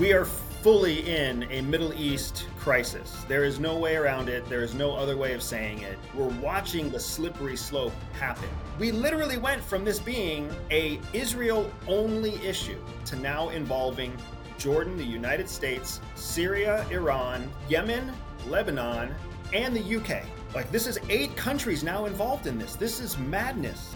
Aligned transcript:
We 0.00 0.12
are 0.12 0.24
fully 0.24 1.08
in 1.08 1.44
a 1.52 1.60
Middle 1.60 1.94
East 1.94 2.48
crisis. 2.58 3.24
There 3.28 3.44
is 3.44 3.60
no 3.60 3.78
way 3.78 3.94
around 3.94 4.28
it. 4.28 4.44
There 4.48 4.64
is 4.64 4.74
no 4.74 4.96
other 4.96 5.16
way 5.16 5.34
of 5.34 5.42
saying 5.42 5.82
it. 5.82 5.96
We're 6.16 6.34
watching 6.40 6.90
the 6.90 6.98
slippery 6.98 7.56
slope 7.56 7.92
happen. 8.18 8.48
We 8.80 8.90
literally 8.90 9.38
went 9.38 9.62
from 9.62 9.84
this 9.84 10.00
being 10.00 10.50
a 10.72 10.98
Israel 11.12 11.70
only 11.86 12.34
issue 12.44 12.80
to 13.04 13.14
now 13.14 13.50
involving 13.50 14.16
Jordan, 14.58 14.96
the 14.96 15.04
United 15.04 15.48
States, 15.48 16.00
Syria, 16.16 16.84
Iran, 16.90 17.48
Yemen, 17.68 18.12
Lebanon, 18.48 19.14
and 19.52 19.76
the 19.76 19.96
UK. 19.96 20.24
Like 20.56 20.72
this 20.72 20.88
is 20.88 20.98
8 21.08 21.36
countries 21.36 21.84
now 21.84 22.06
involved 22.06 22.48
in 22.48 22.58
this. 22.58 22.74
This 22.74 22.98
is 22.98 23.16
madness. 23.16 23.94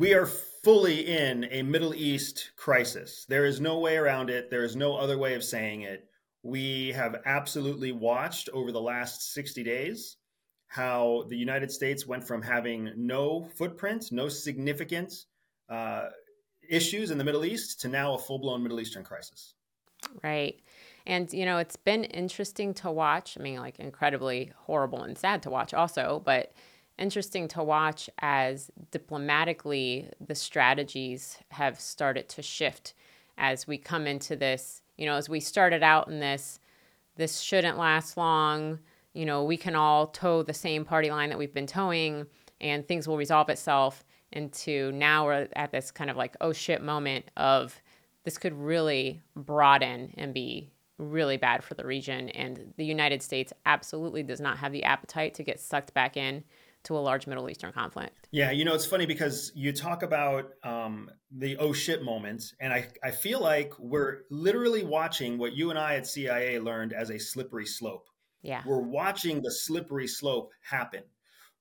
We 0.00 0.14
are 0.14 0.24
fully 0.24 1.06
in 1.06 1.46
a 1.50 1.60
Middle 1.62 1.94
East 1.94 2.52
crisis. 2.56 3.26
There 3.28 3.44
is 3.44 3.60
no 3.60 3.80
way 3.80 3.98
around 3.98 4.30
it. 4.30 4.48
There 4.48 4.64
is 4.64 4.74
no 4.74 4.96
other 4.96 5.18
way 5.18 5.34
of 5.34 5.44
saying 5.44 5.82
it. 5.82 6.08
We 6.42 6.92
have 6.92 7.20
absolutely 7.26 7.92
watched 7.92 8.48
over 8.54 8.72
the 8.72 8.80
last 8.80 9.34
60 9.34 9.62
days 9.62 10.16
how 10.68 11.26
the 11.28 11.36
United 11.36 11.70
States 11.70 12.06
went 12.06 12.26
from 12.26 12.40
having 12.40 12.90
no 12.96 13.46
footprint, 13.56 14.10
no 14.10 14.30
significant 14.30 15.26
uh, 15.68 16.08
issues 16.66 17.10
in 17.10 17.18
the 17.18 17.24
Middle 17.24 17.44
East 17.44 17.82
to 17.82 17.88
now 17.88 18.14
a 18.14 18.18
full 18.18 18.38
blown 18.38 18.62
Middle 18.62 18.80
Eastern 18.80 19.04
crisis. 19.04 19.52
Right. 20.24 20.62
And, 21.04 21.30
you 21.30 21.44
know, 21.44 21.58
it's 21.58 21.76
been 21.76 22.04
interesting 22.04 22.72
to 22.72 22.90
watch. 22.90 23.36
I 23.38 23.42
mean, 23.42 23.60
like 23.60 23.78
incredibly 23.78 24.54
horrible 24.60 25.02
and 25.02 25.18
sad 25.18 25.42
to 25.42 25.50
watch 25.50 25.74
also, 25.74 26.22
but 26.24 26.54
interesting 27.00 27.48
to 27.48 27.62
watch 27.62 28.08
as 28.20 28.70
diplomatically 28.90 30.08
the 30.24 30.34
strategies 30.34 31.38
have 31.50 31.80
started 31.80 32.28
to 32.28 32.42
shift 32.42 32.94
as 33.38 33.66
we 33.66 33.78
come 33.78 34.06
into 34.06 34.36
this. 34.36 34.82
You 34.98 35.06
know, 35.06 35.14
as 35.14 35.28
we 35.28 35.40
started 35.40 35.82
out 35.82 36.08
in 36.08 36.20
this, 36.20 36.60
this 37.16 37.40
shouldn't 37.40 37.78
last 37.78 38.16
long. 38.16 38.78
You 39.14 39.24
know, 39.24 39.42
we 39.42 39.56
can 39.56 39.74
all 39.74 40.06
tow 40.06 40.42
the 40.42 40.54
same 40.54 40.84
party 40.84 41.10
line 41.10 41.30
that 41.30 41.38
we've 41.38 41.54
been 41.54 41.66
towing 41.66 42.26
and 42.60 42.86
things 42.86 43.08
will 43.08 43.16
resolve 43.16 43.48
itself. 43.48 44.04
Into 44.32 44.92
now 44.92 45.24
we're 45.24 45.48
at 45.56 45.72
this 45.72 45.90
kind 45.90 46.08
of 46.08 46.16
like, 46.16 46.36
oh 46.40 46.52
shit 46.52 46.82
moment 46.82 47.24
of 47.36 47.80
this 48.22 48.38
could 48.38 48.52
really 48.52 49.22
broaden 49.34 50.14
and 50.16 50.32
be 50.32 50.70
really 50.98 51.36
bad 51.36 51.64
for 51.64 51.74
the 51.74 51.84
region. 51.84 52.28
And 52.28 52.72
the 52.76 52.84
United 52.84 53.22
States 53.22 53.52
absolutely 53.66 54.22
does 54.22 54.40
not 54.40 54.58
have 54.58 54.70
the 54.70 54.84
appetite 54.84 55.34
to 55.34 55.42
get 55.42 55.58
sucked 55.58 55.94
back 55.94 56.16
in 56.16 56.44
to 56.84 56.96
a 56.96 57.00
large 57.00 57.26
Middle 57.26 57.48
Eastern 57.50 57.72
conflict. 57.72 58.28
Yeah, 58.30 58.50
you 58.50 58.64
know, 58.64 58.74
it's 58.74 58.86
funny 58.86 59.06
because 59.06 59.52
you 59.54 59.72
talk 59.72 60.02
about 60.02 60.50
um, 60.62 61.10
the 61.30 61.56
oh 61.58 61.72
shit 61.72 62.02
moment, 62.02 62.54
and 62.60 62.72
I, 62.72 62.88
I 63.02 63.10
feel 63.10 63.40
like 63.40 63.72
we're 63.78 64.22
literally 64.30 64.84
watching 64.84 65.38
what 65.38 65.52
you 65.52 65.70
and 65.70 65.78
I 65.78 65.96
at 65.96 66.06
CIA 66.06 66.58
learned 66.58 66.92
as 66.92 67.10
a 67.10 67.18
slippery 67.18 67.66
slope. 67.66 68.06
Yeah. 68.42 68.62
We're 68.66 68.78
watching 68.78 69.42
the 69.42 69.50
slippery 69.50 70.06
slope 70.06 70.52
happen 70.62 71.02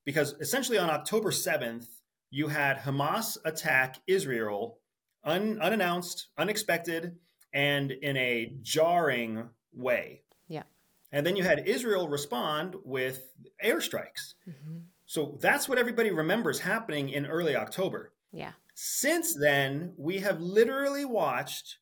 because 0.05 0.33
essentially 0.39 0.77
on 0.77 0.89
October 0.89 1.31
7th, 1.31 1.87
you 2.31 2.47
had 2.47 2.77
Hamas 2.77 3.37
attack 3.43 3.97
Israel 4.07 4.79
un, 5.23 5.59
unannounced, 5.61 6.27
unexpected, 6.37 7.17
and 7.53 7.91
in 7.91 8.17
a 8.17 8.53
jarring 8.61 9.49
way. 9.73 10.23
Yeah. 10.47 10.63
And 11.11 11.25
then 11.25 11.35
you 11.35 11.43
had 11.43 11.67
Israel 11.67 12.07
respond 12.07 12.75
with 12.83 13.33
airstrikes. 13.63 14.35
Mm-hmm. 14.47 14.77
So 15.09 15.39
that's 15.41 15.67
what 15.67 15.79
everybody 15.79 16.11
remembers 16.11 16.59
happening 16.59 17.09
in 17.09 17.25
early 17.25 17.55
October. 17.55 18.13
Yeah. 18.31 18.51
Since 18.75 19.33
then, 19.33 19.95
we 19.97 20.19
have 20.19 20.39
literally 20.39 21.03
watched 21.03 21.79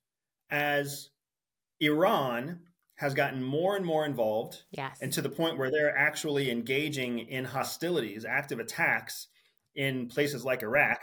as 0.50 1.10
Iran 1.82 2.62
has 2.96 3.14
gotten 3.14 3.44
more 3.44 3.76
and 3.76 3.86
more 3.86 4.06
involved. 4.06 4.64
Yes. 4.72 5.00
And 5.02 5.12
to 5.12 5.22
the 5.22 5.28
point 5.28 5.58
where 5.58 5.70
they're 5.70 5.96
actually 5.96 6.50
engaging 6.50 7.20
in 7.20 7.44
hostilities, 7.44 8.24
active 8.24 8.60
attacks 8.60 9.28
in 9.76 10.08
places 10.08 10.46
like 10.46 10.64
Iraq, 10.64 11.02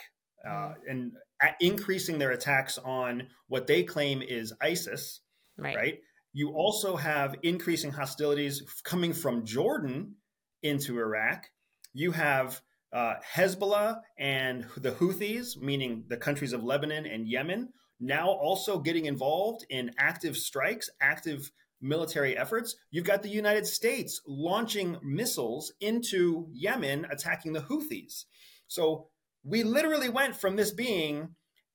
uh, 0.49 0.49
mm. 0.51 0.75
and 0.89 1.13
increasing 1.61 2.19
their 2.19 2.31
attacks 2.31 2.79
on 2.79 3.29
what 3.49 3.67
they 3.67 3.83
claim 3.83 4.23
is 4.23 4.55
ISIS. 4.63 5.21
Right. 5.59 5.77
Right. 5.77 5.99
You 6.33 6.53
also 6.53 6.97
have 6.97 7.37
increasing 7.43 7.91
hostilities 7.91 8.63
coming 8.83 9.13
from 9.13 9.45
Jordan 9.45 10.15
into 10.63 10.99
Iraq 10.99 11.51
you 11.95 12.13
have 12.13 12.61
uh, 12.93 13.15
Hezbollah 13.35 14.01
and 14.19 14.67
the 14.77 14.93
Houthis, 14.93 15.57
meaning 15.57 16.05
the 16.09 16.17
countries 16.17 16.53
of 16.53 16.63
Lebanon 16.63 17.07
and 17.07 17.27
Yemen, 17.27 17.71
now 17.99 18.29
also 18.29 18.79
getting 18.79 19.07
involved 19.07 19.65
in 19.71 19.93
active 19.99 20.37
strikes, 20.37 20.91
active 21.01 21.51
military 21.81 22.37
efforts. 22.37 22.77
You've 22.91 23.07
got 23.07 23.23
the 23.23 23.29
United 23.29 23.67
States 23.67 24.21
launching 24.27 24.99
missiles 25.03 25.73
into 25.81 26.49
Yemen, 26.53 27.07
attacking 27.11 27.53
the 27.53 27.61
Houthis. 27.61 28.25
So 28.67 29.09
we 29.45 29.63
literally 29.63 30.09
went 30.09 30.37
from 30.37 30.57
this 30.57 30.73
being 30.73 31.31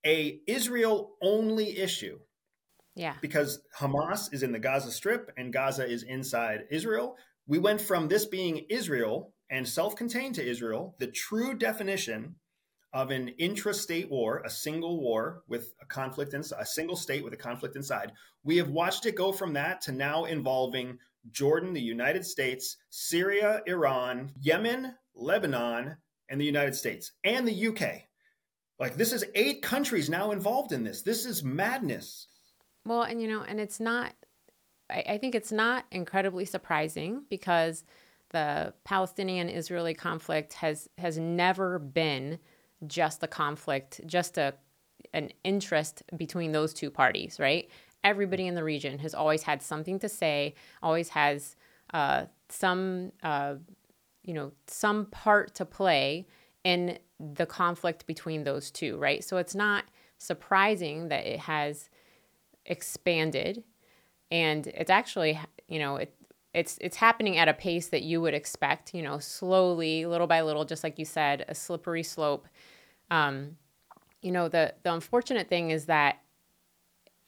a 0.05 0.39
Israel 0.47 1.15
only 1.21 1.77
issue. 1.77 2.19
Yeah. 2.95 3.15
Because 3.21 3.61
Hamas 3.77 4.33
is 4.33 4.43
in 4.43 4.51
the 4.51 4.59
Gaza 4.59 4.91
Strip 4.91 5.31
and 5.37 5.53
Gaza 5.53 5.87
is 5.87 6.03
inside 6.03 6.65
Israel. 6.71 7.15
We 7.47 7.59
went 7.59 7.81
from 7.81 8.07
this 8.07 8.25
being 8.25 8.65
Israel 8.69 9.33
and 9.49 9.67
self 9.67 9.95
contained 9.95 10.35
to 10.35 10.45
Israel, 10.45 10.95
the 10.99 11.07
true 11.07 11.53
definition 11.53 12.35
of 12.93 13.11
an 13.11 13.31
intrastate 13.39 14.09
war, 14.09 14.41
a 14.45 14.49
single 14.49 14.99
war 14.99 15.43
with 15.47 15.73
a 15.81 15.85
conflict 15.85 16.33
inside, 16.33 16.59
a 16.59 16.65
single 16.65 16.95
state 16.95 17.23
with 17.23 17.33
a 17.33 17.37
conflict 17.37 17.75
inside. 17.75 18.11
We 18.43 18.57
have 18.57 18.69
watched 18.69 19.05
it 19.05 19.15
go 19.15 19.31
from 19.31 19.53
that 19.53 19.81
to 19.81 19.91
now 19.91 20.25
involving 20.25 20.97
Jordan, 21.31 21.73
the 21.73 21.81
United 21.81 22.25
States, 22.25 22.77
Syria, 22.89 23.61
Iran, 23.67 24.31
Yemen, 24.39 24.95
Lebanon, 25.13 25.97
and 26.29 26.41
the 26.41 26.45
United 26.45 26.75
States 26.75 27.11
and 27.23 27.47
the 27.47 27.67
UK. 27.67 28.03
Like 28.79 28.95
this 28.95 29.13
is 29.13 29.25
eight 29.35 29.61
countries 29.61 30.09
now 30.09 30.31
involved 30.31 30.71
in 30.71 30.83
this. 30.83 31.01
This 31.01 31.25
is 31.25 31.43
madness. 31.43 32.27
Well, 32.85 33.03
and 33.03 33.21
you 33.21 33.27
know, 33.27 33.41
and 33.41 33.59
it's 33.59 33.79
not 33.79 34.13
I, 34.89 35.03
I 35.09 35.17
think 35.17 35.35
it's 35.35 35.51
not 35.51 35.85
incredibly 35.91 36.45
surprising 36.45 37.23
because 37.29 37.83
the 38.29 38.73
Palestinian 38.83 39.49
Israeli 39.49 39.93
conflict 39.93 40.53
has 40.53 40.89
has 40.97 41.17
never 41.17 41.79
been 41.79 42.39
just 42.87 43.23
a 43.23 43.27
conflict, 43.27 44.01
just 44.05 44.37
a 44.37 44.53
an 45.13 45.31
interest 45.43 46.03
between 46.17 46.51
those 46.51 46.73
two 46.73 46.91
parties, 46.91 47.39
right? 47.39 47.69
Everybody 48.03 48.47
in 48.47 48.55
the 48.55 48.63
region 48.63 48.99
has 48.99 49.13
always 49.13 49.43
had 49.43 49.61
something 49.61 49.99
to 49.99 50.09
say, 50.09 50.53
always 50.83 51.09
has 51.09 51.55
uh, 51.93 52.25
some 52.49 53.11
uh, 53.23 53.55
you 54.23 54.33
know 54.33 54.51
some 54.67 55.05
part 55.07 55.55
to 55.55 55.65
play 55.65 56.27
in 56.63 56.99
the 57.19 57.45
conflict 57.45 58.05
between 58.05 58.43
those 58.43 58.71
two, 58.71 58.97
right? 58.97 59.23
So 59.23 59.37
it's 59.37 59.55
not 59.55 59.85
surprising 60.17 61.07
that 61.09 61.25
it 61.25 61.39
has 61.39 61.89
expanded 62.65 63.63
and 64.31 64.67
it's 64.67 64.91
actually 64.91 65.39
you 65.67 65.79
know 65.79 65.95
it 65.95 66.13
it's 66.53 66.77
it's 66.81 66.97
happening 66.97 67.37
at 67.37 67.47
a 67.47 67.53
pace 67.53 67.87
that 67.89 68.01
you 68.01 68.21
would 68.21 68.33
expect 68.33 68.93
you 68.93 69.01
know 69.03 69.19
slowly 69.19 70.05
little 70.05 70.27
by 70.27 70.41
little 70.41 70.65
just 70.65 70.83
like 70.83 70.97
you 70.97 71.05
said 71.05 71.45
a 71.47 71.55
slippery 71.55 72.03
slope. 72.03 72.47
Um, 73.11 73.57
you 74.21 74.31
know 74.31 74.47
the 74.47 74.73
the 74.83 74.93
unfortunate 74.93 75.47
thing 75.47 75.71
is 75.71 75.85
that 75.85 76.19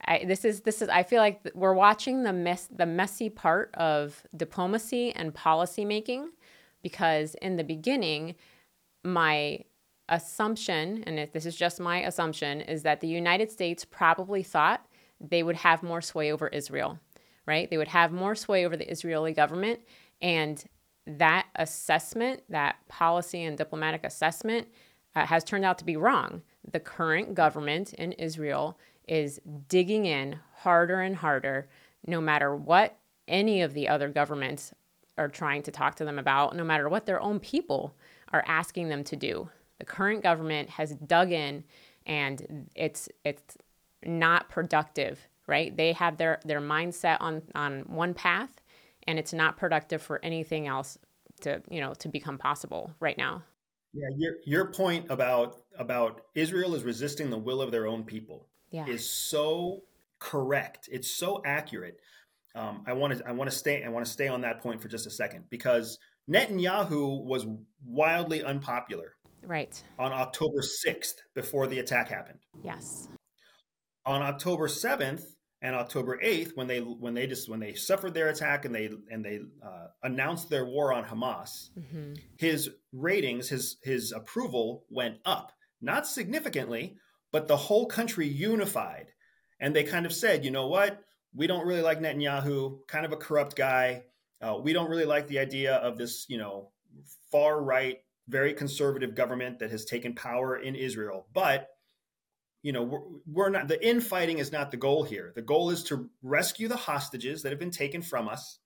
I, 0.05 0.25
this 0.25 0.43
is 0.45 0.61
this 0.61 0.81
is 0.81 0.89
I 0.89 1.03
feel 1.03 1.19
like 1.19 1.41
we're 1.53 1.73
watching 1.73 2.23
the 2.23 2.33
mess 2.33 2.67
the 2.71 2.85
messy 2.85 3.29
part 3.29 3.73
of 3.75 4.23
diplomacy 4.35 5.11
and 5.11 5.33
policy 5.33 5.85
making 5.85 6.31
because 6.81 7.35
in 7.35 7.55
the 7.55 7.63
beginning 7.63 8.35
my 9.03 9.59
assumption 10.09 11.03
and 11.05 11.29
this 11.31 11.45
is 11.45 11.55
just 11.55 11.79
my 11.79 12.01
assumption 12.01 12.61
is 12.61 12.83
that 12.83 12.99
the 12.99 13.07
United 13.07 13.51
States 13.51 13.85
probably 13.85 14.43
thought 14.43 14.85
they 15.19 15.43
would 15.43 15.55
have 15.55 15.83
more 15.83 16.01
sway 16.01 16.31
over 16.31 16.47
Israel 16.47 16.99
right? 17.45 17.69
They 17.69 17.77
would 17.77 17.87
have 17.89 18.11
more 18.11 18.35
sway 18.35 18.65
over 18.65 18.77
the 18.77 18.89
Israeli 18.89 19.33
government. 19.33 19.79
And 20.21 20.63
that 21.07 21.47
assessment, 21.55 22.43
that 22.49 22.75
policy 22.87 23.43
and 23.43 23.57
diplomatic 23.57 24.03
assessment, 24.03 24.67
uh, 25.15 25.25
has 25.25 25.43
turned 25.43 25.65
out 25.65 25.77
to 25.79 25.85
be 25.85 25.97
wrong. 25.97 26.41
The 26.71 26.79
current 26.79 27.33
government 27.35 27.93
in 27.93 28.11
Israel 28.13 28.77
is 29.07 29.41
digging 29.67 30.05
in 30.05 30.39
harder 30.57 31.01
and 31.01 31.15
harder, 31.15 31.67
no 32.05 32.21
matter 32.21 32.55
what 32.55 32.97
any 33.27 33.61
of 33.61 33.73
the 33.73 33.87
other 33.87 34.09
governments 34.09 34.73
are 35.17 35.27
trying 35.27 35.63
to 35.63 35.71
talk 35.71 35.95
to 35.95 36.05
them 36.05 36.19
about, 36.19 36.55
no 36.55 36.63
matter 36.63 36.87
what 36.87 37.05
their 37.05 37.21
own 37.21 37.39
people 37.39 37.95
are 38.31 38.43
asking 38.47 38.89
them 38.89 39.03
to 39.03 39.15
do. 39.15 39.49
The 39.79 39.85
current 39.85 40.23
government 40.23 40.69
has 40.69 40.95
dug 40.95 41.31
in 41.31 41.63
and 42.05 42.69
it's 42.75 43.09
it's 43.23 43.57
not 44.03 44.49
productive 44.49 45.27
right? 45.51 45.75
They 45.75 45.91
have 45.93 46.17
their 46.17 46.39
their 46.45 46.61
mindset 46.61 47.17
on 47.19 47.43
on 47.53 47.81
one 47.81 48.13
path 48.13 48.49
and 49.05 49.19
it's 49.19 49.33
not 49.33 49.57
productive 49.57 50.01
for 50.01 50.23
anything 50.23 50.65
else 50.67 50.97
to, 51.41 51.61
you 51.69 51.81
know, 51.81 51.93
to 51.95 52.07
become 52.07 52.37
possible 52.37 52.91
right 52.99 53.17
now. 53.17 53.43
Yeah, 53.93 54.07
your 54.15 54.33
your 54.45 54.65
point 54.71 55.07
about 55.09 55.57
about 55.77 56.21
Israel 56.33 56.73
is 56.75 56.83
resisting 56.83 57.29
the 57.29 57.37
will 57.37 57.61
of 57.61 57.71
their 57.71 57.87
own 57.87 58.03
people 58.05 58.47
yeah. 58.71 58.85
is 58.87 59.07
so 59.07 59.83
correct. 60.19 60.87
It's 60.89 61.11
so 61.11 61.41
accurate. 61.45 61.99
Um, 62.55 62.83
I 62.87 62.93
want 62.93 63.17
to 63.17 63.27
I 63.27 63.33
want 63.33 63.49
to 63.51 63.55
stay 63.55 63.83
I 63.83 63.89
want 63.89 64.05
to 64.05 64.11
stay 64.11 64.29
on 64.29 64.41
that 64.41 64.61
point 64.61 64.81
for 64.81 64.87
just 64.87 65.05
a 65.05 65.11
second 65.11 65.45
because 65.49 65.99
Netanyahu 66.29 67.23
was 67.25 67.45
wildly 67.85 68.43
unpopular. 68.43 69.15
Right. 69.43 69.83
On 69.97 70.13
October 70.13 70.61
6th 70.61 71.15
before 71.33 71.65
the 71.65 71.79
attack 71.79 72.09
happened. 72.09 72.39
Yes. 72.63 73.09
On 74.05 74.21
October 74.21 74.67
7th 74.67 75.23
and 75.61 75.75
October 75.75 76.19
8th 76.23 76.55
when 76.55 76.67
they 76.67 76.79
when 76.79 77.13
they 77.13 77.27
just 77.27 77.47
when 77.47 77.59
they 77.59 77.73
suffered 77.73 78.13
their 78.13 78.29
attack 78.29 78.65
and 78.65 78.73
they 78.73 78.89
and 79.09 79.23
they 79.23 79.39
uh, 79.63 79.87
announced 80.03 80.49
their 80.49 80.65
war 80.65 80.91
on 80.91 81.03
Hamas, 81.03 81.69
mm-hmm. 81.77 82.13
his 82.37 82.69
ratings, 82.91 83.49
his 83.49 83.77
his 83.83 84.11
approval 84.11 84.85
went 84.89 85.17
up. 85.25 85.51
Not 85.81 86.07
significantly, 86.07 86.97
but 87.31 87.47
the 87.47 87.57
whole 87.57 87.85
country 87.85 88.27
unified. 88.27 89.07
And 89.59 89.75
they 89.75 89.83
kind 89.83 90.05
of 90.05 90.13
said, 90.13 90.43
you 90.43 90.51
know 90.51 90.67
what? 90.67 90.99
We 91.33 91.47
don't 91.47 91.65
really 91.65 91.81
like 91.81 91.99
Netanyahu, 91.99 92.79
kind 92.87 93.05
of 93.05 93.11
a 93.11 93.17
corrupt 93.17 93.55
guy. 93.55 94.03
Uh, 94.41 94.57
we 94.61 94.73
don't 94.73 94.89
really 94.89 95.05
like 95.05 95.27
the 95.27 95.39
idea 95.39 95.75
of 95.75 95.97
this, 95.97 96.25
you 96.27 96.37
know, 96.37 96.71
far 97.31 97.61
right, 97.61 97.99
very 98.27 98.53
conservative 98.53 99.15
government 99.15 99.59
that 99.59 99.71
has 99.71 99.85
taken 99.85 100.15
power 100.15 100.57
in 100.57 100.75
Israel. 100.75 101.27
But, 101.33 101.69
you 102.63 102.71
know, 102.71 102.83
we're, 102.83 102.99
we're 103.25 103.49
not, 103.49 103.67
the 103.67 103.85
infighting 103.85 104.37
is 104.37 104.51
not 104.51 104.71
the 104.71 104.77
goal 104.77 105.03
here. 105.03 105.31
The 105.35 105.41
goal 105.41 105.71
is 105.71 105.83
to 105.85 106.09
rescue 106.21 106.67
the 106.67 106.75
hostages 106.77 107.43
that 107.43 107.51
have 107.51 107.59
been 107.59 107.71
taken 107.71 108.01
from 108.01 108.27
us 108.27 108.59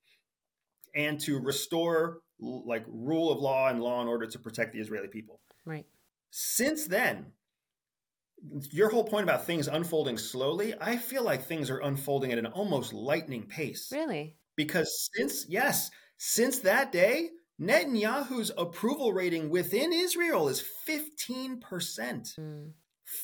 and 0.93 1.19
to 1.21 1.39
restore 1.39 2.19
like 2.39 2.83
rule 2.87 3.31
of 3.31 3.39
law 3.39 3.69
and 3.69 3.81
law 3.81 4.01
and 4.01 4.09
order 4.09 4.25
to 4.25 4.39
protect 4.39 4.73
the 4.73 4.79
Israeli 4.79 5.07
people. 5.07 5.39
Right. 5.65 5.85
Since 6.31 6.87
then, 6.87 7.27
your 8.71 8.89
whole 8.89 9.05
point 9.05 9.23
about 9.23 9.45
things 9.45 9.67
unfolding 9.67 10.17
slowly, 10.17 10.73
I 10.79 10.97
feel 10.97 11.23
like 11.23 11.43
things 11.45 11.69
are 11.69 11.79
unfolding 11.79 12.31
at 12.31 12.37
an 12.37 12.47
almost 12.47 12.93
lightning 12.93 13.43
pace. 13.43 13.89
Really? 13.91 14.35
Because 14.55 15.09
since, 15.13 15.45
yes, 15.47 15.89
since 16.17 16.59
that 16.59 16.91
day, 16.91 17.29
Netanyahu's 17.59 18.51
approval 18.57 19.13
rating 19.13 19.49
within 19.49 19.93
Israel 19.93 20.49
is 20.49 20.63
15%. 20.87 21.61
Mm. 22.37 22.71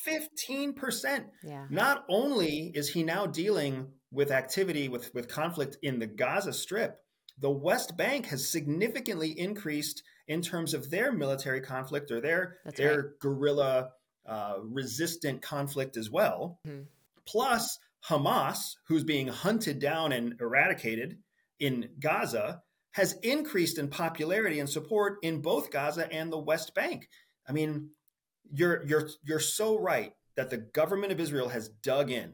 15%. 0.06 1.24
Yeah. 1.42 1.66
Not 1.70 2.04
only 2.08 2.72
is 2.74 2.88
he 2.88 3.02
now 3.02 3.26
dealing 3.26 3.88
with 4.10 4.30
activity 4.30 4.88
with, 4.88 5.12
with 5.14 5.28
conflict 5.28 5.78
in 5.82 5.98
the 5.98 6.06
Gaza 6.06 6.52
Strip, 6.52 6.98
the 7.38 7.50
West 7.50 7.96
Bank 7.96 8.26
has 8.26 8.48
significantly 8.48 9.30
increased 9.38 10.02
in 10.28 10.42
terms 10.42 10.74
of 10.74 10.90
their 10.90 11.12
military 11.12 11.60
conflict 11.60 12.10
or 12.10 12.20
their, 12.20 12.58
their 12.76 12.96
right. 12.96 13.18
guerrilla 13.20 13.90
uh, 14.26 14.54
resistant 14.62 15.42
conflict 15.42 15.96
as 15.96 16.10
well. 16.10 16.60
Mm-hmm. 16.66 16.82
Plus, 17.26 17.78
Hamas, 18.08 18.76
who's 18.88 19.04
being 19.04 19.28
hunted 19.28 19.78
down 19.78 20.12
and 20.12 20.34
eradicated 20.40 21.18
in 21.58 21.88
Gaza, 21.98 22.62
has 22.92 23.14
increased 23.22 23.78
in 23.78 23.88
popularity 23.88 24.60
and 24.60 24.68
support 24.68 25.18
in 25.22 25.40
both 25.40 25.70
Gaza 25.70 26.12
and 26.12 26.32
the 26.32 26.38
West 26.38 26.74
Bank. 26.74 27.08
I 27.48 27.52
mean, 27.52 27.90
you're 28.50 28.82
you're 28.84 29.08
you're 29.24 29.40
so 29.40 29.78
right 29.78 30.12
that 30.36 30.50
the 30.50 30.58
government 30.58 31.12
of 31.12 31.20
Israel 31.20 31.48
has 31.48 31.68
dug 31.68 32.10
in. 32.10 32.32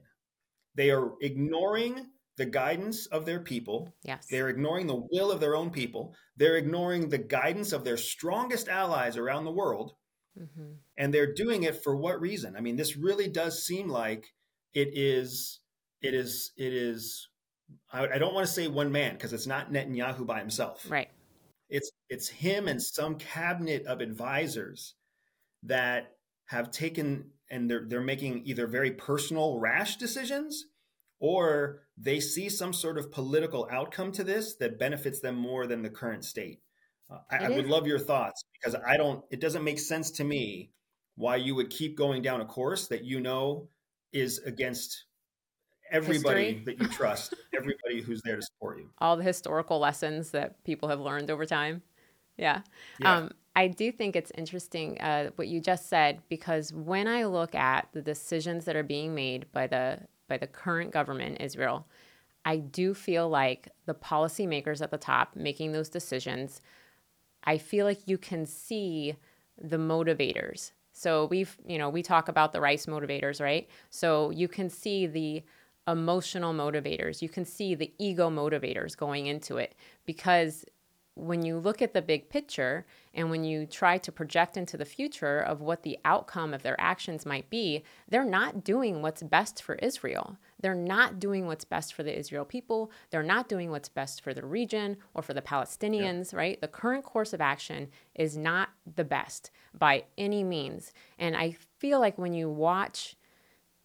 They 0.75 0.91
are 0.91 1.13
ignoring 1.21 2.07
the 2.37 2.47
guidance 2.47 3.07
of 3.07 3.27
their 3.27 3.41
people. 3.41 3.93
Yes. 4.05 4.27
They're 4.31 4.49
ignoring 4.49 4.87
the 4.87 5.03
will 5.11 5.33
of 5.33 5.41
their 5.41 5.57
own 5.57 5.71
people. 5.71 6.15
They're 6.37 6.57
ignoring 6.57 7.09
the 7.09 7.19
guidance 7.19 7.73
of 7.73 7.83
their 7.83 7.97
strongest 7.97 8.69
allies 8.69 9.17
around 9.17 9.45
the 9.45 9.51
world 9.51 9.95
Mm-hmm. 10.39 10.73
And 10.97 11.13
they're 11.13 11.33
doing 11.33 11.65
it 11.65 11.83
for 11.83 11.97
what 11.97 12.21
reason? 12.21 12.57
I 12.57 12.61
mean, 12.61 12.77
this 12.77 12.97
really 12.97 13.29
does 13.29 13.65
seem 13.65 13.89
like 13.89 14.27
it 14.75 14.91
is, 14.93 15.61
it 16.03 16.15
is, 16.15 16.53
it 16.57 16.73
is, 16.73 17.29
I, 17.93 18.07
I 18.07 18.19
don't 18.19 18.35
want 18.35 18.47
to 18.47 18.53
say 18.53 18.69
one 18.69 18.93
man 18.93 19.15
because 19.15 19.33
it's 19.33 19.47
not 19.47 19.73
Netanyahu 19.73 20.27
by 20.27 20.39
himself. 20.39 20.87
Right. 20.89 21.09
It's, 21.69 21.91
it's 22.09 22.29
him 22.29 22.69
and 22.69 22.83
some 22.83 23.17
cabinet 23.17 23.87
of 23.87 24.01
advisors 24.01 24.95
that 25.65 26.17
have 26.47 26.71
taken 26.71 27.31
and 27.51 27.71
they're, 27.71 27.85
they're 27.87 28.01
making 28.01 28.43
either 28.45 28.67
very 28.67 28.91
personal, 28.91 29.59
rash 29.59 29.97
decisions 29.97 30.67
or 31.21 31.83
they 31.97 32.21
see 32.21 32.49
some 32.49 32.73
sort 32.73 32.99
of 32.99 33.11
political 33.11 33.69
outcome 33.71 34.13
to 34.13 34.25
this 34.25 34.57
that 34.57 34.79
benefits 34.79 35.21
them 35.21 35.35
more 35.35 35.67
than 35.67 35.83
the 35.83 35.91
current 35.91 36.25
state. 36.25 36.61
Uh, 37.11 37.19
I, 37.31 37.47
I 37.47 37.49
would 37.49 37.67
love 37.67 37.87
your 37.87 37.99
thoughts 37.99 38.43
because 38.53 38.77
I 38.87 38.97
don't. 38.97 39.25
It 39.31 39.41
doesn't 39.41 39.65
make 39.65 39.79
sense 39.79 40.13
to 40.13 40.25
me 40.25 40.71
why 41.17 41.37
you 41.37 41.55
would 41.55 41.71
keep 41.71 41.97
going 41.97 42.23
down 42.23 42.41
a 42.41 42.45
course 42.45 42.89
that 42.89 43.05
you 43.05 43.21
know 43.21 43.69
is 44.13 44.39
against 44.39 45.05
everybody 45.91 46.53
History. 46.53 46.65
that 46.67 46.81
you 46.81 46.89
trust, 46.89 47.35
everybody 47.57 48.03
who's 48.03 48.21
there 48.23 48.37
to 48.37 48.43
support 48.43 48.79
you. 48.79 48.91
All 48.99 49.17
the 49.17 49.25
historical 49.25 49.79
lessons 49.79 50.31
that 50.31 50.63
people 50.65 50.89
have 50.91 51.01
learned 51.01 51.31
over 51.31 51.47
time. 51.47 51.83
Yeah. 52.37 52.61
yeah. 53.01 53.17
Um, 53.17 53.31
I 53.57 53.69
do 53.69 53.91
think 53.91 54.15
it's 54.17 54.33
interesting 54.37 55.01
uh, 55.01 55.31
what 55.37 55.49
you 55.49 55.61
just 55.61 55.89
said 55.89 56.23
because 56.29 56.73
when 56.73 57.09
I 57.09 57.25
look 57.25 57.55
at 57.55 57.89
the 57.93 58.03
decisions 58.03 58.65
that 58.67 58.77
are 58.77 58.85
being 58.85 59.15
made 59.15 59.51
by 59.53 59.67
the 59.67 60.01
by 60.29 60.39
the 60.39 60.47
current 60.47 60.93
government 60.93 61.39
Israel, 61.41 61.87
I 62.45 62.59
do 62.59 62.95
feel 62.95 63.29
like 63.29 63.69
the 63.87 63.95
policymakers 63.95 64.83
at 64.83 64.91
the 64.91 64.99
top 64.99 65.35
making 65.37 65.73
those 65.73 65.89
decisions 65.89 66.61
I 67.45 67.59
feel 67.59 67.87
like 67.87 68.07
you 68.07 68.19
can 68.19 68.47
see 68.47 69.17
the 69.61 69.79
motivators. 69.79 70.73
So 70.93 71.27
we've, 71.27 71.57
you 71.67 71.79
know, 71.79 71.89
we 71.89 72.03
talk 72.03 72.29
about 72.29 72.53
the 72.53 72.61
rice 72.61 72.87
motivators, 72.87 73.41
right? 73.41 73.69
So 73.91 74.31
you 74.31 74.49
can 74.49 74.69
see 74.69 75.07
the 75.07 75.43
emotional 75.87 76.53
motivators. 76.53 77.23
You 77.23 77.29
can 77.29 77.45
see 77.45 77.75
the 77.75 77.93
ego 77.99 78.29
motivators 78.29 78.97
going 78.97 79.27
into 79.27 79.57
it 79.57 79.75
because 80.05 80.65
when 81.19 81.43
you 81.43 81.59
look 81.59 81.83
at 81.83 81.95
the 81.95 82.03
big 82.03 82.29
picture 82.29 82.87
and 83.13 83.31
when 83.31 83.43
you 83.43 83.67
try 83.67 83.99
to 83.99 84.13
project 84.13 84.57
into 84.57 84.77
the 84.77 84.85
future 84.85 85.41
of 85.41 85.61
what 85.61 85.83
the 85.83 85.99
outcome 86.05 86.55
of 86.55 86.63
their 86.63 86.81
actions 86.81 87.27
might 87.27 87.51
be, 87.51 87.83
they're 88.09 88.25
not 88.25 88.63
doing 88.63 89.03
what's 89.03 89.23
best 89.23 89.63
for 89.63 89.75
Israel. 89.77 90.39
They're 90.61 90.75
not 90.75 91.19
doing 91.19 91.47
what's 91.47 91.65
best 91.65 91.93
for 91.93 92.03
the 92.03 92.17
Israel 92.17 92.45
people. 92.45 92.91
They're 93.11 93.23
not 93.23 93.49
doing 93.49 93.71
what's 93.71 93.89
best 93.89 94.23
for 94.23 94.33
the 94.33 94.47
region 94.47 94.97
or 95.15 95.23
for 95.23 95.35
the 95.35 95.43
Palestinians, 95.43 96.33
yeah. 96.33 96.39
right? 96.39 96.61
The 96.61 96.69
current 96.69 97.05
course 97.05 97.33
of 97.33 97.41
action 97.41 97.89
is 98.15 98.37
not 98.37 98.71
the 98.95 99.05
best 99.05 99.51
by 99.77 100.05
any 100.17 100.45
means. 100.45 100.93
And 101.19 101.37
I 101.37 101.57
feel 101.79 102.01
like 102.01 102.17
when 102.17 102.35
you 102.35 102.49
watch 102.49 103.17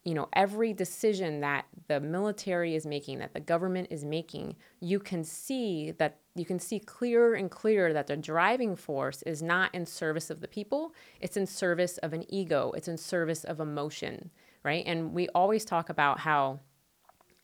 you 0.03 0.13
know, 0.13 0.27
every 0.34 0.74
decision 0.74 1.39
that 1.39 1.65
the 1.88 2.00
military 2.00 2.75
is 2.75 2.86
making, 2.86 3.19
that 3.19 3.34
the 3.34 3.39
government 3.39 3.88
is 3.89 4.03
making, 4.03 4.55
you 4.81 5.00
can 5.00 5.24
see 5.24 5.91
that 5.91 6.19
you 6.35 6.45
can 6.45 6.59
see 6.59 6.79
clearer 6.79 7.33
and 7.35 7.51
clearer 7.51 7.93
that 7.93 8.07
the 8.07 8.17
driving 8.17 8.75
force 8.75 9.21
is 9.23 9.41
not 9.41 9.73
in 9.73 9.85
service 9.85 10.29
of 10.29 10.41
the 10.41 10.47
people, 10.47 10.93
it's 11.21 11.37
in 11.37 11.45
service 11.45 11.97
of 11.99 12.13
an 12.13 12.25
ego, 12.27 12.71
it's 12.75 12.87
in 12.87 12.97
service 12.97 13.43
of 13.43 13.59
emotion, 13.59 14.31
right? 14.63 14.83
And 14.87 15.13
we 15.13 15.27
always 15.29 15.65
talk 15.65 15.89
about 15.89 16.19
how 16.19 16.59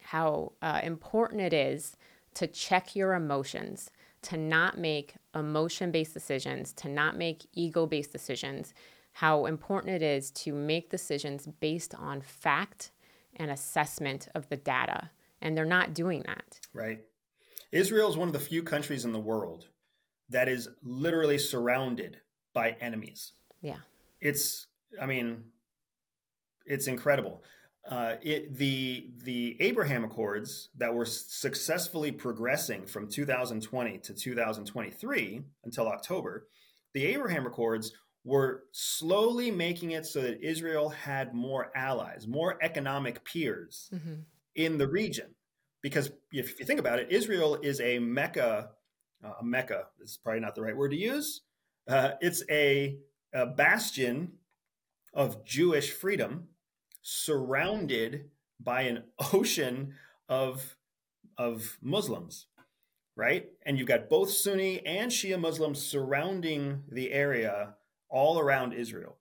how 0.01 0.53
uh, 0.63 0.79
important 0.81 1.41
it 1.41 1.53
is 1.53 1.95
to 2.33 2.47
check 2.47 2.95
your 2.95 3.13
emotions, 3.13 3.91
to 4.23 4.37
not 4.37 4.77
make 4.77 5.13
emotion-based 5.35 6.13
decisions, 6.13 6.73
to 6.73 6.89
not 6.89 7.15
make 7.15 7.45
ego-based 7.53 8.11
decisions 8.11 8.73
how 9.13 9.45
important 9.45 9.93
it 9.93 10.01
is 10.01 10.31
to 10.31 10.53
make 10.53 10.89
decisions 10.89 11.47
based 11.59 11.93
on 11.95 12.21
fact 12.21 12.91
and 13.35 13.51
assessment 13.51 14.27
of 14.33 14.47
the 14.49 14.57
data. 14.57 15.09
And 15.41 15.57
they're 15.57 15.65
not 15.65 15.93
doing 15.93 16.23
that. 16.25 16.59
Right. 16.73 17.03
Israel 17.71 18.09
is 18.09 18.17
one 18.17 18.27
of 18.27 18.33
the 18.33 18.39
few 18.39 18.63
countries 18.63 19.05
in 19.05 19.11
the 19.11 19.19
world 19.19 19.67
that 20.29 20.47
is 20.47 20.69
literally 20.83 21.37
surrounded 21.37 22.17
by 22.53 22.75
enemies. 22.81 23.33
Yeah. 23.61 23.77
It's, 24.19 24.67
I 25.01 25.05
mean, 25.05 25.43
it's 26.65 26.87
incredible. 26.87 27.43
Uh, 27.89 28.15
it, 28.21 28.55
the 28.55 29.09
the 29.23 29.57
Abraham 29.61 30.03
Accords 30.03 30.69
that 30.77 30.93
were 30.93 31.05
successfully 31.05 32.11
progressing 32.11 32.85
from 32.85 33.09
2020 33.09 33.97
to 33.99 34.13
2023 34.13 35.41
until 35.63 35.87
October, 35.87 36.47
the 36.93 37.05
Abraham 37.05 37.47
Accords 37.47 37.93
were 38.23 38.63
slowly 38.71 39.49
making 39.49 39.91
it 39.91 40.05
so 40.05 40.21
that 40.21 40.43
Israel 40.45 40.89
had 40.89 41.33
more 41.33 41.71
allies, 41.75 42.27
more 42.27 42.57
economic 42.61 43.23
peers 43.23 43.89
mm-hmm. 43.93 44.15
in 44.55 44.77
the 44.77 44.87
region. 44.87 45.33
Because 45.81 46.11
if 46.31 46.59
you 46.59 46.65
think 46.65 46.79
about 46.79 46.99
it, 46.99 47.07
Israel 47.09 47.57
is 47.61 47.79
a 47.79 47.99
mecca. 47.99 48.71
Uh, 49.23 49.33
a 49.41 49.43
mecca 49.43 49.87
is 50.01 50.17
probably 50.21 50.41
not 50.41 50.55
the 50.55 50.61
right 50.61 50.75
word 50.75 50.91
to 50.91 50.97
use. 50.97 51.41
Uh, 51.87 52.11
it's 52.21 52.43
a, 52.49 52.97
a 53.33 53.45
bastion 53.45 54.33
of 55.13 55.43
Jewish 55.45 55.91
freedom, 55.91 56.49
surrounded 57.01 58.29
by 58.59 58.81
an 58.81 59.03
ocean 59.33 59.95
of 60.27 60.75
of 61.37 61.77
Muslims, 61.81 62.47
right? 63.15 63.47
And 63.65 63.77
you've 63.77 63.87
got 63.87 64.09
both 64.09 64.29
Sunni 64.29 64.85
and 64.85 65.09
Shia 65.09 65.39
Muslims 65.39 65.81
surrounding 65.81 66.83
the 66.91 67.13
area 67.13 67.75
all 68.09 68.37
around 68.39 68.73
Israel. 68.73 69.17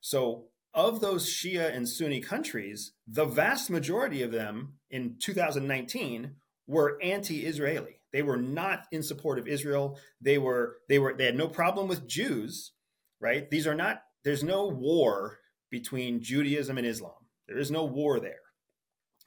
So, 0.00 0.48
of 0.74 1.00
those 1.00 1.28
Shia 1.28 1.74
and 1.74 1.88
Sunni 1.88 2.20
countries, 2.20 2.92
the 3.06 3.24
vast 3.24 3.70
majority 3.70 4.22
of 4.22 4.32
them 4.32 4.74
in 4.90 5.16
2019 5.20 6.36
were 6.66 6.98
anti-Israeli. 7.02 8.00
They 8.12 8.22
were 8.22 8.36
not 8.36 8.84
in 8.92 9.02
support 9.02 9.38
of 9.38 9.48
Israel. 9.48 9.98
They 10.20 10.38
were 10.38 10.76
they 10.88 10.98
were 10.98 11.14
they 11.14 11.26
had 11.26 11.36
no 11.36 11.48
problem 11.48 11.88
with 11.88 12.06
Jews, 12.06 12.72
right? 13.20 13.50
These 13.50 13.66
are 13.66 13.74
not 13.74 14.02
there's 14.24 14.44
no 14.44 14.66
war 14.66 15.38
between 15.70 16.22
Judaism 16.22 16.78
and 16.78 16.86
Islam. 16.86 17.12
There 17.48 17.58
is 17.58 17.70
no 17.70 17.84
war 17.84 18.20
there. 18.20 18.36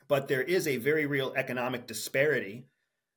But 0.07 0.27
there 0.27 0.43
is 0.43 0.67
a 0.67 0.77
very 0.77 1.07
real 1.07 1.33
economic 1.35 1.87
disparity 1.87 2.67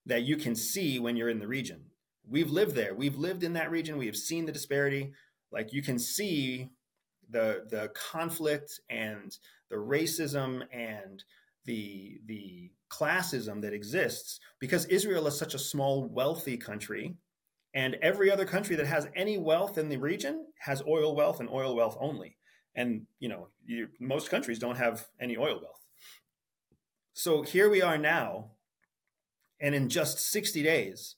that 0.06 0.22
you 0.22 0.36
can 0.36 0.54
see 0.54 0.98
when 0.98 1.16
you're 1.16 1.28
in 1.28 1.38
the 1.38 1.46
region. 1.46 1.84
We've 2.26 2.50
lived 2.50 2.74
there. 2.74 2.94
We've 2.94 3.16
lived 3.16 3.44
in 3.44 3.52
that 3.52 3.70
region. 3.70 3.98
We 3.98 4.06
have 4.06 4.16
seen 4.16 4.46
the 4.46 4.52
disparity. 4.52 5.12
Like 5.52 5.72
you 5.72 5.82
can 5.82 5.98
see 5.98 6.70
the 7.30 7.64
the 7.68 7.90
conflict 7.94 8.80
and 8.88 9.36
the 9.70 9.76
racism 9.76 10.62
and 10.72 11.24
the 11.64 12.20
the 12.26 12.70
classism 12.90 13.60
that 13.60 13.74
exists 13.74 14.40
because 14.58 14.86
Israel 14.86 15.26
is 15.26 15.38
such 15.38 15.54
a 15.54 15.58
small 15.58 16.08
wealthy 16.08 16.56
country 16.56 17.14
and 17.74 17.96
every 18.00 18.30
other 18.30 18.46
country 18.46 18.76
that 18.76 18.86
has 18.86 19.06
any 19.14 19.36
wealth 19.36 19.76
in 19.76 19.88
the 19.88 19.98
region 19.98 20.46
has 20.58 20.82
oil 20.88 21.14
wealth 21.14 21.40
and 21.40 21.50
oil 21.50 21.76
wealth 21.76 21.96
only. 22.00 22.36
And 22.74 23.02
you 23.18 23.28
know 23.28 23.48
you, 23.66 23.88
most 24.00 24.30
countries 24.30 24.58
don't 24.58 24.78
have 24.78 25.06
any 25.20 25.36
oil 25.36 25.60
wealth. 25.60 25.84
So 27.12 27.42
here 27.42 27.68
we 27.68 27.82
are 27.82 27.98
now 27.98 28.52
and 29.60 29.74
in 29.74 29.88
just 29.88 30.20
60 30.20 30.62
days 30.62 31.16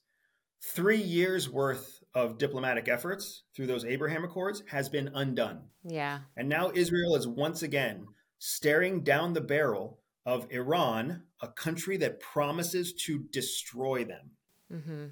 3 0.63 0.97
years 0.97 1.49
worth 1.49 2.00
of 2.13 2.37
diplomatic 2.37 2.87
efforts 2.87 3.43
through 3.55 3.67
those 3.67 3.85
Abraham 3.85 4.23
Accords 4.23 4.63
has 4.69 4.89
been 4.89 5.11
undone. 5.13 5.61
Yeah. 5.83 6.19
And 6.35 6.49
now 6.49 6.71
Israel 6.73 7.15
is 7.15 7.27
once 7.27 7.63
again 7.63 8.07
staring 8.37 9.03
down 9.03 9.33
the 9.33 9.41
barrel 9.41 9.99
of 10.25 10.47
Iran, 10.51 11.23
a 11.41 11.47
country 11.47 11.97
that 11.97 12.19
promises 12.19 12.93
to 13.05 13.25
destroy 13.31 14.03
them. 14.03 14.31
Mm-hmm. 14.71 15.05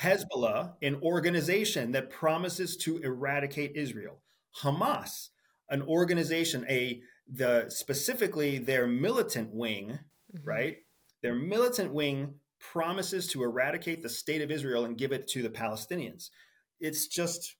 Hezbollah, 0.00 0.74
an 0.82 0.96
organization 1.02 1.92
that 1.92 2.10
promises 2.10 2.76
to 2.78 2.98
eradicate 2.98 3.72
Israel. 3.74 4.22
Hamas, 4.62 5.28
an 5.68 5.82
organization, 5.82 6.64
a 6.68 7.02
the 7.30 7.66
specifically 7.68 8.58
their 8.58 8.86
militant 8.86 9.54
wing, 9.54 9.98
mm-hmm. 10.34 10.48
right? 10.48 10.76
Their 11.22 11.34
militant 11.34 11.92
wing 11.92 12.34
promises 12.72 13.26
to 13.28 13.42
eradicate 13.42 14.02
the 14.02 14.08
state 14.08 14.40
of 14.40 14.50
Israel 14.50 14.84
and 14.84 14.96
give 14.96 15.12
it 15.12 15.26
to 15.28 15.42
the 15.42 15.50
Palestinians. 15.50 16.30
It's 16.80 17.06
just 17.06 17.56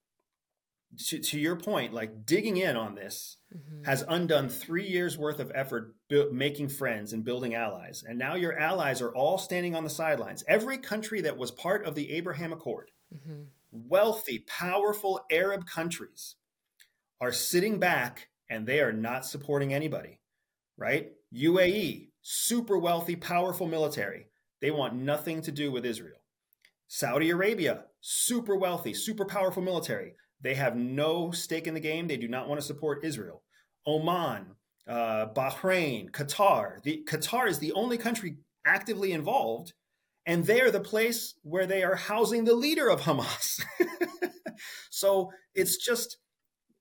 to, 1.09 1.18
to 1.18 1.38
your 1.38 1.56
point, 1.56 1.92
like 1.92 2.25
digging 2.25 2.56
in 2.59 2.76
on 2.76 2.94
this 2.94 3.38
mm-hmm. 3.54 3.85
has 3.85 4.04
undone 4.09 4.49
three 4.49 4.87
years 4.87 5.16
worth 5.18 5.40
of 5.40 5.50
effort 5.54 5.94
bu- 6.09 6.30
making 6.32 6.68
friends 6.68 7.12
and 7.12 7.25
building 7.25 7.54
allies. 7.54 8.04
And 8.06 8.18
now 8.18 8.35
your 8.35 8.59
allies 8.59 9.00
are 9.00 9.14
all 9.14 9.38
standing 9.38 9.75
on 9.75 9.85
the 9.85 9.90
sidelines. 9.90 10.44
Every 10.47 10.78
country 10.78 11.23
that 11.23 11.38
was 11.38 11.50
part 11.50 11.85
of 11.87 11.94
the 11.94 12.12
Abraham 12.12 12.52
Accord, 12.52 12.90
mm-hmm. 13.14 13.42
wealthy, 13.71 14.40
powerful 14.40 15.21
Arab 15.30 15.66
countries, 15.66 16.37
are 17.21 17.32
sitting 17.32 17.78
back 17.78 18.28
and 18.50 18.66
they 18.66 18.80
are 18.80 18.92
not 18.92 19.25
supporting 19.25 19.73
anybody, 19.73 20.21
right? 20.76 21.12
UAE, 21.35 22.11
super 22.21 22.76
wealthy, 22.76 23.16
powerful 23.16 23.66
military. 23.66 24.26
They 24.62 24.71
want 24.71 24.95
nothing 24.95 25.42
to 25.42 25.52
do 25.52 25.73
with 25.73 25.85
Israel. 25.85 26.23
Saudi 26.87 27.31
Arabia, 27.31 27.85
super 28.00 28.57
wealthy, 28.57 28.95
super 28.95 29.25
powerful 29.25 29.62
military. 29.62 30.14
They 30.40 30.54
have 30.54 30.76
no 30.76 31.33
stake 31.33 31.66
in 31.66 31.75
the 31.75 31.81
game. 31.81 32.07
They 32.07 32.16
do 32.16 32.28
not 32.28 32.49
want 32.49 32.61
to 32.61 32.66
support 32.66 33.04
Israel. 33.04 33.42
Oman, 33.87 34.47
uh, 34.87 35.26
Bahrain, 35.35 36.11
Qatar. 36.12 36.81
The, 36.83 37.04
Qatar 37.09 37.49
is 37.49 37.59
the 37.59 37.73
only 37.73 37.99
country 37.99 38.37
actively 38.64 39.12
involved, 39.12 39.73
and 40.26 40.45
they 40.45 40.61
are 40.61 40.71
the 40.71 40.81
place 40.81 41.35
where 41.42 41.66
they 41.66 41.83
are 41.83 41.97
housing 41.97 42.45
the 42.45 42.54
leader 42.54 42.88
of 42.88 43.00
Hamas. 43.00 43.61
so 44.90 45.31
it's 45.57 45.76
just 45.76 46.19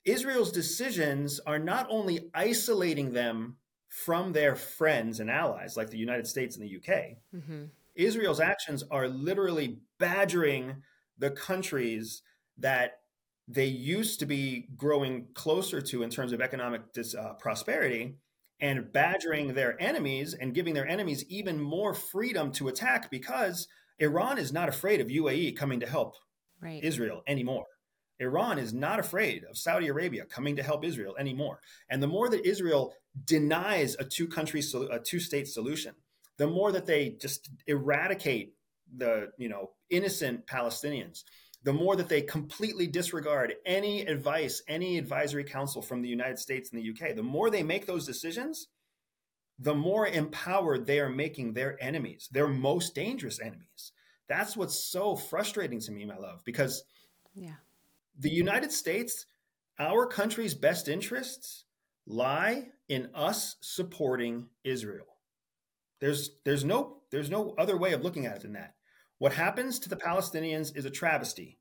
Israel's 0.06 0.52
decisions 0.52 1.40
are 1.48 1.60
not 1.60 1.88
only 1.90 2.30
isolating 2.36 3.14
them 3.14 3.58
from 3.92 4.32
their 4.32 4.56
friends 4.56 5.20
and 5.20 5.30
allies 5.30 5.76
like 5.76 5.90
the 5.90 5.98
United 5.98 6.26
States 6.26 6.56
and 6.56 6.66
the 6.66 6.78
UK. 6.78 7.18
Mm-hmm. 7.36 7.66
Israel's 7.94 8.40
actions 8.40 8.86
are 8.90 9.10
literally 9.10 9.80
badgering 10.00 10.78
the 11.20 11.30
countries 11.30 12.22
that 12.58 13.02
they 13.50 13.66
used 13.66 14.22
to 14.22 14.26
be 14.26 14.70
growing 14.78 15.28
closer 15.34 15.82
to 15.82 16.04
in 16.04 16.10
terms 16.10 16.32
of 16.32 16.40
economic 16.40 16.94
dis, 16.94 17.14
uh, 17.14 17.34
prosperity 17.34 18.16
and 18.62 18.94
badgering 18.94 19.56
their 19.56 19.80
enemies 19.82 20.34
and 20.34 20.54
giving 20.54 20.74
their 20.74 20.88
enemies 20.88 21.26
even 21.28 21.60
more 21.60 21.94
freedom 21.94 22.50
to 22.54 22.70
attack 22.70 23.12
because 23.12 23.68
Iran 24.00 24.38
is 24.38 24.54
not 24.54 24.70
afraid 24.70 25.02
of 25.02 25.08
UAE 25.08 25.58
coming 25.58 25.82
to 25.82 25.88
help 25.88 26.16
right. 26.62 26.82
Israel 26.82 27.24
anymore. 27.28 27.66
Iran 28.22 28.60
is 28.60 28.72
not 28.72 29.00
afraid 29.00 29.44
of 29.44 29.58
Saudi 29.58 29.88
Arabia 29.88 30.26
coming 30.26 30.56
to 30.56 30.64
help 30.64 30.86
Israel 30.86 31.16
anymore. 31.18 31.60
And 31.90 32.02
the 32.02 32.08
more 32.08 32.30
that 32.30 32.46
Israel 32.46 32.94
denies 33.26 33.96
a 34.00 34.06
two 34.06 34.28
country, 34.28 34.62
a 34.92 35.00
two 35.00 35.20
state 35.20 35.48
solution, 35.48 35.96
the 36.38 36.48
more 36.48 36.72
that 36.72 36.86
they 36.86 37.10
just 37.20 37.50
eradicate 37.68 38.54
the 38.96 39.32
you 39.38 39.50
know 39.50 39.72
innocent 39.90 40.46
Palestinians, 40.46 41.24
the 41.64 41.74
more 41.74 41.96
that 41.96 42.10
they 42.10 42.22
completely 42.22 42.86
disregard 42.86 43.56
any 43.66 44.02
advice, 44.02 44.62
any 44.68 45.00
advisory 45.00 45.44
council 45.44 45.82
from 45.82 46.04
the 46.04 46.10
United 46.10 46.38
States 46.38 46.72
and 46.72 46.82
the 46.82 46.90
UK, 46.92 47.16
the 47.16 47.24
more 47.24 47.50
they 47.50 47.64
make 47.64 47.88
those 47.88 48.06
decisions, 48.06 48.68
the 49.58 49.76
more 49.76 50.06
empowered 50.06 50.86
they 50.86 51.00
are 51.00 51.10
making 51.10 51.54
their 51.54 51.76
enemies, 51.84 52.30
their 52.32 52.48
most 52.48 52.94
dangerous 52.94 53.40
enemies. 53.40 53.92
That's 54.30 54.56
what's 54.56 54.92
so 54.92 55.16
frustrating 55.16 55.80
to 55.82 55.92
me, 55.92 56.06
my 56.06 56.18
love, 56.18 56.42
because 56.46 56.84
yeah 57.34 57.56
the 58.18 58.30
United 58.30 58.72
States, 58.72 59.26
our 59.80 60.06
country's 60.06 60.54
best 60.54 60.88
interests 60.88 61.66
lie 62.06 62.68
in 62.90 63.10
us 63.14 63.56
supporting 63.62 64.48
Israel. 64.64 65.06
There's 66.00 66.32
there's 66.46 66.66
no 66.66 66.98
there's 67.12 67.30
no 67.30 67.56
other 67.58 67.78
way 67.78 67.94
of 67.94 68.02
looking 68.02 68.26
at 68.26 68.38
it 68.38 68.42
than 68.42 68.54
that. 68.54 68.76
What 69.18 69.34
happens 69.34 69.80
to 69.80 69.90
the 69.90 69.96
Palestinians 69.96 70.76
is 70.76 70.86
a 70.86 70.90
travesty. 70.90 71.60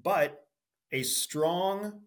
But 0.00 0.46
a 0.92 1.02
strong 1.02 2.02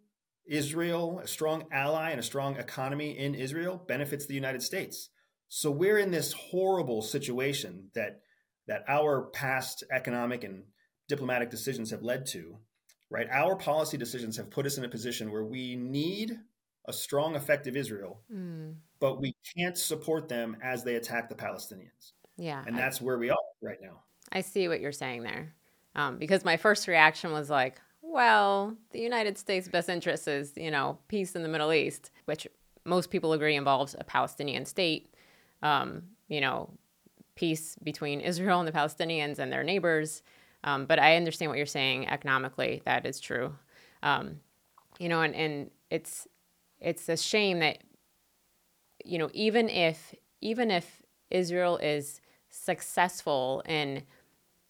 Israel, 0.46 1.20
a 1.20 1.28
strong 1.28 1.66
ally 1.72 2.12
and 2.12 2.20
a 2.20 2.24
strong 2.24 2.58
economy 2.58 3.18
in 3.18 3.36
Israel 3.36 3.84
benefits 3.88 4.26
the 4.26 4.34
United 4.34 4.62
States. 4.62 5.10
So 5.48 5.72
we're 5.72 5.98
in 5.98 6.12
this 6.12 6.34
horrible 6.34 7.02
situation 7.02 7.90
that 7.96 8.22
that 8.68 8.84
our 8.88 9.24
past 9.24 9.84
economic 9.92 10.44
and 10.44 10.64
diplomatic 11.08 11.52
decisions 11.52 11.92
have 11.92 12.02
led 12.02 12.26
to 12.26 12.58
right? 13.10 13.28
Our 13.32 13.56
policy 13.56 13.98
decisions 13.98 14.38
have 14.38 14.50
put 14.50 14.66
us 14.66 14.78
in 14.78 14.86
a 14.86 14.90
position 14.90 15.32
where 15.32 15.44
we 15.44 15.76
need 15.76 16.40
a 16.88 16.94
strong, 16.94 17.36
effective 17.36 17.76
Israel, 17.76 18.22
mm. 18.34 18.76
but 19.00 19.20
we 19.20 19.36
can't 19.58 19.78
support 19.78 20.30
them 20.30 20.58
as 20.64 20.84
they 20.84 20.96
attack 20.96 21.30
the 21.30 21.36
Palestinians. 21.36 22.14
Yeah. 22.38 22.64
And 22.66 22.78
that's 22.78 23.02
where 23.02 23.18
we 23.18 23.30
are 23.30 23.38
right 23.62 23.80
now. 23.82 24.02
I 24.32 24.42
see 24.42 24.68
what 24.68 24.82
you're 24.82 24.92
saying 24.92 25.24
there. 25.24 25.54
Um, 25.96 26.18
because 26.18 26.44
my 26.44 26.58
first 26.58 26.88
reaction 26.88 27.32
was 27.32 27.50
like, 27.50 27.80
well, 28.02 28.76
the 28.92 29.00
United 29.00 29.38
States' 29.38 29.68
best 29.68 29.90
interest 29.90 30.28
is, 30.28 30.54
you 30.56 30.70
know, 30.70 31.00
peace 31.08 31.36
in 31.36 31.44
the 31.44 31.50
Middle 31.50 31.74
East, 31.74 32.12
which 32.26 32.48
most 32.86 33.10
people 33.10 33.34
agree 33.34 33.56
involves 33.56 33.96
a 33.98 34.04
Palestinian 34.04 34.66
state. 34.66 35.14
Um, 35.64 36.04
you 36.28 36.42
know, 36.42 36.70
peace 37.36 37.78
between 37.84 38.22
Israel 38.22 38.60
and 38.60 38.68
the 38.68 38.72
Palestinians 38.72 39.40
and 39.40 39.52
their 39.52 39.64
neighbors. 39.64 40.22
Um, 40.66 40.86
but 40.86 41.00
I 41.00 41.16
understand 41.16 41.50
what 41.50 41.58
you're 41.58 41.68
saying 41.68 42.10
economically. 42.10 42.82
That 42.86 43.06
is 43.06 43.22
true. 43.22 43.56
Um, 44.04 44.42
you 45.00 45.08
know, 45.08 45.22
and, 45.22 45.34
and 45.36 45.72
it's 45.90 46.28
it's 46.82 47.08
a 47.08 47.16
shame 47.16 47.60
that 47.60 47.78
you 49.06 49.18
know 49.18 49.30
even 49.34 49.70
if 49.70 50.14
even 50.42 50.72
if 50.72 51.04
Israel 51.30 51.78
is 51.78 52.20
successful 52.50 53.64
in 53.68 54.04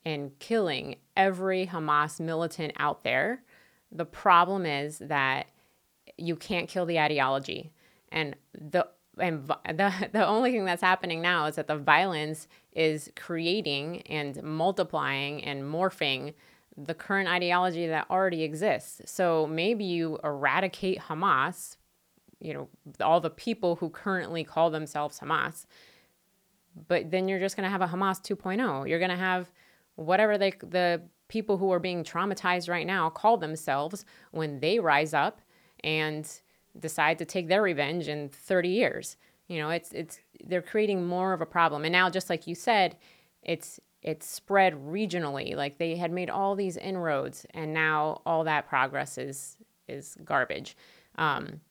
in 0.03 0.31
killing 0.39 0.97
every 1.15 1.65
Hamas 1.65 2.19
militant 2.19 2.73
out 2.77 3.03
there, 3.03 3.41
the 3.91 4.05
problem 4.05 4.65
is 4.65 4.99
that 4.99 5.47
you 6.17 6.35
can't 6.35 6.67
kill 6.67 6.85
the 6.85 6.99
ideology. 6.99 7.71
And 8.11 8.35
the 8.53 8.87
and 9.17 9.47
the, 9.65 10.09
the 10.11 10.25
only 10.25 10.51
thing 10.51 10.65
that's 10.65 10.81
happening 10.81 11.21
now 11.21 11.45
is 11.45 11.55
that 11.55 11.67
the 11.67 11.77
violence 11.77 12.47
is 12.73 13.11
creating 13.15 14.01
and 14.03 14.41
multiplying 14.43 15.43
and 15.43 15.63
morphing 15.63 16.33
the 16.77 16.93
current 16.93 17.29
ideology 17.29 17.87
that 17.87 18.05
already 18.09 18.43
exists. 18.43 19.01
So 19.05 19.47
maybe 19.47 19.85
you 19.85 20.19
eradicate 20.23 20.99
Hamas, 20.99 21.77
you 22.39 22.53
know, 22.53 22.67
all 22.99 23.21
the 23.21 23.29
people 23.29 23.77
who 23.77 23.89
currently 23.89 24.43
call 24.43 24.69
themselves 24.69 25.19
Hamas, 25.19 25.65
but 26.87 27.11
then 27.11 27.27
you're 27.27 27.39
just 27.39 27.55
going 27.55 27.63
to 27.63 27.69
have 27.69 27.81
a 27.81 27.87
Hamas 27.87 28.21
2.0. 28.21 28.89
You're 28.89 28.99
going 28.99 29.11
to 29.11 29.15
have 29.15 29.49
whatever 29.95 30.37
they 30.37 30.51
the 30.51 31.01
people 31.27 31.57
who 31.57 31.71
are 31.71 31.79
being 31.79 32.03
traumatized 32.03 32.69
right 32.69 32.85
now 32.85 33.09
call 33.09 33.37
themselves 33.37 34.05
when 34.31 34.59
they 34.59 34.77
rise 34.79 35.13
up 35.13 35.41
and 35.83 36.41
decide 36.79 37.17
to 37.19 37.25
take 37.25 37.47
their 37.47 37.61
revenge 37.61 38.07
in 38.07 38.29
30 38.29 38.69
years. 38.69 39.17
You 39.47 39.59
know, 39.59 39.69
it's 39.69 39.91
it's 39.91 40.19
they're 40.43 40.61
creating 40.61 41.05
more 41.05 41.33
of 41.33 41.41
a 41.41 41.45
problem. 41.45 41.85
And 41.85 41.91
now 41.91 42.09
just 42.09 42.29
like 42.29 42.47
you 42.47 42.55
said, 42.55 42.97
it's 43.43 43.79
it's 44.01 44.27
spread 44.27 44.73
regionally. 44.73 45.55
Like 45.55 45.77
they 45.77 45.95
had 45.95 46.11
made 46.11 46.29
all 46.29 46.55
these 46.55 46.77
inroads 46.77 47.45
and 47.53 47.73
now 47.73 48.21
all 48.25 48.43
that 48.43 48.67
progress 48.67 49.17
is 49.17 49.57
is 49.87 50.17
garbage. 50.23 50.75
Um, 51.17 51.61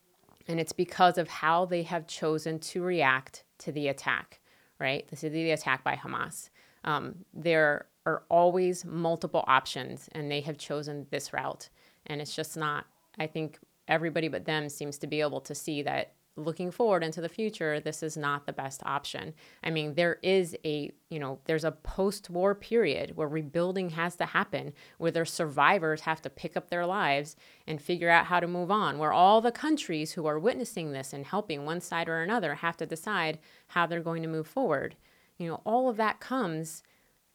and 0.46 0.60
it's 0.60 0.72
because 0.72 1.18
of 1.18 1.28
how 1.28 1.64
they 1.64 1.82
have 1.82 2.06
chosen 2.06 2.58
to 2.58 2.82
react 2.82 3.44
to 3.58 3.72
the 3.72 3.88
attack, 3.88 4.40
right? 4.78 5.06
This 5.08 5.24
is 5.24 5.32
the 5.32 5.50
attack 5.50 5.82
by 5.82 5.96
Hamas. 5.96 6.50
Um, 6.84 7.24
there 7.32 7.86
are 8.06 8.24
always 8.28 8.84
multiple 8.84 9.44
options, 9.46 10.08
and 10.12 10.30
they 10.30 10.42
have 10.42 10.58
chosen 10.58 11.06
this 11.10 11.32
route. 11.32 11.70
And 12.06 12.20
it's 12.20 12.36
just 12.36 12.56
not, 12.56 12.84
I 13.18 13.26
think 13.26 13.58
everybody 13.88 14.28
but 14.28 14.44
them 14.44 14.68
seems 14.68 14.98
to 14.98 15.06
be 15.06 15.20
able 15.20 15.40
to 15.42 15.54
see 15.54 15.82
that 15.82 16.14
looking 16.36 16.70
forward 16.70 17.04
into 17.04 17.20
the 17.20 17.28
future, 17.28 17.78
this 17.78 18.02
is 18.02 18.16
not 18.16 18.44
the 18.44 18.52
best 18.52 18.82
option. 18.84 19.34
I 19.62 19.70
mean, 19.70 19.94
there 19.94 20.18
is 20.22 20.56
a, 20.64 20.90
you 21.08 21.20
know, 21.20 21.38
there's 21.44 21.64
a 21.64 21.70
post 21.70 22.28
war 22.28 22.54
period 22.54 23.12
where 23.14 23.28
rebuilding 23.28 23.90
has 23.90 24.16
to 24.16 24.26
happen, 24.26 24.72
where 24.98 25.12
their 25.12 25.24
survivors 25.24 26.00
have 26.02 26.20
to 26.22 26.30
pick 26.30 26.56
up 26.56 26.70
their 26.70 26.86
lives 26.86 27.36
and 27.66 27.80
figure 27.80 28.10
out 28.10 28.26
how 28.26 28.40
to 28.40 28.48
move 28.48 28.70
on, 28.70 28.98
where 28.98 29.12
all 29.12 29.40
the 29.40 29.52
countries 29.52 30.12
who 30.12 30.26
are 30.26 30.38
witnessing 30.38 30.92
this 30.92 31.12
and 31.12 31.24
helping 31.26 31.64
one 31.64 31.80
side 31.80 32.08
or 32.08 32.20
another 32.20 32.56
have 32.56 32.76
to 32.78 32.86
decide 32.86 33.38
how 33.68 33.86
they're 33.86 34.00
going 34.00 34.22
to 34.22 34.28
move 34.28 34.48
forward. 34.48 34.96
You 35.38 35.48
know, 35.48 35.62
all 35.64 35.88
of 35.88 35.96
that 35.98 36.18
comes 36.18 36.82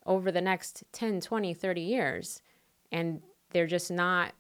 over 0.06 0.32
the 0.32 0.42
next 0.42 0.84
10, 0.92 1.22
20, 1.22 1.54
30 1.54 1.82
years. 1.82 2.42
And 2.92 3.22
they're 3.52 3.68
just 3.68 3.92
not 3.92 4.34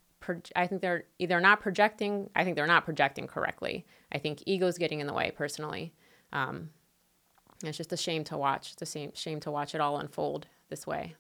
I 0.56 0.68
think 0.68 0.82
they're 0.82 1.06
either 1.18 1.40
not 1.40 1.62
projecting. 1.62 2.30
I 2.36 2.44
think 2.44 2.56
they're 2.56 2.68
not 2.68 2.86
projecting 2.86 3.28
correctly. 3.28 3.86
I 4.12 4.18
think 4.18 4.44
ego's 4.46 4.78
getting 4.78 5.00
in 5.00 5.08
the 5.08 5.14
way. 5.14 5.32
Personally, 5.32 5.94
um, 6.34 6.70
it's 7.64 7.78
just 7.78 7.94
a 7.94 7.98
shame 7.98 8.24
to 8.26 8.38
watch. 8.38 8.74
It's 8.74 8.82
a 8.82 8.86
shame, 8.86 9.12
shame 9.16 9.40
to 9.42 9.52
watch 9.52 9.76
it 9.76 9.82
all 9.82 9.98
unfold 9.98 10.48
this 10.70 10.86
way. 10.86 11.16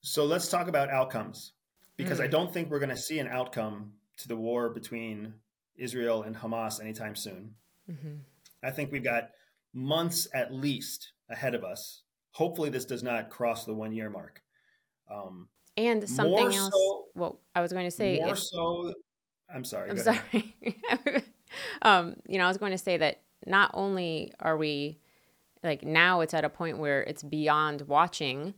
So 0.00 0.24
let's 0.24 0.48
talk 0.48 0.68
about 0.68 0.90
outcomes, 0.90 1.52
because 1.96 2.18
mm. 2.18 2.24
I 2.24 2.26
don't 2.28 2.52
think 2.52 2.70
we're 2.70 2.78
going 2.78 2.88
to 2.88 2.96
see 2.96 3.18
an 3.18 3.28
outcome 3.28 3.92
to 4.18 4.28
the 4.28 4.36
war 4.36 4.70
between 4.70 5.34
Israel 5.76 6.22
and 6.22 6.36
Hamas 6.36 6.80
anytime 6.80 7.14
soon. 7.14 7.54
Mm-hmm. 7.90 8.14
I 8.62 8.70
think 8.70 8.90
we've 8.90 9.04
got 9.04 9.30
months 9.74 10.28
at 10.32 10.52
least 10.52 11.12
ahead 11.28 11.54
of 11.54 11.64
us. 11.64 12.02
Hopefully, 12.32 12.70
this 12.70 12.84
does 12.84 13.02
not 13.02 13.30
cross 13.30 13.64
the 13.64 13.74
one 13.74 13.92
year 13.92 14.10
mark. 14.10 14.42
Um, 15.10 15.48
and 15.78 16.08
something 16.08 16.52
else. 16.52 16.72
So, 16.72 17.04
well, 17.14 17.40
I 17.54 17.60
was 17.60 17.72
going 17.72 17.86
to 17.86 17.90
say 17.90 18.20
more 18.22 18.36
so. 18.36 18.92
I'm 19.52 19.64
sorry. 19.64 19.90
I'm 19.90 19.98
sorry. 19.98 20.56
um, 21.82 22.16
you 22.28 22.38
know, 22.38 22.44
I 22.44 22.48
was 22.48 22.58
going 22.58 22.72
to 22.72 22.78
say 22.78 22.96
that 22.96 23.20
not 23.46 23.70
only 23.74 24.32
are 24.40 24.56
we 24.56 24.98
like 25.62 25.84
now 25.84 26.20
it's 26.20 26.34
at 26.34 26.44
a 26.44 26.48
point 26.48 26.78
where 26.78 27.02
it's 27.02 27.22
beyond 27.22 27.82
watching 27.82 28.54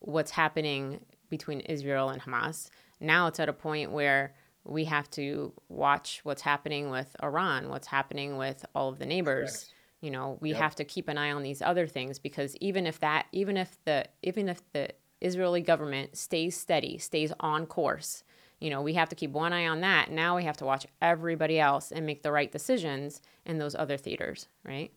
what's 0.00 0.32
happening 0.32 1.00
between 1.28 1.60
Israel 1.60 2.10
and 2.10 2.20
Hamas. 2.20 2.68
Now 3.00 3.28
it's 3.28 3.40
at 3.40 3.48
a 3.48 3.52
point 3.52 3.92
where 3.92 4.34
we 4.64 4.84
have 4.84 5.10
to 5.12 5.52
watch 5.68 6.20
what's 6.24 6.42
happening 6.42 6.90
with 6.90 7.14
Iran, 7.22 7.68
what's 7.68 7.86
happening 7.86 8.36
with 8.36 8.64
all 8.74 8.88
of 8.88 8.98
the 8.98 9.06
neighbors. 9.06 9.50
Correct. 9.50 9.74
You 10.02 10.10
know, 10.10 10.38
we 10.40 10.50
yep. 10.50 10.58
have 10.58 10.74
to 10.76 10.84
keep 10.84 11.08
an 11.08 11.18
eye 11.18 11.30
on 11.30 11.42
these 11.42 11.62
other 11.62 11.86
things 11.86 12.18
because 12.18 12.56
even 12.60 12.86
if 12.86 13.00
that, 13.00 13.26
even 13.32 13.56
if 13.56 13.76
the, 13.84 14.06
even 14.22 14.48
if 14.48 14.60
the 14.72 14.90
Israeli 15.20 15.60
government 15.60 16.16
stays 16.16 16.56
steady, 16.56 16.98
stays 16.98 17.32
on 17.40 17.66
course. 17.66 18.24
You 18.60 18.70
know, 18.70 18.82
we 18.82 18.94
have 18.94 19.08
to 19.08 19.14
keep 19.14 19.30
one 19.30 19.52
eye 19.52 19.66
on 19.66 19.80
that. 19.80 20.10
Now 20.10 20.36
we 20.36 20.44
have 20.44 20.58
to 20.58 20.66
watch 20.66 20.86
everybody 21.00 21.58
else 21.58 21.92
and 21.92 22.04
make 22.04 22.22
the 22.22 22.32
right 22.32 22.50
decisions 22.52 23.22
in 23.46 23.58
those 23.58 23.74
other 23.74 23.96
theaters, 23.96 24.48
right? 24.64 24.92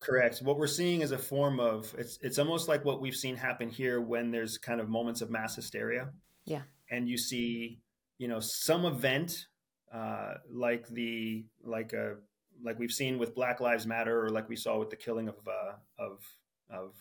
Correct. 0.00 0.40
What 0.40 0.58
we're 0.58 0.66
seeing 0.66 1.00
is 1.00 1.12
a 1.12 1.18
form 1.18 1.60
of 1.60 1.94
it's 1.96 2.18
it's 2.20 2.38
almost 2.38 2.68
like 2.68 2.84
what 2.84 3.00
we've 3.00 3.14
seen 3.14 3.36
happen 3.36 3.70
here 3.70 4.00
when 4.00 4.30
there's 4.30 4.58
kind 4.58 4.80
of 4.80 4.88
moments 4.88 5.20
of 5.20 5.30
mass 5.30 5.54
hysteria. 5.54 6.10
Yeah. 6.44 6.62
And 6.90 7.08
you 7.08 7.16
see, 7.16 7.80
you 8.18 8.28
know, 8.28 8.40
some 8.40 8.84
event 8.84 9.46
uh, 9.92 10.34
like 10.52 10.86
the 10.88 11.46
like 11.64 11.92
a 11.92 12.12
uh, 12.12 12.14
like 12.62 12.78
we've 12.78 12.92
seen 12.92 13.18
with 13.18 13.34
Black 13.34 13.60
Lives 13.60 13.86
Matter 13.86 14.24
or 14.24 14.30
like 14.30 14.48
we 14.48 14.56
saw 14.56 14.78
with 14.78 14.90
the 14.90 14.96
killing 14.96 15.28
of 15.28 15.36
uh, 15.46 15.72
of 15.98 16.20
of 16.68 16.94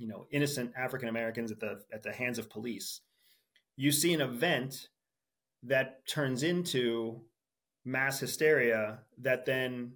you 0.00 0.08
know 0.08 0.26
innocent 0.32 0.72
African 0.76 1.08
Americans 1.08 1.52
at 1.52 1.60
the 1.60 1.82
at 1.92 2.02
the 2.02 2.12
hands 2.12 2.38
of 2.38 2.50
police. 2.50 3.02
You 3.76 3.92
see 3.92 4.12
an 4.14 4.20
event 4.20 4.88
that 5.62 6.06
turns 6.08 6.42
into 6.42 7.20
mass 7.84 8.18
hysteria 8.18 9.00
that 9.18 9.44
then 9.44 9.92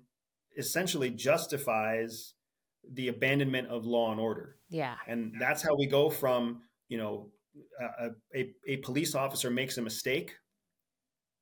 essentially 0.56 1.10
justifies 1.10 2.34
the 2.92 3.08
abandonment 3.08 3.68
of 3.68 3.86
law 3.86 4.12
and 4.12 4.20
order. 4.20 4.56
Yeah. 4.68 4.94
And 5.08 5.32
that's 5.40 5.62
how 5.62 5.74
we 5.76 5.86
go 5.86 6.10
from, 6.10 6.62
you 6.88 6.98
know, 6.98 7.30
a, 7.80 8.10
a, 8.34 8.50
a, 8.66 8.76
police 8.78 9.14
officer 9.14 9.50
makes 9.50 9.78
a 9.78 9.82
mistake 9.82 10.34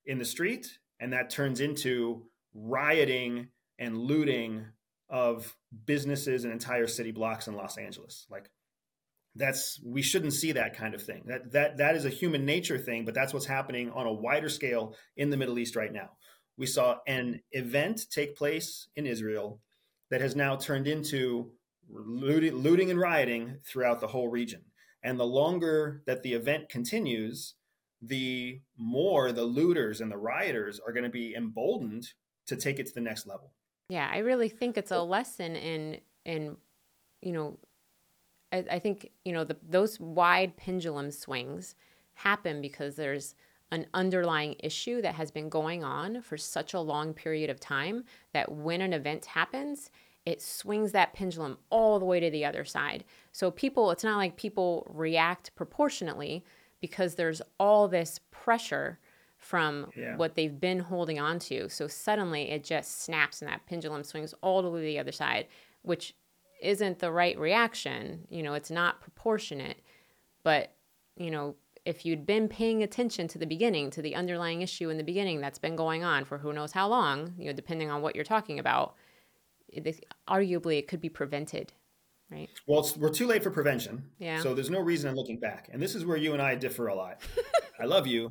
in 0.06 0.18
the 0.18 0.24
street 0.24 0.78
and 1.00 1.12
that 1.12 1.30
turns 1.30 1.60
into 1.60 2.26
rioting 2.54 3.48
and 3.78 3.96
looting 3.96 4.66
of 5.12 5.54
businesses 5.84 6.44
and 6.44 6.52
entire 6.52 6.86
city 6.86 7.12
blocks 7.12 7.46
in 7.46 7.54
Los 7.54 7.76
Angeles. 7.76 8.26
Like 8.30 8.50
that's 9.36 9.78
we 9.84 10.02
shouldn't 10.02 10.32
see 10.32 10.52
that 10.52 10.76
kind 10.76 10.94
of 10.94 11.02
thing. 11.02 11.24
That 11.26 11.52
that 11.52 11.76
that 11.76 11.94
is 11.94 12.06
a 12.06 12.10
human 12.10 12.44
nature 12.44 12.78
thing, 12.78 13.04
but 13.04 13.14
that's 13.14 13.32
what's 13.32 13.46
happening 13.46 13.90
on 13.90 14.06
a 14.06 14.12
wider 14.12 14.48
scale 14.48 14.96
in 15.16 15.30
the 15.30 15.36
Middle 15.36 15.58
East 15.58 15.76
right 15.76 15.92
now. 15.92 16.10
We 16.56 16.66
saw 16.66 16.96
an 17.06 17.42
event 17.52 18.06
take 18.10 18.36
place 18.36 18.88
in 18.96 19.06
Israel 19.06 19.60
that 20.10 20.20
has 20.20 20.34
now 20.34 20.56
turned 20.56 20.88
into 20.88 21.52
looting, 21.90 22.54
looting 22.54 22.90
and 22.90 23.00
rioting 23.00 23.58
throughout 23.66 24.00
the 24.00 24.08
whole 24.08 24.28
region. 24.28 24.62
And 25.02 25.18
the 25.18 25.24
longer 25.24 26.02
that 26.06 26.22
the 26.22 26.34
event 26.34 26.68
continues, 26.68 27.54
the 28.00 28.60
more 28.76 29.32
the 29.32 29.44
looters 29.44 30.00
and 30.00 30.10
the 30.10 30.16
rioters 30.16 30.80
are 30.86 30.92
going 30.92 31.04
to 31.04 31.10
be 31.10 31.34
emboldened 31.34 32.08
to 32.46 32.56
take 32.56 32.78
it 32.78 32.86
to 32.86 32.94
the 32.94 33.00
next 33.00 33.26
level. 33.26 33.52
Yeah, 33.92 34.08
I 34.10 34.18
really 34.20 34.48
think 34.48 34.78
it's 34.78 34.90
a 34.90 35.02
lesson 35.02 35.54
in 35.54 36.00
in 36.24 36.56
you 37.20 37.32
know, 37.32 37.58
I, 38.50 38.64
I 38.70 38.78
think 38.78 39.10
you 39.26 39.34
know 39.34 39.44
the, 39.44 39.58
those 39.68 40.00
wide 40.00 40.56
pendulum 40.56 41.10
swings 41.10 41.74
happen 42.14 42.62
because 42.62 42.96
there's 42.96 43.34
an 43.70 43.84
underlying 43.92 44.56
issue 44.60 45.02
that 45.02 45.14
has 45.16 45.30
been 45.30 45.50
going 45.50 45.84
on 45.84 46.22
for 46.22 46.38
such 46.38 46.72
a 46.72 46.80
long 46.80 47.12
period 47.12 47.50
of 47.50 47.60
time 47.60 48.04
that 48.32 48.50
when 48.50 48.80
an 48.80 48.94
event 48.94 49.26
happens, 49.26 49.90
it 50.24 50.40
swings 50.40 50.92
that 50.92 51.12
pendulum 51.12 51.58
all 51.68 51.98
the 51.98 52.06
way 52.06 52.18
to 52.18 52.30
the 52.30 52.46
other 52.46 52.64
side. 52.64 53.04
So 53.30 53.50
people, 53.50 53.90
it's 53.90 54.04
not 54.04 54.16
like 54.16 54.36
people 54.36 54.90
react 54.94 55.54
proportionately 55.54 56.46
because 56.80 57.14
there's 57.14 57.42
all 57.60 57.88
this 57.88 58.20
pressure 58.30 58.98
from 59.42 59.90
yeah. 59.96 60.16
what 60.16 60.36
they've 60.36 60.60
been 60.60 60.78
holding 60.78 61.18
on 61.18 61.38
to. 61.40 61.68
So 61.68 61.88
suddenly 61.88 62.50
it 62.50 62.62
just 62.62 63.02
snaps 63.02 63.42
and 63.42 63.50
that 63.50 63.66
pendulum 63.66 64.04
swings 64.04 64.34
all 64.40 64.62
the 64.62 64.70
way 64.70 64.80
to 64.80 64.86
the 64.86 64.98
other 65.00 65.12
side, 65.12 65.48
which 65.82 66.14
isn't 66.62 67.00
the 67.00 67.10
right 67.10 67.36
reaction. 67.36 68.26
You 68.30 68.44
know, 68.44 68.54
it's 68.54 68.70
not 68.70 69.00
proportionate. 69.00 69.80
But, 70.44 70.72
you 71.16 71.30
know, 71.30 71.56
if 71.84 72.06
you'd 72.06 72.24
been 72.24 72.48
paying 72.48 72.84
attention 72.84 73.26
to 73.28 73.38
the 73.38 73.46
beginning, 73.46 73.90
to 73.90 74.02
the 74.02 74.14
underlying 74.14 74.62
issue 74.62 74.90
in 74.90 74.96
the 74.96 75.04
beginning 75.04 75.40
that's 75.40 75.58
been 75.58 75.74
going 75.74 76.04
on 76.04 76.24
for 76.24 76.38
who 76.38 76.52
knows 76.52 76.70
how 76.70 76.86
long, 76.86 77.34
you 77.36 77.46
know, 77.46 77.52
depending 77.52 77.90
on 77.90 78.00
what 78.00 78.14
you're 78.14 78.24
talking 78.24 78.60
about, 78.60 78.94
it, 79.68 80.04
arguably 80.28 80.78
it 80.78 80.86
could 80.86 81.00
be 81.00 81.08
prevented 81.08 81.72
right? 82.30 82.48
Well, 82.66 82.88
we're 82.96 83.10
too 83.10 83.26
late 83.26 83.42
for 83.42 83.50
prevention. 83.50 84.06
Yeah. 84.18 84.40
So 84.40 84.54
there's 84.54 84.70
no 84.70 84.80
reason 84.80 85.10
in 85.10 85.16
looking 85.16 85.38
back. 85.38 85.68
And 85.70 85.82
this 85.82 85.94
is 85.94 86.06
where 86.06 86.16
you 86.16 86.32
and 86.32 86.40
I 86.40 86.54
differ 86.54 86.86
a 86.86 86.94
lot. 86.94 87.20
I 87.78 87.84
love 87.84 88.06
you, 88.06 88.30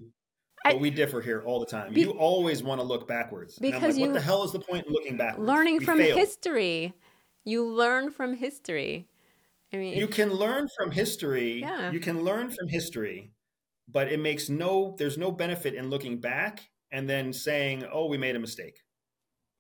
but 0.63 0.74
I, 0.74 0.78
we 0.78 0.89
differ 0.89 1.21
here 1.21 1.41
all 1.45 1.60
the 1.60 1.65
time. 1.65 1.93
Be, 1.93 2.02
you 2.02 2.12
always 2.12 2.62
want 2.63 2.80
to 2.82 2.86
look 2.86 3.08
backwards. 3.08 3.58
Because 3.58 3.95
like, 3.95 3.95
you, 3.95 4.02
what 4.06 4.13
the 4.13 4.21
hell 4.21 4.43
is 4.43 4.52
the 4.52 4.60
point 4.60 4.86
in 4.88 4.93
looking 4.93 5.17
backwards? 5.17 5.47
Learning 5.47 5.78
we 5.78 5.86
from 5.86 5.97
failed. 5.97 6.17
history. 6.17 6.93
You 7.43 7.65
learn 7.65 8.12
from 8.12 8.36
history. 8.36 9.08
I 9.74 9.78
mean, 9.78 9.97
you 9.97 10.08
can 10.08 10.34
learn 10.34 10.67
from 10.78 10.91
history. 10.91 11.62
Yeah. 11.62 11.91
You 11.91 12.00
can 12.00 12.24
learn 12.24 12.52
from 12.52 12.67
history, 12.67 13.32
but 13.88 14.12
it 14.12 14.19
makes 14.19 14.50
no. 14.50 14.95
There's 14.97 15.17
no 15.17 15.32
benefit 15.32 15.74
in 15.74 15.89
looking 15.89 16.19
back 16.19 16.69
and 16.91 17.10
then 17.10 17.34
saying, 17.34 17.86
"Oh, 17.91 18.08
we 18.08 18.17
made 18.17 18.36
a 18.36 18.39
mistake." 18.39 18.82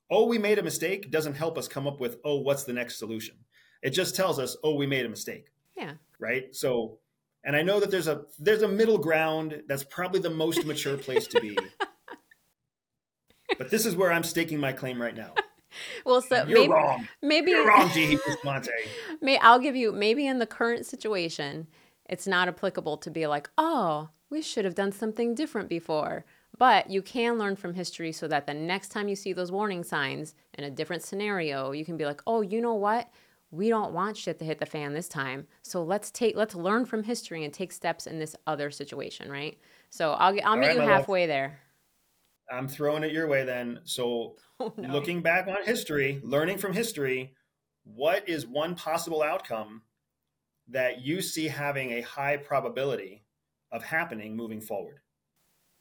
Oh, 0.09 0.25
we 0.27 0.37
made 0.37 0.59
a 0.59 0.63
mistake 0.63 1.09
doesn't 1.09 1.35
help 1.35 1.57
us 1.57 1.67
come 1.67 1.87
up 1.87 2.01
with, 2.01 2.17
"Oh, 2.25 2.41
what's 2.41 2.65
the 2.65 2.73
next 2.73 2.99
solution?" 2.99 3.35
It 3.81 3.91
just 3.91 4.15
tells 4.15 4.37
us, 4.37 4.57
"Oh, 4.63 4.75
we 4.75 4.85
made 4.85 5.05
a 5.05 5.09
mistake." 5.09 5.47
Yeah. 5.75 5.93
Right. 6.19 6.53
So 6.53 6.99
and 7.43 7.55
I 7.55 7.61
know 7.61 7.79
that 7.79 7.91
there's 7.91 8.07
a 8.07 8.23
there's 8.39 8.61
a 8.61 8.67
middle 8.67 8.97
ground 8.97 9.63
that's 9.67 9.83
probably 9.83 10.19
the 10.19 10.29
most 10.29 10.65
mature 10.65 10.97
place 10.97 11.27
to 11.27 11.41
be. 11.41 11.57
but 13.57 13.69
this 13.69 13.85
is 13.85 13.95
where 13.95 14.11
I'm 14.11 14.23
staking 14.23 14.59
my 14.59 14.71
claim 14.71 15.01
right 15.01 15.15
now. 15.15 15.33
Well, 16.05 16.21
so 16.21 16.35
you're 16.35 16.59
maybe, 16.59 16.73
wrong. 16.73 17.07
Maybe 17.21 17.51
you're 17.51 17.65
wrong, 17.65 17.89
G. 17.91 18.17
Bustamante. 18.27 18.71
May 19.21 19.37
I'll 19.37 19.57
give 19.57 19.73
you 19.73 19.93
maybe 19.93 20.27
in 20.27 20.37
the 20.37 20.45
current 20.45 20.85
situation, 20.85 21.67
it's 22.09 22.27
not 22.27 22.49
applicable 22.49 22.97
to 22.97 23.09
be 23.09 23.25
like, 23.25 23.49
oh, 23.57 24.09
we 24.29 24.41
should 24.41 24.65
have 24.65 24.75
done 24.75 24.91
something 24.91 25.33
different 25.33 25.69
before. 25.69 26.25
But 26.57 26.89
you 26.89 27.01
can 27.01 27.37
learn 27.37 27.55
from 27.55 27.73
history 27.73 28.11
so 28.11 28.27
that 28.27 28.47
the 28.47 28.53
next 28.53 28.89
time 28.89 29.07
you 29.07 29.15
see 29.15 29.31
those 29.31 29.49
warning 29.49 29.85
signs 29.85 30.35
in 30.55 30.65
a 30.65 30.69
different 30.69 31.03
scenario, 31.03 31.71
you 31.71 31.85
can 31.85 31.95
be 31.95 32.05
like, 32.05 32.21
oh, 32.27 32.41
you 32.41 32.59
know 32.59 32.75
what? 32.75 33.09
We 33.51 33.69
don't 33.69 33.93
want 33.93 34.15
shit 34.15 34.39
to 34.39 34.45
hit 34.45 34.59
the 34.59 34.65
fan 34.65 34.93
this 34.93 35.09
time. 35.09 35.47
So 35.61 35.83
let's 35.83 36.09
take 36.09 36.35
let's 36.35 36.55
learn 36.55 36.85
from 36.85 37.03
history 37.03 37.43
and 37.43 37.53
take 37.53 37.71
steps 37.71 38.07
in 38.07 38.17
this 38.17 38.35
other 38.47 38.71
situation, 38.71 39.29
right? 39.29 39.57
So 39.89 40.13
I'll 40.13 40.37
I'll 40.43 40.57
meet 40.57 40.67
right, 40.67 40.75
you 40.77 40.81
halfway 40.81 41.21
love. 41.21 41.29
there. 41.29 41.59
I'm 42.49 42.67
throwing 42.67 43.03
it 43.03 43.11
your 43.11 43.27
way 43.27 43.43
then. 43.43 43.79
So 43.83 44.35
oh, 44.59 44.73
no. 44.77 44.93
looking 44.93 45.21
back 45.21 45.47
on 45.47 45.63
history, 45.65 46.21
learning 46.23 46.57
from 46.57 46.73
history, 46.73 47.33
what 47.83 48.27
is 48.27 48.47
one 48.47 48.75
possible 48.75 49.21
outcome 49.21 49.81
that 50.69 51.01
you 51.01 51.21
see 51.21 51.47
having 51.47 51.91
a 51.91 52.01
high 52.01 52.37
probability 52.37 53.25
of 53.71 53.83
happening 53.83 54.35
moving 54.35 54.61
forward? 54.61 54.99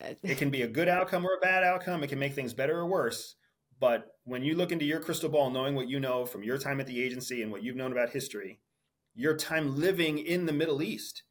Uh, 0.03 0.15
it 0.23 0.39
can 0.39 0.51
be 0.51 0.63
a 0.63 0.69
good 0.69 0.89
outcome 0.89 1.25
or 1.25 1.35
a 1.35 1.41
bad 1.41 1.63
outcome. 1.63 2.03
It 2.03 2.09
can 2.09 2.19
make 2.19 2.35
things 2.35 2.55
better 2.55 2.79
or 2.79 2.87
worse. 2.87 3.37
But 3.81 4.15
when 4.25 4.45
you 4.45 4.55
look 4.55 4.73
into 4.73 4.85
your 4.85 5.01
crystal 5.01 5.31
ball, 5.31 5.51
knowing 5.51 5.75
what 5.75 5.89
you 5.89 5.99
know 5.99 6.27
from 6.27 6.43
your 6.43 6.59
time 6.59 6.81
at 6.81 6.87
the 6.87 7.03
agency 7.03 7.43
and 7.43 7.51
what 7.51 7.63
you've 7.63 7.77
known 7.77 7.93
about 7.93 8.11
history, 8.11 8.61
your 9.15 9.35
time 9.35 9.81
living 9.81 10.19
in 10.19 10.45
the 10.47 10.53
Middle 10.53 10.83
East, 10.83 11.23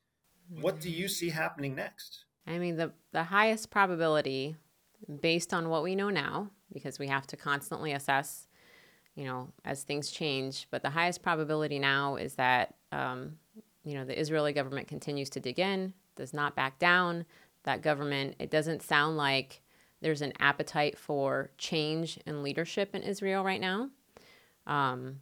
what 0.49 0.81
do 0.81 0.89
you 0.89 1.07
see 1.07 1.29
happening 1.29 1.75
next? 1.75 2.25
I 2.47 2.57
mean, 2.57 2.75
the, 2.75 2.91
the 3.11 3.23
highest 3.23 3.69
probability, 3.69 4.55
based 5.21 5.53
on 5.53 5.69
what 5.69 5.83
we 5.83 5.95
know 5.95 6.09
now, 6.09 6.49
because 6.73 6.97
we 6.97 7.07
have 7.07 7.27
to 7.27 7.37
constantly 7.37 7.91
assess, 7.91 8.47
you 9.15 9.25
know, 9.25 9.49
as 9.63 9.83
things 9.83 10.09
change, 10.09 10.67
but 10.71 10.81
the 10.81 10.89
highest 10.89 11.21
probability 11.21 11.77
now 11.77 12.15
is 12.15 12.33
that, 12.35 12.73
um, 12.91 13.37
you 13.83 13.93
know, 13.93 14.05
the 14.05 14.19
Israeli 14.19 14.53
government 14.53 14.87
continues 14.87 15.29
to 15.31 15.39
dig 15.39 15.59
in, 15.59 15.93
does 16.15 16.33
not 16.33 16.55
back 16.55 16.79
down, 16.79 17.25
that 17.63 17.83
government. 17.83 18.35
It 18.39 18.49
doesn't 18.49 18.81
sound 18.81 19.17
like 19.17 19.61
there's 20.01 20.21
an 20.21 20.33
appetite 20.39 20.97
for 20.97 21.51
change 21.57 22.19
and 22.25 22.43
leadership 22.43 22.95
in 22.95 23.03
Israel 23.03 23.43
right 23.43 23.61
now. 23.61 23.89
Um, 24.65 25.17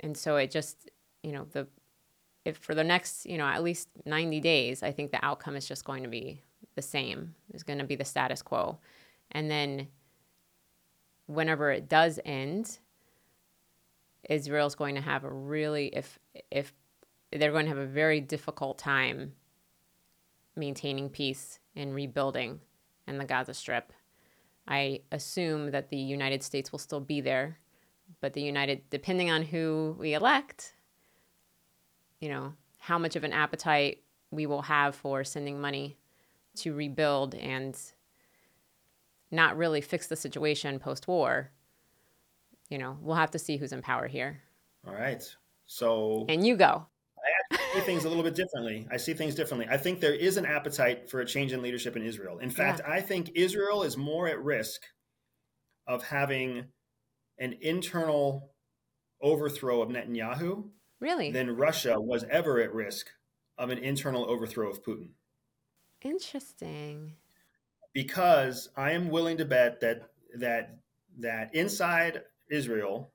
and 0.00 0.16
so 0.16 0.36
it 0.36 0.50
just, 0.50 0.90
you 1.22 1.32
know, 1.32 1.46
the 1.52 1.66
if 2.44 2.56
for 2.58 2.74
the 2.74 2.84
next, 2.84 3.26
you 3.26 3.36
know, 3.36 3.46
at 3.46 3.62
least 3.62 3.88
90 4.06 4.40
days, 4.40 4.82
I 4.82 4.92
think 4.92 5.10
the 5.10 5.24
outcome 5.24 5.56
is 5.56 5.66
just 5.66 5.84
going 5.84 6.02
to 6.04 6.08
be 6.08 6.40
the 6.76 6.82
same. 6.82 7.34
It's 7.52 7.62
going 7.62 7.78
to 7.78 7.84
be 7.84 7.96
the 7.96 8.04
status 8.04 8.40
quo. 8.40 8.78
And 9.32 9.50
then 9.50 9.88
whenever 11.26 11.70
it 11.70 11.88
does 11.88 12.18
end, 12.24 12.78
Israel's 14.28 14.74
going 14.74 14.94
to 14.94 15.00
have 15.00 15.24
a 15.24 15.32
really 15.32 15.88
if 15.88 16.18
if 16.50 16.72
they're 17.32 17.52
going 17.52 17.66
to 17.66 17.70
have 17.70 17.78
a 17.78 17.86
very 17.86 18.20
difficult 18.20 18.78
time 18.78 19.32
maintaining 20.56 21.08
peace 21.08 21.58
and 21.76 21.94
rebuilding 21.94 22.60
in 23.08 23.18
the 23.18 23.24
Gaza 23.24 23.54
Strip. 23.54 23.92
I 24.66 25.00
assume 25.10 25.70
that 25.70 25.88
the 25.88 25.96
United 25.96 26.42
States 26.42 26.70
will 26.70 26.78
still 26.78 27.00
be 27.00 27.20
there, 27.20 27.58
but 28.20 28.34
the 28.34 28.42
United, 28.42 28.82
depending 28.90 29.30
on 29.30 29.42
who 29.42 29.96
we 29.98 30.14
elect, 30.14 30.74
you 32.20 32.28
know, 32.28 32.52
how 32.78 32.98
much 32.98 33.16
of 33.16 33.24
an 33.24 33.32
appetite 33.32 34.02
we 34.30 34.46
will 34.46 34.62
have 34.62 34.94
for 34.94 35.24
sending 35.24 35.60
money 35.60 35.96
to 36.56 36.74
rebuild 36.74 37.34
and 37.34 37.80
not 39.30 39.56
really 39.56 39.80
fix 39.80 40.06
the 40.06 40.16
situation 40.16 40.78
post 40.78 41.08
war, 41.08 41.50
you 42.68 42.78
know, 42.78 42.98
we'll 43.00 43.16
have 43.16 43.30
to 43.30 43.38
see 43.38 43.56
who's 43.56 43.72
in 43.72 43.80
power 43.80 44.06
here. 44.06 44.42
All 44.86 44.94
right. 44.94 45.22
So, 45.66 46.26
and 46.28 46.46
you 46.46 46.56
go 46.56 46.86
see 47.50 47.80
things 47.80 48.04
a 48.04 48.08
little 48.08 48.22
bit 48.22 48.34
differently. 48.34 48.86
I 48.90 48.96
see 48.96 49.14
things 49.14 49.34
differently. 49.34 49.66
I 49.70 49.76
think 49.76 50.00
there 50.00 50.14
is 50.14 50.36
an 50.36 50.46
appetite 50.46 51.10
for 51.10 51.20
a 51.20 51.26
change 51.26 51.52
in 51.52 51.62
leadership 51.62 51.96
in 51.96 52.02
Israel. 52.02 52.38
In 52.38 52.50
fact, 52.50 52.80
yeah. 52.84 52.92
I 52.92 53.00
think 53.00 53.32
Israel 53.34 53.82
is 53.82 53.96
more 53.96 54.26
at 54.28 54.42
risk 54.42 54.82
of 55.86 56.04
having 56.04 56.66
an 57.38 57.56
internal 57.60 58.50
overthrow 59.22 59.82
of 59.82 59.88
Netanyahu 59.88 60.68
really 61.00 61.32
than 61.32 61.56
Russia 61.56 61.96
was 61.98 62.24
ever 62.30 62.60
at 62.60 62.72
risk 62.72 63.08
of 63.56 63.70
an 63.70 63.78
internal 63.78 64.28
overthrow 64.28 64.70
of 64.70 64.82
Putin. 64.82 65.10
Interesting. 66.02 67.14
Because 67.92 68.68
I 68.76 68.92
am 68.92 69.08
willing 69.08 69.38
to 69.38 69.44
bet 69.44 69.80
that 69.80 70.10
that 70.38 70.78
that 71.18 71.54
inside 71.54 72.22
Israel 72.50 73.10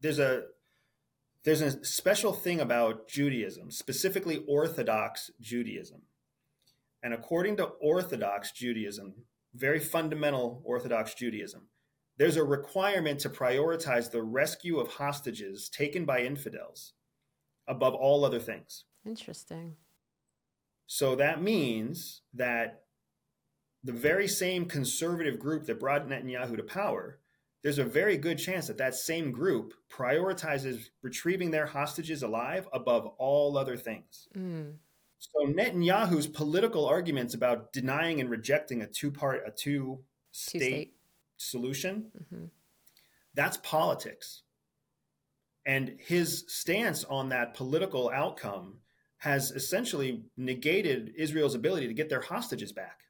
there's 0.00 0.18
a 0.18 0.44
there's 1.48 1.62
a 1.62 1.82
special 1.82 2.34
thing 2.34 2.60
about 2.60 3.08
Judaism, 3.08 3.70
specifically 3.70 4.44
Orthodox 4.46 5.30
Judaism. 5.40 6.02
And 7.02 7.14
according 7.14 7.56
to 7.56 7.64
Orthodox 7.80 8.52
Judaism, 8.52 9.14
very 9.54 9.80
fundamental 9.80 10.60
Orthodox 10.62 11.14
Judaism, 11.14 11.68
there's 12.18 12.36
a 12.36 12.44
requirement 12.44 13.20
to 13.20 13.30
prioritize 13.30 14.10
the 14.10 14.22
rescue 14.22 14.78
of 14.78 14.88
hostages 14.88 15.70
taken 15.70 16.04
by 16.04 16.20
infidels 16.20 16.92
above 17.66 17.94
all 17.94 18.26
other 18.26 18.40
things. 18.40 18.84
Interesting. 19.06 19.76
So 20.86 21.14
that 21.16 21.40
means 21.40 22.20
that 22.34 22.82
the 23.82 23.92
very 23.92 24.28
same 24.28 24.66
conservative 24.66 25.38
group 25.38 25.64
that 25.64 25.80
brought 25.80 26.08
Netanyahu 26.08 26.58
to 26.58 26.62
power 26.62 27.20
there's 27.62 27.78
a 27.78 27.84
very 27.84 28.16
good 28.16 28.38
chance 28.38 28.68
that 28.68 28.78
that 28.78 28.94
same 28.94 29.32
group 29.32 29.74
prioritizes 29.90 30.86
retrieving 31.02 31.50
their 31.50 31.66
hostages 31.66 32.22
alive 32.22 32.68
above 32.72 33.06
all 33.18 33.58
other 33.58 33.76
things. 33.76 34.28
Mm. 34.36 34.74
So 35.18 35.46
Netanyahu's 35.46 36.28
political 36.28 36.86
arguments 36.86 37.34
about 37.34 37.72
denying 37.72 38.20
and 38.20 38.30
rejecting 38.30 38.82
a 38.82 38.86
two-part, 38.86 39.42
a 39.46 39.50
two-state, 39.50 40.94
solution, 41.36 42.10
mm-hmm. 42.16 42.44
that's 43.34 43.56
politics. 43.58 44.42
And 45.66 45.96
his 45.98 46.44
stance 46.48 47.04
on 47.04 47.28
that 47.30 47.54
political 47.54 48.10
outcome 48.10 48.78
has 49.18 49.50
essentially 49.50 50.22
negated 50.36 51.12
Israel's 51.16 51.54
ability 51.54 51.88
to 51.88 51.94
get 51.94 52.08
their 52.08 52.20
hostages 52.20 52.72
back 52.72 53.00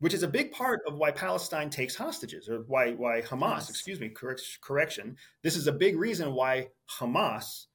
which 0.00 0.14
is 0.14 0.22
a 0.22 0.28
big 0.28 0.52
part 0.52 0.80
of 0.86 0.94
why 0.94 1.10
Palestine 1.10 1.70
takes 1.70 1.96
hostages, 1.96 2.48
or 2.48 2.58
why 2.66 2.92
why 2.92 3.22
Hamas, 3.22 3.60
yes. 3.60 3.70
excuse 3.70 4.00
me, 4.00 4.08
correct, 4.08 4.42
correction. 4.60 5.16
This 5.42 5.56
is 5.56 5.66
a 5.66 5.72
big 5.72 5.96
reason 5.96 6.34
why 6.34 6.68
Hamas 6.98 7.66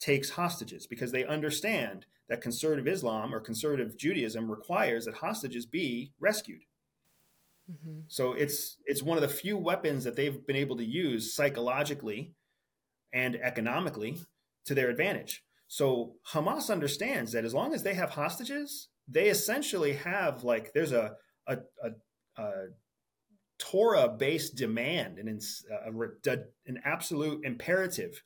takes 0.00 0.30
hostages 0.30 0.86
because 0.86 1.12
they 1.12 1.24
understand 1.24 2.06
that 2.28 2.40
conservative 2.40 2.88
Islam 2.88 3.34
or 3.34 3.40
conservative 3.40 3.96
Judaism 3.96 4.50
requires 4.50 5.04
that 5.04 5.14
hostages 5.14 5.66
be 5.66 6.12
rescued. 6.18 6.62
Mm-hmm. 7.70 8.00
So 8.08 8.32
it's 8.32 8.78
it's 8.86 9.02
one 9.02 9.16
of 9.16 9.22
the 9.22 9.28
few 9.28 9.56
weapons 9.56 10.04
that 10.04 10.16
they've 10.16 10.46
been 10.46 10.56
able 10.56 10.76
to 10.76 10.84
use 10.84 11.34
psychologically 11.34 12.34
and 13.12 13.36
economically 13.36 14.18
to 14.64 14.74
their 14.74 14.88
advantage. 14.88 15.44
So 15.68 16.14
Hamas 16.32 16.70
understands 16.70 17.32
that 17.32 17.44
as 17.44 17.54
long 17.54 17.72
as 17.74 17.82
they 17.82 17.94
have 17.94 18.10
hostages, 18.10 18.88
they 19.08 19.28
essentially 19.28 19.94
have 19.94 20.44
like 20.44 20.72
there's 20.72 20.92
a 20.92 21.16
a, 21.46 21.58
a, 21.82 22.42
a 22.42 22.52
Torah 23.58 24.08
based 24.08 24.56
demand 24.56 25.18
and 25.18 25.28
an 25.28 26.80
absolute 26.84 27.44
imperative 27.44 28.22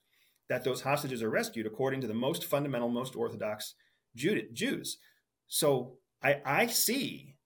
that 0.48 0.64
those 0.64 0.82
hostages 0.82 1.22
are 1.22 1.30
rescued 1.30 1.66
according 1.66 2.00
to 2.00 2.06
the 2.06 2.14
most 2.14 2.44
fundamental, 2.44 2.88
most 2.88 3.16
orthodox 3.16 3.74
Jews. 4.14 4.98
So 5.48 5.98
I, 6.22 6.40
I 6.44 6.66
see 6.66 7.36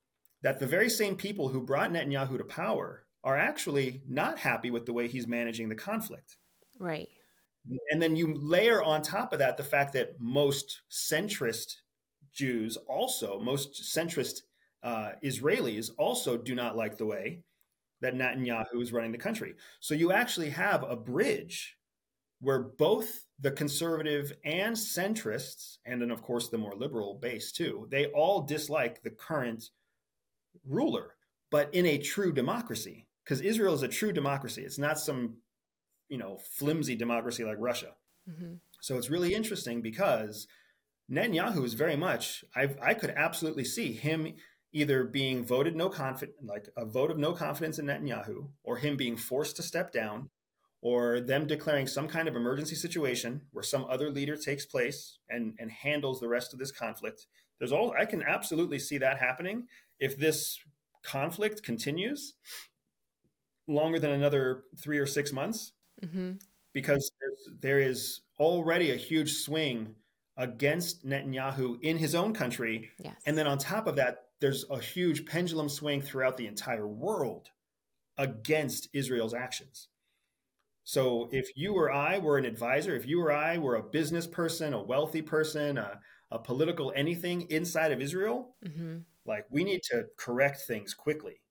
that 0.42 0.61
the 0.61 0.66
very 0.66 0.88
same 0.88 1.16
people 1.16 1.48
who 1.48 1.62
brought 1.62 1.90
Netanyahu 1.90 2.38
to 2.38 2.44
power 2.44 3.04
are 3.24 3.37
actually 3.37 4.02
not 4.09 4.38
happy 4.38 4.70
with 4.70 4.87
the 4.87 4.92
way 4.92 5.09
he's 5.09 5.26
managing 5.26 5.68
the 5.68 5.74
conflict. 5.74 6.37
Right. 6.78 7.09
And 7.90 8.00
then 8.00 8.16
you 8.16 8.35
layer 8.35 8.83
on 8.83 9.02
top 9.02 9.33
of 9.33 9.38
that 9.40 9.56
the 9.56 9.62
fact 9.62 9.92
that 9.92 10.18
most 10.18 10.80
centrist 10.90 11.76
Jews 12.33 12.78
also, 12.88 13.38
most 13.40 13.83
centrist 13.94 14.42
uh, 14.83 15.11
Israelis 15.23 15.90
also 15.99 16.37
do 16.37 16.55
not 16.55 16.77
like 16.77 16.97
the 16.97 17.07
way 17.07 17.43
that 18.01 18.14
Netanyahu 18.14 18.81
is 18.81 18.93
running 18.93 19.12
the 19.12 19.19
country. 19.19 19.55
So 19.81 19.95
you 19.95 20.12
actually 20.12 20.51
have 20.51 20.83
a 20.83 20.97
bridge 20.97 21.77
where 22.40 22.61
both 22.61 23.27
the 23.38 23.51
conservative 23.51 24.33
and 24.45 24.75
centrists, 24.75 25.77
and 25.85 26.01
then 26.01 26.11
of 26.11 26.23
course 26.23 26.49
the 26.49 26.59
more 26.59 26.75
liberal 26.75 27.19
base 27.21 27.53
too, 27.53 27.87
they 27.90 28.07
all 28.07 28.43
dislike 28.43 29.03
the 29.03 29.11
current 29.11 29.71
ruler, 30.66 31.14
but 31.51 31.73
in 31.75 31.85
a 31.87 31.99
true 31.99 32.33
democracy, 32.33 33.07
because 33.25 33.40
Israel 33.43 33.75
is 33.75 33.83
a 33.83 33.88
true 33.88 34.12
democracy. 34.12 34.62
It's 34.62 34.79
not 34.79 34.99
some, 34.99 35.37
you 36.09 36.16
know, 36.16 36.38
flimsy 36.55 36.97
democracy 36.97 37.45
like 37.45 37.59
Russia. 37.59 37.93
Mm-hmm. 38.29 38.55
So 38.81 38.97
it's 38.97 39.11
really 39.11 39.35
interesting 39.35 39.83
because 39.83 40.47
Netanyahu 41.11 41.64
is 41.64 41.75
very 41.75 41.97
much, 41.97 42.45
i 42.55 42.69
I 42.81 42.95
could 42.95 43.11
absolutely 43.11 43.64
see 43.64 43.93
him 43.93 44.35
either 44.72 45.04
being 45.04 45.44
voted 45.44 45.74
no 45.74 45.88
confidence, 45.88 46.37
like 46.42 46.68
a 46.76 46.85
vote 46.85 47.11
of 47.11 47.18
no 47.18 47.33
confidence 47.33 47.78
in 47.78 47.87
Netanyahu, 47.87 48.48
or 48.62 48.76
him 48.76 48.96
being 48.96 49.16
forced 49.16 49.56
to 49.56 49.62
step 49.62 49.92
down, 49.92 50.30
or 50.83 51.20
them 51.20 51.46
declaring 51.46 51.87
some 51.87 52.09
kind 52.09 52.28
of 52.28 52.37
emergency 52.37 52.74
situation 52.74 53.42
where 53.52 53.62
some 53.62 53.85
other 53.90 54.11
leader 54.11 54.37
takes 54.37 54.64
place 54.64 55.18
and, 55.28 55.54
and 55.59 55.70
handles 55.70 56.20
the 56.20 56.28
rest 56.28 56.52
of 56.52 56.59
this 56.59 56.70
conflict. 56.70 57.26
There's 57.59 57.72
all 57.72 57.92
I 57.98 58.06
can 58.06 58.22
absolutely 58.22 58.78
see 58.78 58.98
that 58.98 59.18
happening 59.18 59.66
if 59.98 60.16
this 60.18 60.59
conflict 61.02 61.62
continues 61.62 62.35
longer 63.66 63.98
than 63.98 64.11
another 64.11 64.64
three 64.83 64.98
or 64.98 65.06
six 65.06 65.33
months, 65.33 65.72
mm-hmm. 66.02 66.33
because 66.72 67.11
there 67.61 67.78
is 67.78 68.20
already 68.38 68.90
a 68.90 68.96
huge 68.96 69.33
swing 69.33 69.94
against 70.37 71.06
Netanyahu 71.06 71.78
in 71.83 71.98
his 71.98 72.14
own 72.14 72.33
country. 72.33 72.90
Yes. 72.98 73.14
And 73.26 73.37
then 73.37 73.46
on 73.46 73.59
top 73.59 73.87
of 73.87 73.96
that, 73.96 74.30
there's 74.40 74.64
a 74.70 74.81
huge 74.81 75.26
pendulum 75.26 75.68
swing 75.68 76.00
throughout 76.00 76.37
the 76.37 76.46
entire 76.46 76.87
world 76.87 77.48
against 78.18 78.88
Israel's 78.92 79.35
actions. 79.35 79.88
So 80.85 81.29
if 81.31 81.57
you 81.57 81.74
or 81.74 81.92
I 81.92 82.18
were 82.18 82.38
an 82.38 82.44
advisor, 82.44 82.96
if 82.96 83.07
you 83.07 83.22
or 83.22 83.33
I 83.33 83.59
were 83.59 83.76
a 83.76 83.83
business 83.83 84.26
person, 84.26 84.72
a 84.72 84.83
wealthy 84.83 85.22
person, 85.22 85.79
a, 85.79 86.00
a 86.31 86.38
political 86.38 86.92
anything 86.96 87.42
inside 87.50 87.92
of 87.92 88.00
Israel, 88.00 88.57
mm-hmm. 88.66 88.98
like 89.26 89.44
we 89.50 89.62
need 89.62 89.83
to 89.85 90.07
correct 90.16 90.62
things 90.62 90.94
quickly. 90.94 91.42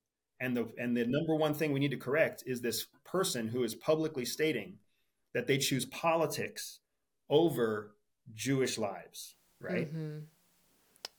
And 0.42 0.56
the 0.56 0.68
and 0.78 0.96
the 0.96 1.06
number 1.06 1.36
one 1.36 1.54
thing 1.54 1.74
we 1.74 1.80
need 1.80 1.92
to 1.92 1.98
correct 1.98 2.44
is 2.46 2.62
this 2.62 2.88
person 3.06 3.48
who 3.48 3.64
is 3.64 3.76
publicly 3.76 4.26
stating 4.26 4.78
that 5.34 5.48
they 5.48 5.58
choose 5.58 5.86
politics 5.86 6.80
over 7.30 7.96
Jewish 8.34 8.78
lives, 8.78 9.36
right? 9.60 9.94
Mm-hmm. 9.94 10.20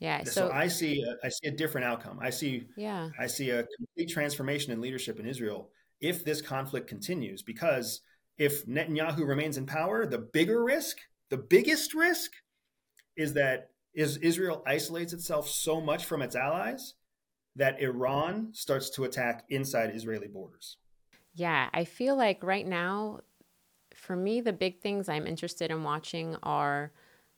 Yeah. 0.01 0.25
So, 0.25 0.31
so, 0.31 0.51
I 0.51 0.67
see 0.67 1.03
a, 1.03 1.27
I 1.27 1.29
see 1.29 1.49
a 1.49 1.51
different 1.51 1.87
outcome. 1.87 2.19
I 2.21 2.31
see 2.31 2.67
yeah. 2.77 3.11
I 3.19 3.27
see 3.27 3.51
a 3.51 3.65
complete 3.77 4.09
transformation 4.11 4.73
in 4.73 4.81
leadership 4.81 5.21
in 5.21 5.27
Israel 5.27 5.71
if 6.01 6.25
this 6.25 6.41
conflict 6.41 6.89
continues 6.89 7.43
because 7.43 8.01
if 8.39 8.67
Netanyahu 8.67 9.27
remains 9.27 9.59
in 9.59 9.67
power, 9.67 10.07
the 10.07 10.19
bigger 10.19 10.65
risk, 10.65 10.97
the 11.29 11.37
biggest 11.37 11.93
risk 11.95 12.33
is 13.17 13.35
that 13.35 13.71
is 13.93 14.17
Israel 14.19 14.63
isolates 14.67 15.13
itself 15.13 15.49
so 15.49 15.81
much 15.81 16.07
from 16.07 16.23
its 16.23 16.35
allies 16.35 16.95
that 17.57 17.81
Iran 17.81 18.49
starts 18.53 18.89
to 18.91 19.05
attack 19.05 19.45
inside 19.51 19.95
Israeli 19.95 20.29
borders. 20.29 20.79
Yeah, 21.35 21.69
I 21.75 21.85
feel 21.85 22.17
like 22.17 22.43
right 22.43 22.67
now 22.67 23.21
for 23.95 24.17
me 24.17 24.41
the 24.41 24.53
big 24.53 24.81
things 24.81 25.09
I'm 25.11 25.27
interested 25.27 25.71
in 25.71 25.83
watching 25.83 26.37
are 26.43 26.93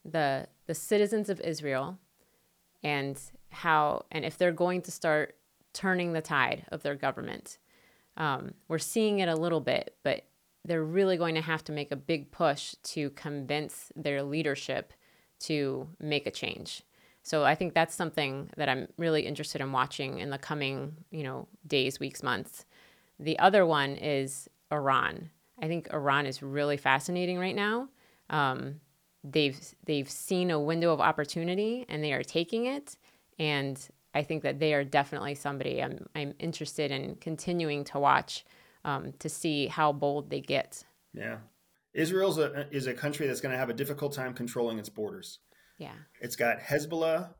the 0.05 0.47
the 0.67 0.75
citizens 0.75 1.29
of 1.29 1.41
Israel 1.41 1.99
and 2.83 3.21
how 3.51 4.05
and 4.11 4.25
if 4.25 4.39
they're 4.39 4.53
going 4.53 4.83
to 4.83 4.91
start 4.91 5.37
turning 5.73 6.13
the 6.13 6.23
tide 6.23 6.65
of 6.71 6.83
their 6.83 6.95
government. 6.95 7.59
Um, 8.17 8.53
we're 8.69 8.79
seeing 8.79 9.21
it 9.21 9.29
a 9.29 9.37
little 9.37 9.61
bit, 9.61 9.97
but 10.03 10.25
they're 10.65 10.85
really 10.85 11.17
going 11.17 11.35
to 11.35 11.41
have 11.41 11.65
to 11.65 11.73
make 11.73 11.91
a 11.91 11.97
big 11.97 12.31
push 12.31 12.75
to 12.83 13.11
convince 13.11 13.91
their 13.97 14.23
leadership 14.23 14.93
to 15.41 15.89
make 15.99 16.27
a 16.27 16.31
change. 16.31 16.83
So 17.23 17.45
I 17.45 17.55
think 17.55 17.75
that's 17.75 17.95
something 17.95 18.51
that 18.57 18.69
I'm 18.69 18.89
really 18.97 19.23
interested 19.23 19.61
in 19.61 19.73
watching 19.73 20.19
in 20.19 20.31
the 20.31 20.39
coming, 20.39 20.97
you 21.11 21.23
know, 21.23 21.49
days, 21.67 22.01
weeks, 22.01 22.23
months. 22.23 22.65
The 23.19 23.39
other 23.39 23.65
one 23.65 23.97
is 23.97 24.49
Iran. 24.73 25.31
I 25.61 25.69
think 25.69 25.93
Iran 25.93 26.27
is 26.27 26.43
really 26.43 26.77
fascinating 26.77 27.39
right 27.39 27.55
now. 27.55 27.89
Um, 28.29 28.81
they've 29.25 29.75
they've 29.85 30.11
seen 30.11 30.51
a 30.51 30.61
window 30.61 30.93
of 30.93 31.01
opportunity 31.01 31.85
and 31.89 32.03
they 32.03 32.13
are 32.13 32.23
taking 32.23 32.67
it 32.67 32.97
and 33.39 33.89
I 34.15 34.23
think 34.23 34.43
that 34.43 34.59
they 34.59 34.75
are 34.75 34.85
definitely 34.85 35.35
somebody 35.35 35.83
I'm 35.83 36.07
I'm 36.15 36.35
interested 36.39 36.91
in 36.91 37.17
continuing 37.17 37.85
to 37.85 37.99
watch 37.99 38.45
um, 38.85 39.13
to 39.21 39.29
see 39.29 39.69
how 39.69 39.93
bold 39.93 40.31
they 40.31 40.41
get. 40.41 40.85
Yeah, 41.15 41.39
Israel's 41.95 42.39
a, 42.39 42.67
is 42.71 42.87
a 42.87 42.95
country 42.95 43.27
that's 43.27 43.41
going 43.41 43.53
to 43.53 43.59
have 43.59 43.71
a 43.71 43.75
difficult 43.75 44.13
time 44.13 44.35
controlling 44.35 44.79
its 44.79 44.89
borders. 44.89 45.39
Yeah, 45.79 45.95
it's 46.21 46.37
got 46.37 46.59
Hezbollah 46.61 47.31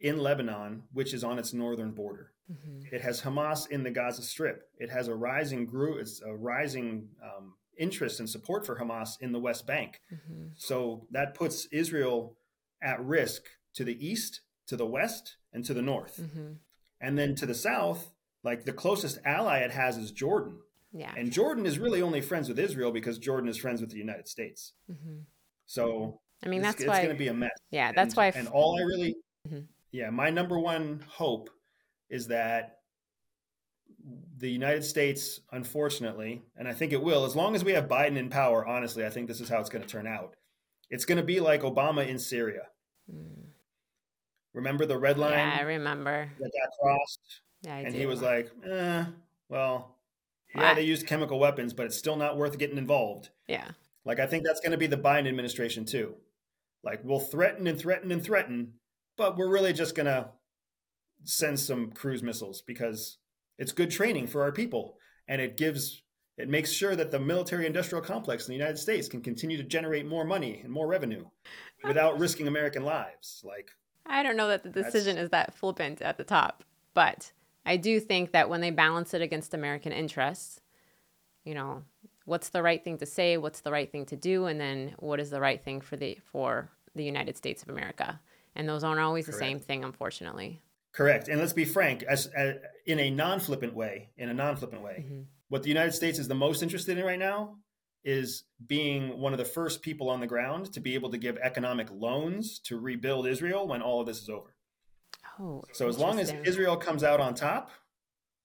in 0.00 0.18
Lebanon, 0.18 0.84
which 0.92 1.14
is 1.14 1.24
on 1.24 1.38
its 1.38 1.52
northern 1.52 1.92
border. 1.92 2.32
Mm-hmm. 2.50 2.94
It 2.94 3.02
has 3.02 3.22
Hamas 3.22 3.70
in 3.70 3.82
the 3.82 3.90
Gaza 3.90 4.22
Strip. 4.22 4.68
It 4.78 4.90
has 4.90 5.08
a 5.08 5.14
rising 5.14 5.66
group, 5.66 6.00
it's 6.00 6.20
a 6.22 6.34
rising 6.34 7.08
um, 7.22 7.54
interest 7.80 8.20
and 8.20 8.28
support 8.28 8.64
for 8.64 8.76
Hamas 8.76 9.20
in 9.20 9.32
the 9.32 9.40
West 9.40 9.66
Bank. 9.66 10.00
Mm-hmm. 10.12 10.48
So 10.56 11.06
that 11.10 11.34
puts 11.34 11.66
Israel 11.72 12.36
at 12.82 13.04
risk 13.04 13.42
to 13.74 13.84
the 13.84 14.06
east, 14.06 14.42
to 14.66 14.76
the 14.76 14.86
west, 14.86 15.36
and 15.52 15.64
to 15.64 15.74
the 15.74 15.82
north. 15.82 16.20
Mm-hmm. 16.20 16.52
And 17.00 17.18
then 17.18 17.34
to 17.36 17.46
the 17.46 17.54
south, 17.54 18.12
like 18.44 18.64
the 18.64 18.72
closest 18.72 19.18
ally 19.24 19.58
it 19.60 19.70
has 19.70 19.96
is 19.96 20.12
Jordan. 20.12 20.58
Yeah. 20.92 21.12
And 21.16 21.32
Jordan 21.32 21.66
is 21.66 21.78
really 21.78 22.02
only 22.02 22.20
friends 22.20 22.48
with 22.48 22.58
Israel 22.58 22.90
because 22.90 23.18
Jordan 23.18 23.48
is 23.48 23.56
friends 23.56 23.80
with 23.80 23.90
the 23.90 23.98
United 23.98 24.28
States. 24.28 24.72
Mm-hmm. 24.90 25.20
So 25.66 26.20
I 26.44 26.48
mean, 26.48 26.62
that's 26.62 26.80
it's, 26.80 26.88
why 26.88 26.96
it's 26.96 27.04
going 27.04 27.16
to 27.16 27.18
be 27.18 27.28
a 27.28 27.34
mess. 27.34 27.50
Yeah, 27.70 27.92
that's 27.92 28.14
and, 28.14 28.16
why. 28.16 28.32
and 28.34 28.48
all 28.48 28.78
I 28.78 28.82
really, 28.82 29.14
mm-hmm. 29.48 29.60
yeah, 29.92 30.10
my 30.10 30.30
number 30.30 30.58
one 30.58 31.04
hope 31.08 31.48
is 32.08 32.26
that 32.26 32.79
the 34.38 34.50
United 34.50 34.84
States, 34.84 35.40
unfortunately, 35.52 36.42
and 36.56 36.66
I 36.66 36.72
think 36.72 36.92
it 36.92 37.02
will, 37.02 37.24
as 37.24 37.36
long 37.36 37.54
as 37.54 37.64
we 37.64 37.72
have 37.72 37.88
Biden 37.88 38.16
in 38.16 38.30
power, 38.30 38.66
honestly, 38.66 39.04
I 39.04 39.10
think 39.10 39.28
this 39.28 39.40
is 39.40 39.48
how 39.48 39.60
it's 39.60 39.68
going 39.68 39.84
to 39.84 39.88
turn 39.88 40.06
out. 40.06 40.34
It's 40.88 41.04
going 41.04 41.18
to 41.18 41.24
be 41.24 41.40
like 41.40 41.62
Obama 41.62 42.06
in 42.06 42.18
Syria. 42.18 42.62
Mm. 43.12 43.44
Remember 44.54 44.86
the 44.86 44.98
red 44.98 45.18
line? 45.18 45.32
Yeah, 45.32 45.56
I 45.58 45.62
remember. 45.62 46.30
That 46.38 46.50
got 46.52 46.70
crossed. 46.80 47.40
Yeah, 47.62 47.76
I 47.76 47.80
and 47.80 47.92
do. 47.92 48.00
he 48.00 48.06
was 48.06 48.22
like, 48.22 48.50
eh, 48.68 49.04
well, 49.48 49.96
yeah, 50.54 50.74
they 50.74 50.82
used 50.82 51.06
chemical 51.06 51.38
weapons, 51.38 51.72
but 51.72 51.86
it's 51.86 51.96
still 51.96 52.16
not 52.16 52.36
worth 52.36 52.58
getting 52.58 52.78
involved. 52.78 53.28
Yeah. 53.46 53.68
Like, 54.04 54.18
I 54.18 54.26
think 54.26 54.44
that's 54.44 54.60
going 54.60 54.72
to 54.72 54.78
be 54.78 54.86
the 54.86 54.96
Biden 54.96 55.28
administration, 55.28 55.84
too. 55.84 56.14
Like, 56.82 57.04
we'll 57.04 57.20
threaten 57.20 57.66
and 57.66 57.78
threaten 57.78 58.10
and 58.10 58.24
threaten, 58.24 58.72
but 59.16 59.36
we're 59.36 59.50
really 59.50 59.74
just 59.74 59.94
going 59.94 60.06
to 60.06 60.30
send 61.24 61.60
some 61.60 61.92
cruise 61.92 62.22
missiles 62.22 62.62
because 62.62 63.18
it's 63.60 63.72
good 63.72 63.90
training 63.90 64.26
for 64.26 64.42
our 64.42 64.50
people, 64.50 64.96
and 65.28 65.40
it 65.40 65.56
gives 65.56 66.02
it 66.38 66.48
makes 66.48 66.72
sure 66.72 66.96
that 66.96 67.10
the 67.10 67.20
military 67.20 67.66
industrial 67.66 68.02
complex 68.02 68.48
in 68.48 68.52
the 68.52 68.58
United 68.58 68.78
States 68.78 69.06
can 69.06 69.20
continue 69.20 69.58
to 69.58 69.62
generate 69.62 70.06
more 70.06 70.24
money 70.24 70.62
and 70.64 70.72
more 70.72 70.86
revenue 70.86 71.26
without 71.84 72.18
risking 72.18 72.48
American 72.48 72.82
lives. 72.82 73.42
Like 73.44 73.70
I 74.06 74.22
don't 74.22 74.38
know 74.38 74.48
that 74.48 74.62
the 74.62 74.70
decision 74.70 75.18
is 75.18 75.30
that 75.30 75.54
flippant 75.54 76.00
at 76.00 76.16
the 76.16 76.24
top, 76.24 76.64
but 76.94 77.32
I 77.66 77.76
do 77.76 78.00
think 78.00 78.32
that 78.32 78.48
when 78.48 78.62
they 78.62 78.70
balance 78.70 79.12
it 79.12 79.20
against 79.20 79.52
American 79.52 79.92
interests, 79.92 80.62
you 81.44 81.54
know, 81.54 81.82
what's 82.24 82.48
the 82.48 82.62
right 82.62 82.82
thing 82.82 82.96
to 82.98 83.06
say, 83.06 83.36
what's 83.36 83.60
the 83.60 83.70
right 83.70 83.92
thing 83.92 84.06
to 84.06 84.16
do, 84.16 84.46
and 84.46 84.58
then 84.58 84.94
what 84.98 85.20
is 85.20 85.28
the 85.28 85.40
right 85.40 85.62
thing 85.62 85.82
for 85.82 85.96
the 85.96 86.18
for 86.32 86.70
the 86.94 87.04
United 87.04 87.36
States 87.36 87.62
of 87.62 87.68
America. 87.68 88.18
And 88.56 88.66
those 88.66 88.82
aren't 88.82 89.00
always 89.00 89.26
Correct. 89.26 89.38
the 89.38 89.44
same 89.44 89.60
thing, 89.60 89.84
unfortunately. 89.84 90.62
Correct. 90.92 91.28
And 91.28 91.38
let's 91.38 91.52
be 91.52 91.64
frank, 91.64 92.02
as, 92.02 92.26
as 92.26 92.56
in 92.86 92.98
a 92.98 93.10
non-flippant 93.10 93.74
way, 93.74 94.10
in 94.16 94.28
a 94.28 94.34
non-flippant 94.34 94.82
way, 94.82 95.04
mm-hmm. 95.06 95.20
what 95.48 95.62
the 95.62 95.68
United 95.68 95.92
States 95.92 96.18
is 96.18 96.28
the 96.28 96.34
most 96.34 96.62
interested 96.62 96.98
in 96.98 97.04
right 97.04 97.18
now 97.18 97.56
is 98.02 98.44
being 98.66 99.18
one 99.18 99.32
of 99.32 99.38
the 99.38 99.44
first 99.44 99.82
people 99.82 100.08
on 100.08 100.20
the 100.20 100.26
ground 100.26 100.72
to 100.72 100.80
be 100.80 100.94
able 100.94 101.10
to 101.10 101.18
give 101.18 101.36
economic 101.38 101.88
loans 101.92 102.58
to 102.60 102.78
rebuild 102.78 103.26
Israel 103.26 103.68
when 103.68 103.82
all 103.82 104.00
of 104.00 104.06
this 104.06 104.22
is 104.22 104.28
over. 104.28 104.54
Oh, 105.38 105.62
so 105.72 105.88
as 105.88 105.98
long 105.98 106.18
as 106.18 106.32
Israel 106.44 106.76
comes 106.76 107.04
out 107.04 107.20
on 107.20 107.34
top, 107.34 107.70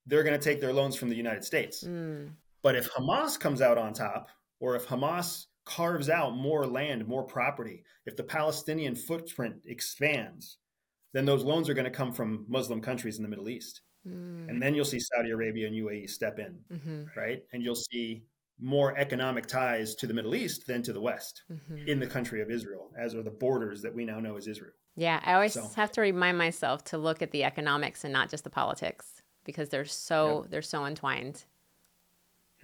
they're 0.06 0.24
going 0.24 0.40
to 0.40 0.44
take 0.44 0.62
their 0.62 0.74
loans 0.74 0.96
from 0.96 1.10
the 1.10 1.16
United 1.16 1.44
States. 1.44 1.84
Mm. 1.84 2.32
But 2.62 2.76
if 2.76 2.92
Hamas 2.92 3.40
comes 3.40 3.62
out 3.62 3.78
on 3.78 3.94
top, 3.94 4.30
or 4.60 4.76
if 4.76 4.88
Hamas 4.88 5.46
carves 5.66 6.10
out 6.10 6.36
more 6.36 6.66
land, 6.66 7.08
more 7.08 7.24
property, 7.24 7.84
if 8.06 8.16
the 8.16 8.24
Palestinian 8.24 8.96
footprint 8.96 9.56
expands, 9.66 10.58
then 11.16 11.24
those 11.24 11.46
loans 11.46 11.70
are 11.70 11.74
going 11.74 11.86
to 11.86 11.92
come 11.92 12.12
from 12.12 12.46
Muslim 12.50 12.82
countries 12.82 13.16
in 13.16 13.24
the 13.24 13.30
Middle 13.30 13.48
East. 13.48 13.82
Mm. 14.06 14.50
And 14.50 14.62
then 14.62 14.76
you'll 14.76 14.84
see 14.84 15.00
Saudi 15.00 15.32
Arabia 15.32 15.66
and 15.66 15.76
UAE 15.76 16.10
step 16.10 16.40
in, 16.40 16.60
mm-hmm. 16.70 17.04
right? 17.18 17.42
And 17.54 17.64
you'll 17.64 17.74
see 17.74 18.26
more 18.60 18.98
economic 18.98 19.46
ties 19.46 19.96
to 19.96 20.08
the 20.08 20.14
Middle 20.14 20.36
East 20.36 20.68
than 20.68 20.84
to 20.84 20.92
the 20.92 21.00
West 21.00 21.44
mm-hmm. 21.50 21.88
in 21.88 22.02
the 22.02 22.08
country 22.08 22.42
of 22.42 22.52
Israel, 22.52 22.92
as 23.00 23.16
are 23.16 23.24
the 23.24 23.32
borders 23.32 23.82
that 23.82 23.96
we 23.96 24.04
now 24.04 24.20
know 24.20 24.36
as 24.36 24.48
Israel. 24.48 24.74
Yeah, 24.98 25.22
I 25.24 25.34
always 25.34 25.54
so. 25.54 25.70
have 25.78 25.92
to 25.94 26.02
remind 26.02 26.38
myself 26.38 26.84
to 26.86 26.98
look 26.98 27.22
at 27.22 27.32
the 27.32 27.46
economics 27.46 28.04
and 28.04 28.12
not 28.12 28.30
just 28.30 28.44
the 28.44 28.50
politics 28.50 29.22
because 29.46 29.70
they're 29.70 29.86
so 29.86 30.42
yep. 30.42 30.52
they're 30.52 30.62
so 30.62 30.86
entwined. 30.86 31.46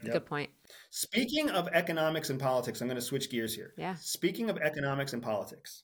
Yep. 0.03 0.13
Good 0.13 0.25
point. 0.25 0.49
Speaking 0.89 1.49
of 1.49 1.69
economics 1.69 2.29
and 2.29 2.39
politics, 2.39 2.81
I'm 2.81 2.87
going 2.87 2.95
to 2.95 3.01
switch 3.01 3.29
gears 3.29 3.55
here. 3.55 3.73
Yeah. 3.77 3.95
Speaking 3.95 4.49
of 4.49 4.57
economics 4.57 5.13
and 5.13 5.21
politics, 5.21 5.83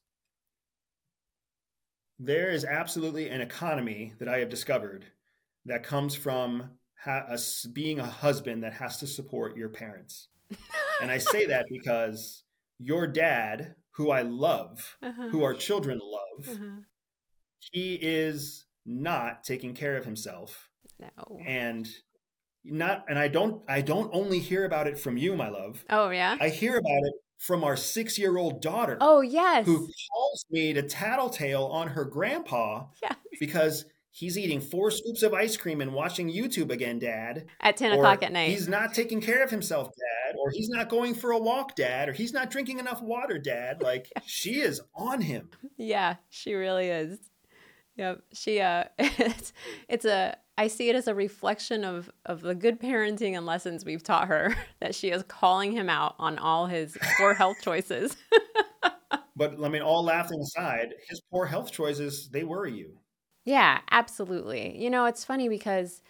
there 2.20 2.50
is 2.50 2.66
absolutely 2.66 3.30
an 3.30 3.42
economy 3.42 4.14
that 4.20 4.28
I 4.28 4.40
have 4.40 4.50
discovered 4.50 5.06
that 5.66 5.84
comes 5.84 6.16
from 6.16 6.72
ha- 7.04 7.26
a, 7.30 7.40
being 7.70 8.00
a 8.00 8.06
husband 8.06 8.64
that 8.64 8.74
has 8.74 8.98
to 8.98 9.08
support 9.08 9.58
your 9.58 9.70
parents. 9.70 10.30
and 11.02 11.12
I 11.12 11.18
say 11.18 11.46
that 11.48 11.66
because 11.70 12.44
your 12.80 13.08
dad, 13.08 13.76
who 13.92 14.12
I 14.12 14.22
love, 14.22 14.98
uh-huh. 15.02 15.30
who 15.30 15.44
our 15.44 15.54
children 15.54 16.00
love, 16.02 16.50
uh-huh. 16.50 16.82
he 17.60 17.96
is 17.96 18.66
not 18.86 19.44
taking 19.44 19.74
care 19.74 19.98
of 19.98 20.06
himself. 20.06 20.70
No. 21.00 21.40
And 21.46 21.88
not 22.68 23.06
and 23.10 23.18
I 23.18 23.28
don't 23.28 23.62
I 23.68 23.82
don't 23.82 24.10
only 24.14 24.40
hear 24.40 24.66
about 24.66 24.88
it 24.88 25.00
from 25.00 25.18
you, 25.18 25.36
my 25.36 25.50
love. 25.50 25.84
Oh 25.90 26.10
yeah. 26.10 26.38
I 26.40 26.50
hear 26.50 26.78
about 26.78 27.04
it 27.04 27.14
from 27.38 27.64
our 27.64 27.78
six 27.78 28.18
year 28.18 28.38
old 28.38 28.62
daughter. 28.62 28.98
Oh 29.02 29.22
yes. 29.22 29.66
Who 29.66 29.88
calls 30.12 30.46
me 30.50 30.74
to 30.74 30.84
tattletale 30.84 31.66
on 31.66 31.90
her 31.90 32.06
grandpa 32.06 32.86
yeah. 33.04 33.14
because 33.40 33.86
he's 34.12 34.38
eating 34.38 34.60
four 34.60 34.92
scoops 34.92 35.24
of 35.24 35.34
ice 35.34 35.58
cream 35.58 35.82
and 35.82 35.94
watching 35.94 36.32
YouTube 36.32 36.72
again, 36.72 37.00
Dad. 37.00 37.46
At 37.62 37.78
ten 37.78 37.94
o'clock 37.94 38.24
at 38.24 38.32
night. 38.32 38.50
He's 38.50 38.68
not 38.68 38.94
taking 38.94 39.22
care 39.22 39.44
of 39.44 39.52
himself, 39.52 39.88
Dad, 39.88 40.36
or 40.40 40.50
he's 40.50 40.70
not 40.70 40.90
going 40.90 41.14
for 41.14 41.32
a 41.32 41.40
walk, 41.40 41.76
Dad, 41.76 42.10
or 42.10 42.14
he's 42.14 42.34
not 42.34 42.50
drinking 42.50 42.80
enough 42.80 43.02
water, 43.02 43.38
Dad. 43.38 43.82
Like 43.88 44.12
yes. 44.16 44.26
she 44.28 44.60
is 44.60 44.82
on 44.96 45.22
him. 45.22 45.50
Yeah, 45.78 46.16
she 46.30 46.56
really 46.56 46.90
is. 46.90 47.20
Yep. 47.96 48.22
She 48.34 48.60
uh 48.60 48.86
it's 49.00 49.54
it's 49.88 50.06
a 50.06 50.36
I 50.58 50.68
see 50.68 50.90
it 50.90 50.96
as 50.96 51.08
a 51.08 51.14
reflection 51.14 51.84
of 51.84 52.10
of 52.26 52.42
the 52.42 52.56
good 52.56 52.80
parenting 52.80 53.38
and 53.38 53.46
lessons 53.46 53.86
we've 53.86 54.04
taught 54.04 54.28
her 54.28 54.56
that 54.80 54.96
she 54.96 55.10
is 55.10 55.24
calling 55.24 55.72
him 55.72 55.90
out 55.90 56.16
on 56.20 56.38
all 56.38 56.68
his 56.68 56.98
poor 57.18 57.34
health 57.34 57.58
choices. 57.62 58.16
but 59.36 59.64
I 59.64 59.70
mean 59.70 59.82
all 59.82 60.04
laughing 60.04 60.40
aside, 60.40 60.96
his 61.10 61.22
poor 61.32 61.46
health 61.46 61.72
choices, 61.72 62.30
they 62.30 62.44
worry 62.44 62.74
you. 62.74 62.98
Yeah, 63.46 63.80
absolutely. 63.92 64.78
You 64.78 64.90
know, 64.90 65.06
it's 65.06 65.24
funny 65.24 65.48
because 65.48 66.02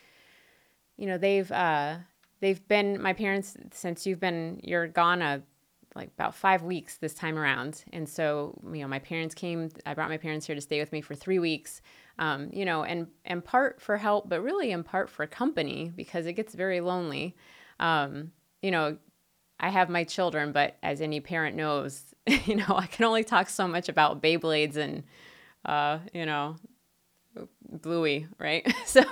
you 0.96 1.06
know, 1.06 1.18
they've 1.18 1.52
uh 1.52 1.98
they've 2.40 2.66
been 2.68 3.02
my 3.02 3.14
parents 3.14 3.58
since 3.72 4.08
you've 4.08 4.20
been 4.20 4.60
you're 4.64 4.88
gone 4.88 5.22
a 5.22 5.44
like 5.98 6.10
about 6.16 6.36
five 6.36 6.64
weeks 6.64 6.98
this 6.98 7.14
time 7.14 7.38
around. 7.38 7.84
And 7.92 8.08
so, 8.08 8.58
you 8.72 8.82
know, 8.82 8.88
my 8.88 9.00
parents 9.00 9.34
came, 9.36 9.70
I 9.86 9.96
brought 9.96 10.10
my 10.10 10.18
parents 10.18 10.46
here 10.46 10.56
to 10.56 10.62
stay 10.62 10.80
with 10.80 10.92
me 10.92 11.02
for 11.02 11.16
three 11.16 11.40
weeks, 11.40 11.82
um, 12.20 12.50
you 12.52 12.66
know, 12.66 12.84
and, 12.84 13.08
in 13.26 13.42
part 13.42 13.82
for 13.82 13.98
help, 13.98 14.28
but 14.30 14.42
really 14.42 14.72
in 14.72 14.84
part 14.84 15.10
for 15.10 15.26
company 15.28 15.92
because 15.96 16.26
it 16.26 16.34
gets 16.34 16.54
very 16.56 16.82
lonely. 16.82 17.36
Um, 17.80 18.32
you 18.62 18.72
know, 18.72 18.98
I 19.60 19.70
have 19.70 19.90
my 19.90 20.04
children, 20.04 20.52
but 20.52 20.78
as 20.84 21.02
any 21.02 21.20
parent 21.20 21.56
knows, 21.56 22.14
you 22.46 22.56
know, 22.56 22.66
I 22.70 22.88
can 22.88 23.06
only 23.06 23.24
talk 23.24 23.50
so 23.50 23.68
much 23.68 23.90
about 23.90 24.22
Beyblades 24.22 24.78
and, 24.78 25.04
uh, 25.66 26.00
you 26.14 26.26
know, 26.26 26.56
Bluey, 27.70 28.28
right? 28.40 28.72
so, 28.86 29.04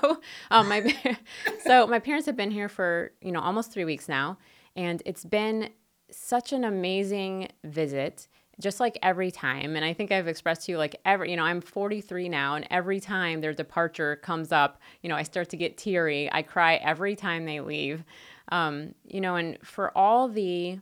um, 0.51 0.69
my 0.69 0.95
so 1.65 1.87
my 1.87 1.99
parents 1.99 2.25
have 2.25 2.35
been 2.35 2.51
here 2.51 2.69
for 2.69 3.11
you 3.21 3.31
know 3.31 3.39
almost 3.39 3.71
three 3.71 3.85
weeks 3.85 4.07
now, 4.07 4.37
and 4.75 5.01
it's 5.05 5.25
been 5.25 5.69
such 6.11 6.53
an 6.53 6.63
amazing 6.63 7.49
visit 7.63 8.27
just 8.59 8.79
like 8.79 8.97
every 9.01 9.31
time 9.31 9.75
and 9.75 9.83
i 9.83 9.93
think 9.93 10.11
i've 10.11 10.27
expressed 10.27 10.65
to 10.65 10.71
you 10.71 10.77
like 10.77 10.95
every 11.05 11.31
you 11.31 11.37
know 11.37 11.43
i'm 11.43 11.61
43 11.61 12.29
now 12.29 12.55
and 12.55 12.67
every 12.69 12.99
time 12.99 13.41
their 13.41 13.53
departure 13.53 14.15
comes 14.17 14.51
up 14.51 14.81
you 15.01 15.09
know 15.09 15.15
i 15.15 15.23
start 15.23 15.49
to 15.49 15.57
get 15.57 15.77
teary 15.77 16.31
i 16.31 16.41
cry 16.41 16.75
every 16.75 17.15
time 17.15 17.45
they 17.45 17.59
leave. 17.59 18.03
Um, 18.49 18.93
you 19.07 19.21
know 19.21 19.35
and 19.35 19.57
for 19.63 19.95
all 19.97 20.27
the 20.27 20.79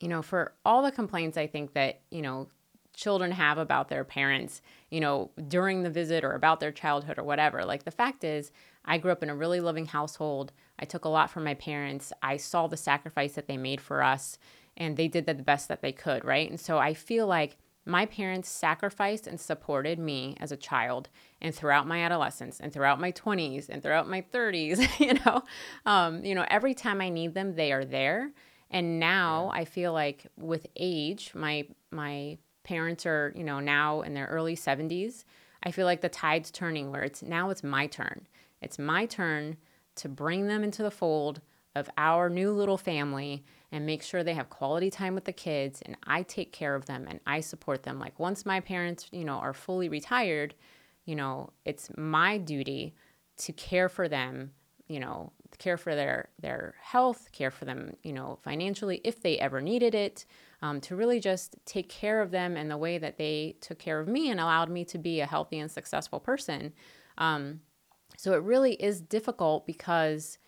you 0.00 0.08
know 0.08 0.20
for 0.20 0.52
all 0.64 0.82
the 0.82 0.90
complaints 0.90 1.36
i 1.36 1.46
think 1.46 1.74
that 1.74 2.00
you 2.10 2.22
know 2.22 2.48
children 2.92 3.30
have 3.30 3.58
about 3.58 3.88
their 3.88 4.04
parents 4.04 4.62
you 4.90 5.00
know 5.00 5.30
during 5.46 5.82
the 5.82 5.90
visit 5.90 6.24
or 6.24 6.32
about 6.32 6.58
their 6.60 6.72
childhood 6.72 7.18
or 7.18 7.22
whatever 7.22 7.64
like 7.64 7.84
the 7.84 7.90
fact 7.90 8.24
is 8.24 8.50
i 8.84 8.98
grew 8.98 9.12
up 9.12 9.22
in 9.22 9.30
a 9.30 9.36
really 9.36 9.60
loving 9.60 9.86
household. 9.86 10.52
I 10.78 10.84
took 10.84 11.04
a 11.04 11.08
lot 11.08 11.30
from 11.30 11.44
my 11.44 11.54
parents. 11.54 12.12
I 12.22 12.36
saw 12.36 12.66
the 12.66 12.76
sacrifice 12.76 13.34
that 13.34 13.46
they 13.46 13.56
made 13.56 13.80
for 13.80 14.02
us, 14.02 14.38
and 14.76 14.96
they 14.96 15.08
did 15.08 15.26
the 15.26 15.34
best 15.34 15.68
that 15.68 15.82
they 15.82 15.92
could, 15.92 16.24
right? 16.24 16.48
And 16.48 16.60
so 16.60 16.78
I 16.78 16.94
feel 16.94 17.26
like 17.26 17.56
my 17.86 18.04
parents 18.04 18.48
sacrificed 18.48 19.26
and 19.26 19.40
supported 19.40 19.98
me 19.98 20.36
as 20.40 20.50
a 20.50 20.56
child 20.56 21.08
and 21.40 21.54
throughout 21.54 21.86
my 21.86 22.02
adolescence 22.02 22.58
and 22.58 22.72
throughout 22.72 23.00
my 23.00 23.12
20s 23.12 23.68
and 23.68 23.82
throughout 23.82 24.08
my 24.08 24.22
30s 24.32 25.00
you 25.00 25.14
know? 25.14 25.42
Um, 25.86 26.24
you 26.24 26.34
know 26.34 26.44
every 26.48 26.74
time 26.74 27.00
i 27.00 27.08
need 27.08 27.34
them 27.34 27.54
they 27.54 27.72
are 27.72 27.84
there. 27.84 28.32
And 28.70 28.98
now 28.98 29.50
i 29.54 29.64
feel 29.64 29.92
like 29.92 30.26
with 30.36 30.66
age 30.76 31.30
my 31.34 31.66
my 31.92 32.38
parents 32.64 33.06
are 33.06 33.32
you 33.36 33.44
know 33.44 33.60
now 33.60 34.00
in 34.00 34.12
their 34.14 34.26
early 34.26 34.56
70s 34.56 35.22
i 35.62 35.70
feel 35.70 35.86
like 35.86 36.00
the 36.00 36.08
tide's 36.08 36.50
turning 36.50 36.90
where 36.90 37.02
it's 37.02 37.22
now 37.22 37.50
it's 37.50 37.62
my 37.62 37.86
turn. 37.86 38.26
It's 38.60 38.78
my 38.78 39.06
turn 39.06 39.56
to 39.96 40.08
bring 40.08 40.46
them 40.46 40.64
into 40.64 40.82
the 40.82 40.90
fold 40.90 41.40
of 41.74 41.90
our 41.96 42.28
new 42.28 42.52
little 42.52 42.78
family 42.78 43.44
and 43.72 43.84
make 43.84 44.02
sure 44.02 44.22
they 44.22 44.34
have 44.34 44.50
quality 44.50 44.90
time 44.90 45.14
with 45.14 45.24
the 45.24 45.32
kids 45.32 45.82
and 45.82 45.96
I 46.06 46.22
take 46.22 46.52
care 46.52 46.74
of 46.74 46.86
them 46.86 47.06
and 47.08 47.20
I 47.26 47.40
support 47.40 47.82
them. 47.82 47.98
Like 47.98 48.18
once 48.18 48.46
my 48.46 48.60
parents, 48.60 49.08
you 49.12 49.24
know, 49.24 49.34
are 49.34 49.52
fully 49.52 49.88
retired, 49.88 50.54
you 51.04 51.16
know, 51.16 51.50
it's 51.64 51.90
my 51.96 52.38
duty 52.38 52.94
to 53.38 53.52
care 53.52 53.88
for 53.88 54.08
them, 54.08 54.52
you 54.86 55.00
know, 55.00 55.32
care 55.58 55.76
for 55.76 55.94
their 55.94 56.28
their 56.40 56.74
health, 56.80 57.30
care 57.32 57.50
for 57.50 57.64
them, 57.64 57.96
you 58.02 58.12
know, 58.12 58.38
financially 58.42 59.00
if 59.04 59.20
they 59.20 59.38
ever 59.38 59.60
needed 59.60 59.94
it, 59.94 60.26
um, 60.62 60.80
to 60.82 60.96
really 60.96 61.20
just 61.20 61.56
take 61.64 61.88
care 61.88 62.20
of 62.20 62.30
them 62.30 62.56
in 62.56 62.68
the 62.68 62.76
way 62.76 62.98
that 62.98 63.18
they 63.18 63.56
took 63.60 63.78
care 63.78 64.00
of 64.00 64.08
me 64.08 64.30
and 64.30 64.40
allowed 64.40 64.70
me 64.70 64.84
to 64.84 64.98
be 64.98 65.20
a 65.20 65.26
healthy 65.26 65.58
and 65.58 65.70
successful 65.70 66.20
person. 66.20 66.72
Um, 67.18 67.60
so 68.16 68.32
it 68.32 68.42
really 68.42 68.74
is 68.74 69.00
difficult 69.00 69.66
because 69.66 70.38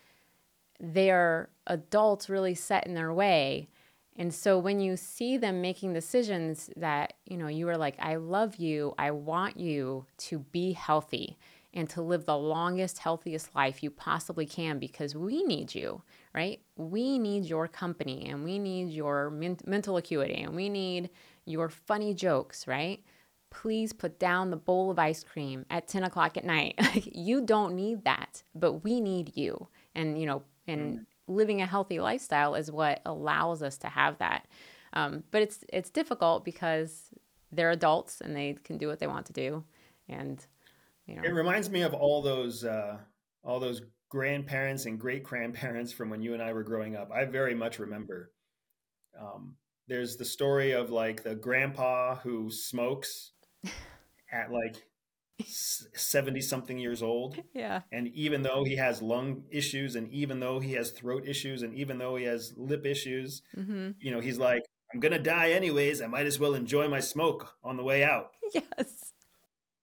they're 0.79 1.49
adults 1.67 2.29
really 2.29 2.55
set 2.55 2.87
in 2.87 2.93
their 2.93 3.13
way. 3.13 3.69
And 4.15 4.33
so 4.33 4.59
when 4.59 4.79
you 4.79 4.97
see 4.97 5.37
them 5.37 5.61
making 5.61 5.93
decisions 5.93 6.69
that, 6.75 7.13
you 7.25 7.37
know, 7.37 7.47
you 7.47 7.69
are 7.69 7.77
like, 7.77 7.95
I 7.99 8.15
love 8.15 8.57
you, 8.57 8.93
I 8.97 9.11
want 9.11 9.57
you 9.57 10.05
to 10.17 10.39
be 10.39 10.73
healthy 10.73 11.37
and 11.73 11.89
to 11.91 12.01
live 12.01 12.25
the 12.25 12.37
longest, 12.37 12.97
healthiest 12.97 13.55
life 13.55 13.83
you 13.83 13.91
possibly 13.91 14.45
can 14.45 14.79
because 14.79 15.15
we 15.15 15.43
need 15.43 15.73
you, 15.73 16.01
right? 16.33 16.59
We 16.75 17.19
need 17.19 17.45
your 17.45 17.67
company 17.67 18.27
and 18.27 18.43
we 18.43 18.59
need 18.59 18.89
your 18.89 19.29
men- 19.29 19.59
mental 19.65 19.95
acuity 19.97 20.41
and 20.41 20.55
we 20.55 20.67
need 20.67 21.11
your 21.45 21.69
funny 21.69 22.13
jokes, 22.13 22.67
right? 22.67 23.01
please 23.49 23.93
put 23.93 24.19
down 24.19 24.49
the 24.49 24.57
bowl 24.57 24.91
of 24.91 24.99
ice 24.99 25.23
cream 25.23 25.65
at 25.69 25.87
10 25.87 26.03
o'clock 26.03 26.37
at 26.37 26.45
night. 26.45 26.75
you 27.11 27.41
don't 27.41 27.75
need 27.75 28.03
that, 28.05 28.43
but 28.55 28.83
we 28.83 29.01
need 29.01 29.35
you. 29.35 29.67
And, 29.95 30.19
you 30.19 30.25
know, 30.25 30.43
and 30.69 30.99
mm. 30.99 31.05
living 31.27 31.61
a 31.61 31.65
healthy 31.65 31.99
lifestyle 31.99 32.55
is 32.55 32.71
what 32.71 33.01
allows 33.05 33.61
us 33.63 33.77
to 33.79 33.87
have 33.87 34.17
that. 34.19 34.47
Um, 34.93 35.23
but 35.31 35.41
it's, 35.41 35.63
it's 35.71 35.89
difficult 35.89 36.45
because 36.45 37.09
they're 37.51 37.71
adults 37.71 38.21
and 38.21 38.35
they 38.35 38.57
can 38.63 38.77
do 38.77 38.87
what 38.87 38.99
they 38.99 39.07
want 39.07 39.25
to 39.27 39.33
do. 39.33 39.63
And, 40.07 40.43
you 41.05 41.15
know, 41.15 41.21
it 41.23 41.33
reminds 41.33 41.69
me 41.69 41.81
of 41.81 41.93
all 41.93 42.21
those, 42.21 42.63
uh, 42.63 42.97
all 43.43 43.59
those 43.59 43.81
grandparents 44.09 44.85
and 44.85 44.99
great 44.99 45.23
grandparents 45.23 45.91
from 45.91 46.09
when 46.09 46.21
you 46.21 46.33
and 46.33 46.41
I 46.41 46.53
were 46.53 46.63
growing 46.63 46.95
up. 46.95 47.11
I 47.11 47.25
very 47.25 47.53
much 47.53 47.79
remember, 47.79 48.31
um, 49.19 49.55
there's 49.87 50.17
the 50.17 50.25
story 50.25 50.71
of 50.71 50.89
like 50.89 51.23
the 51.23 51.35
grandpa 51.35 52.15
who 52.15 52.51
smokes 52.51 53.31
at 54.31 54.51
like 54.51 54.83
70 55.45 56.41
something 56.41 56.77
years 56.77 57.01
old. 57.01 57.37
Yeah. 57.53 57.81
And 57.91 58.07
even 58.09 58.43
though 58.43 58.63
he 58.63 58.77
has 58.77 59.01
lung 59.01 59.43
issues 59.49 59.95
and 59.95 60.09
even 60.11 60.39
though 60.39 60.59
he 60.59 60.73
has 60.73 60.91
throat 60.91 61.27
issues 61.27 61.61
and 61.61 61.73
even 61.73 61.97
though 61.97 62.15
he 62.15 62.23
has 62.23 62.53
lip 62.55 62.85
issues, 62.85 63.41
mm-hmm. 63.57 63.91
you 63.99 64.11
know, 64.11 64.21
he's 64.21 64.37
like, 64.37 64.61
I'm 64.93 64.99
going 64.99 65.11
to 65.11 65.19
die 65.19 65.51
anyways. 65.51 66.01
I 66.01 66.07
might 66.07 66.25
as 66.25 66.39
well 66.39 66.53
enjoy 66.53 66.87
my 66.87 66.99
smoke 66.99 67.55
on 67.63 67.75
the 67.77 67.83
way 67.83 68.03
out. 68.03 68.31
Yes. 68.53 69.13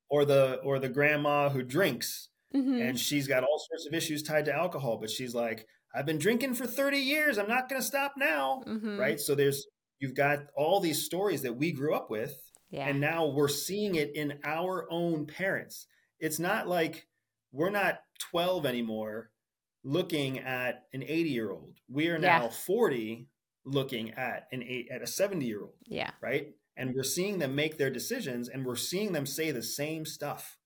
Or 0.08 0.24
the 0.24 0.60
or 0.64 0.78
the 0.78 0.88
grandma 0.88 1.48
who 1.48 1.62
drinks 1.62 2.28
mm-hmm. 2.54 2.80
and 2.80 2.98
she's 2.98 3.26
got 3.26 3.42
all 3.42 3.60
sorts 3.68 3.86
of 3.86 3.94
issues 3.94 4.22
tied 4.22 4.44
to 4.46 4.54
alcohol, 4.54 4.98
but 4.98 5.10
she's 5.10 5.34
like, 5.34 5.66
I've 5.94 6.06
been 6.06 6.18
drinking 6.18 6.54
for 6.54 6.66
30 6.66 6.98
years. 6.98 7.38
I'm 7.38 7.48
not 7.48 7.68
going 7.68 7.80
to 7.80 7.86
stop 7.86 8.14
now. 8.16 8.62
Mm-hmm. 8.66 8.98
Right? 8.98 9.20
So 9.20 9.34
there's 9.34 9.66
you've 9.98 10.14
got 10.14 10.46
all 10.56 10.80
these 10.80 11.04
stories 11.04 11.42
that 11.42 11.56
we 11.56 11.72
grew 11.72 11.94
up 11.94 12.10
with 12.10 12.36
yeah. 12.76 12.88
And 12.88 13.00
now 13.00 13.26
we're 13.26 13.48
seeing 13.48 13.94
it 13.94 14.14
in 14.14 14.38
our 14.44 14.86
own 14.90 15.26
parents. 15.26 15.86
It's 16.20 16.38
not 16.38 16.68
like 16.68 17.06
we're 17.50 17.70
not 17.70 18.00
12 18.30 18.66
anymore 18.66 19.30
looking 19.82 20.40
at 20.40 20.84
an 20.92 21.02
80 21.02 21.30
year 21.30 21.50
old. 21.50 21.80
We 21.88 22.08
are 22.08 22.18
now 22.18 22.44
yeah. 22.44 22.50
40 22.50 23.28
looking 23.64 24.10
at 24.10 24.46
an 24.52 24.62
eight 24.62 24.88
at 24.92 25.00
a 25.00 25.06
70 25.06 25.46
year 25.46 25.62
old. 25.62 25.74
Yeah. 25.86 26.10
Right. 26.20 26.48
And 26.76 26.94
we're 26.94 27.02
seeing 27.02 27.38
them 27.38 27.54
make 27.54 27.78
their 27.78 27.88
decisions 27.88 28.50
and 28.50 28.66
we're 28.66 28.76
seeing 28.76 29.12
them 29.12 29.24
say 29.24 29.52
the 29.52 29.62
same 29.62 30.04
stuff. 30.04 30.58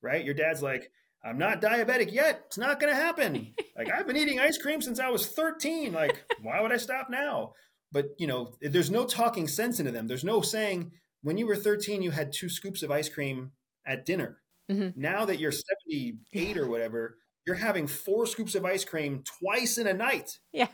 Right. 0.00 0.24
Your 0.24 0.34
dad's 0.34 0.62
like, 0.62 0.90
I'm 1.22 1.36
not 1.36 1.60
diabetic 1.60 2.10
yet. 2.10 2.44
It's 2.46 2.56
not 2.56 2.80
going 2.80 2.90
to 2.90 2.98
happen. 2.98 3.52
like 3.76 3.90
I've 3.90 4.06
been 4.06 4.16
eating 4.16 4.40
ice 4.40 4.56
cream 4.56 4.80
since 4.80 4.98
I 4.98 5.10
was 5.10 5.26
13. 5.26 5.92
Like, 5.92 6.24
why 6.40 6.62
would 6.62 6.72
I 6.72 6.78
stop 6.78 7.08
now? 7.10 7.52
But 7.92 8.06
you 8.16 8.26
know, 8.26 8.54
there's 8.62 8.90
no 8.90 9.04
talking 9.04 9.46
sense 9.46 9.78
into 9.78 9.92
them. 9.92 10.06
There's 10.06 10.24
no 10.24 10.40
saying, 10.40 10.92
when 11.22 11.38
you 11.38 11.46
were 11.46 11.56
13, 11.56 12.02
you 12.02 12.10
had 12.10 12.32
two 12.32 12.48
scoops 12.48 12.82
of 12.82 12.90
ice 12.90 13.08
cream 13.08 13.52
at 13.86 14.04
dinner. 14.06 14.38
Mm-hmm. 14.70 15.00
Now 15.00 15.24
that 15.24 15.38
you're 15.38 15.52
78 15.52 16.56
or 16.56 16.68
whatever, 16.68 17.16
you're 17.46 17.56
having 17.56 17.86
four 17.86 18.26
scoops 18.26 18.54
of 18.54 18.64
ice 18.64 18.84
cream 18.84 19.24
twice 19.40 19.78
in 19.78 19.86
a 19.86 19.94
night. 19.94 20.38
Yeah. 20.52 20.68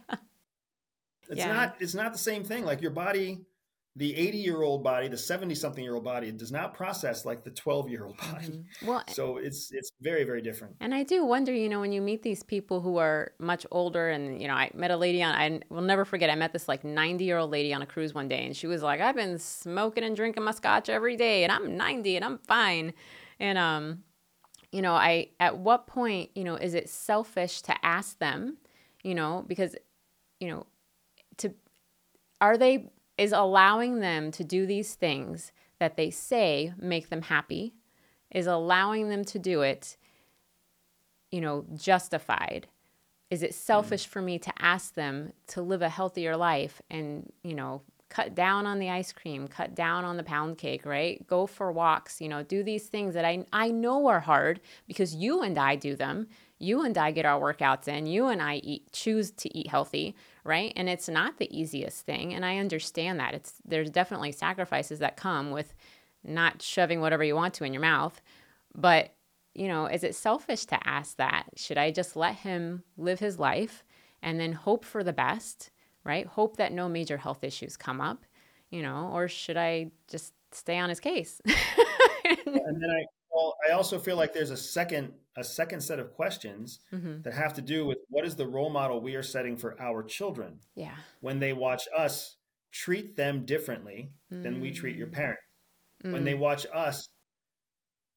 It's 1.29 1.39
yeah. 1.39 1.53
not 1.53 1.77
it's 1.81 1.95
not 1.95 2.13
the 2.13 2.19
same 2.19 2.45
thing. 2.45 2.65
Like 2.65 2.81
your 2.81 2.93
body 2.93 3.41
the 3.97 4.15
80 4.15 4.39
year 4.39 4.63
old 4.63 4.85
body, 4.85 5.09
the 5.09 5.17
70 5.17 5.55
something 5.55 5.83
year 5.83 5.95
old 5.95 6.05
body 6.05 6.31
does 6.31 6.53
not 6.53 6.75
process 6.75 7.25
like 7.25 7.45
the 7.45 7.51
12 7.51 7.89
year 7.89 8.05
old 8.05 8.17
body. 8.19 8.49
Mm-hmm. 8.49 8.87
Well, 8.87 9.03
so 9.09 9.39
it's 9.39 9.71
it's 9.73 9.91
very 10.03 10.25
very 10.25 10.43
different. 10.43 10.77
And 10.81 10.95
I 10.95 11.03
do 11.03 11.25
wonder, 11.25 11.53
you 11.53 11.71
know, 11.71 11.81
when 11.81 11.93
you 11.93 12.03
meet 12.03 12.23
these 12.23 12.43
people 12.43 12.83
who 12.83 12.99
are 12.99 13.33
much 13.39 13.67
older 13.71 14.11
and 14.11 14.41
you 14.41 14.49
know, 14.49 14.55
I 14.55 14.71
met 14.75 14.91
a 14.91 14.97
lady 14.97 15.23
on 15.23 15.35
I 15.35 15.61
will 15.71 15.81
never 15.81 16.05
forget 16.05 16.29
I 16.29 16.35
met 16.35 16.53
this 16.53 16.69
like 16.69 16.85
90 16.85 17.25
year 17.25 17.39
old 17.39 17.51
lady 17.51 17.73
on 17.73 17.81
a 17.81 17.87
cruise 17.87 18.15
one 18.15 18.29
day 18.29 18.45
and 18.45 18.55
she 18.55 18.67
was 18.67 18.83
like, 18.83 19.01
"I've 19.01 19.17
been 19.17 19.39
smoking 19.39 20.05
and 20.05 20.15
drinking 20.15 20.45
my 20.45 20.53
scotch 20.53 20.91
every 20.91 21.17
day 21.17 21.43
and 21.43 21.51
I'm 21.51 21.77
90 21.77 22.17
and 22.17 22.25
I'm 22.25 22.39
fine." 22.39 22.93
And 23.41 23.57
um 23.57 24.03
you 24.73 24.83
know, 24.83 24.93
I 24.93 25.31
at 25.41 25.57
what 25.57 25.87
point, 25.87 26.31
you 26.35 26.45
know, 26.45 26.57
is 26.57 26.75
it 26.75 26.91
selfish 26.91 27.63
to 27.63 27.87
ask 27.87 28.19
them, 28.19 28.59
you 29.03 29.15
know, 29.15 29.43
because 29.47 29.75
you 30.39 30.49
know, 30.49 30.67
to 31.39 31.55
are 32.43 32.59
they 32.59 32.91
is 33.19 33.33
allowing 33.33 34.01
them 34.01 34.31
to 34.33 34.45
do 34.45 34.67
these 34.67 34.95
things 34.95 35.53
that 35.79 35.97
they 35.97 36.11
say 36.11 36.73
make 36.79 37.09
them 37.09 37.23
happy, 37.23 37.75
is 38.31 38.47
allowing 38.47 39.09
them 39.09 39.25
to 39.25 39.39
do 39.39 39.63
it, 39.63 39.97
you 41.31 41.41
know, 41.41 41.65
justified. 41.75 42.67
Is 43.31 43.43
it 43.43 43.55
selfish 43.55 44.07
mm. 44.07 44.11
for 44.11 44.23
me 44.23 44.39
to 44.39 44.53
ask 44.59 44.95
them 44.95 45.33
to 45.49 45.63
live 45.63 45.83
a 45.83 45.89
healthier 45.89 46.37
life 46.37 46.81
and, 46.91 47.33
you 47.43 47.55
know, 47.55 47.83
cut 48.09 48.35
down 48.35 48.67
on 48.67 48.79
the 48.79 48.89
ice 48.89 49.13
cream, 49.13 49.49
cut 49.49 49.75
down 49.75 50.05
on 50.05 50.17
the 50.17 50.23
pound 50.23 50.59
cake, 50.59 50.87
right? 50.87 51.27
Go 51.27 51.47
for 51.47 51.73
walks, 51.73 52.21
you 52.21 52.29
know, 52.29 52.43
do 52.43 52.63
these 52.63 52.87
things 52.87 53.15
that 53.15 53.25
I 53.25 53.45
I 53.53 53.71
know 53.71 54.07
are 54.07 54.21
hard 54.21 54.61
because 54.87 55.15
you 55.15 55.43
and 55.43 55.59
I 55.59 55.77
do 55.77 55.97
them. 55.97 56.29
You 56.59 56.83
and 56.83 56.97
I 56.97 57.11
get 57.11 57.27
our 57.27 57.41
workouts 57.41 57.89
in. 57.89 58.07
You 58.07 58.29
and 58.29 58.41
I 58.41 58.57
eat 58.57 58.93
choose 58.93 59.31
to 59.33 59.57
eat 59.57 59.69
healthy, 59.69 60.17
right? 60.45 60.73
And 60.77 60.89
it's 60.89 61.09
not 61.09 61.39
the 61.39 61.55
easiest 61.57 62.07
thing, 62.07 62.35
and 62.35 62.45
I 62.45 62.59
understand 62.59 63.21
that. 63.21 63.35
It's 63.35 63.55
there's 63.65 63.91
definitely 63.91 64.33
sacrifices 64.33 64.99
that 65.01 65.17
come 65.17 65.51
with 65.51 65.75
not 66.25 66.63
shoving 66.63 67.01
whatever 67.01 67.25
you 67.25 67.37
want 67.37 67.55
to 67.55 67.65
in 67.65 67.73
your 67.73 67.83
mouth. 67.83 68.21
But, 68.75 69.15
you 69.55 69.69
know, 69.69 69.87
is 69.87 70.05
it 70.05 70.15
selfish 70.15 70.67
to 70.67 70.89
ask 70.89 71.17
that? 71.17 71.45
Should 71.57 71.79
I 71.79 71.91
just 71.91 72.17
let 72.17 72.37
him 72.37 72.83
live 72.97 73.21
his 73.21 73.39
life 73.39 73.85
and 74.23 74.41
then 74.41 74.53
hope 74.53 74.85
for 74.85 75.05
the 75.05 75.13
best? 75.13 75.71
right? 76.07 76.27
Hope 76.27 76.57
that 76.57 76.73
no 76.73 76.89
major 76.89 77.17
health 77.17 77.43
issues 77.43 77.77
come 77.77 78.01
up, 78.01 78.25
you 78.71 78.81
know, 78.81 79.11
or 79.13 79.29
should 79.29 79.57
I 79.57 79.91
just 80.09 80.33
stay 80.53 80.79
on 80.79 80.89
his 80.89 81.01
case? 81.01 81.43
and 82.25 82.81
then 82.81 82.91
I, 82.91 83.05
well, 83.37 83.57
I 83.69 83.73
also 83.73 83.99
feel 83.99 84.17
like 84.17 84.33
there's 84.33 84.51
a 84.51 84.57
second 84.57 85.13
a 85.37 85.45
second 85.45 85.83
set 85.83 85.99
of 85.99 86.15
questions 86.15 86.81
mm-hmm. 86.91 87.21
that 87.23 87.35
have 87.35 87.53
to 87.55 87.63
do 87.63 87.85
with 87.85 87.99
what 88.09 88.25
is 88.25 88.37
the 88.37 88.47
role 88.47 88.71
model 88.71 89.03
we 89.03 89.17
are 89.17 89.23
setting 89.23 89.59
for 89.59 89.79
our 89.79 90.03
children. 90.03 90.61
Yeah. 90.75 90.95
When 91.21 91.41
they 91.41 91.53
watch 91.53 91.83
us 91.95 92.37
treat 92.73 93.17
them 93.17 93.45
differently 93.45 94.13
mm. 94.33 94.43
than 94.43 94.63
we 94.63 94.71
treat 94.71 94.97
your 94.97 95.09
mm. 95.09 95.13
parent. 95.13 95.39
Mm. 96.03 96.13
When 96.13 96.25
they 96.25 96.33
mm. 96.33 96.39
watch 96.39 96.67
us 96.75 97.07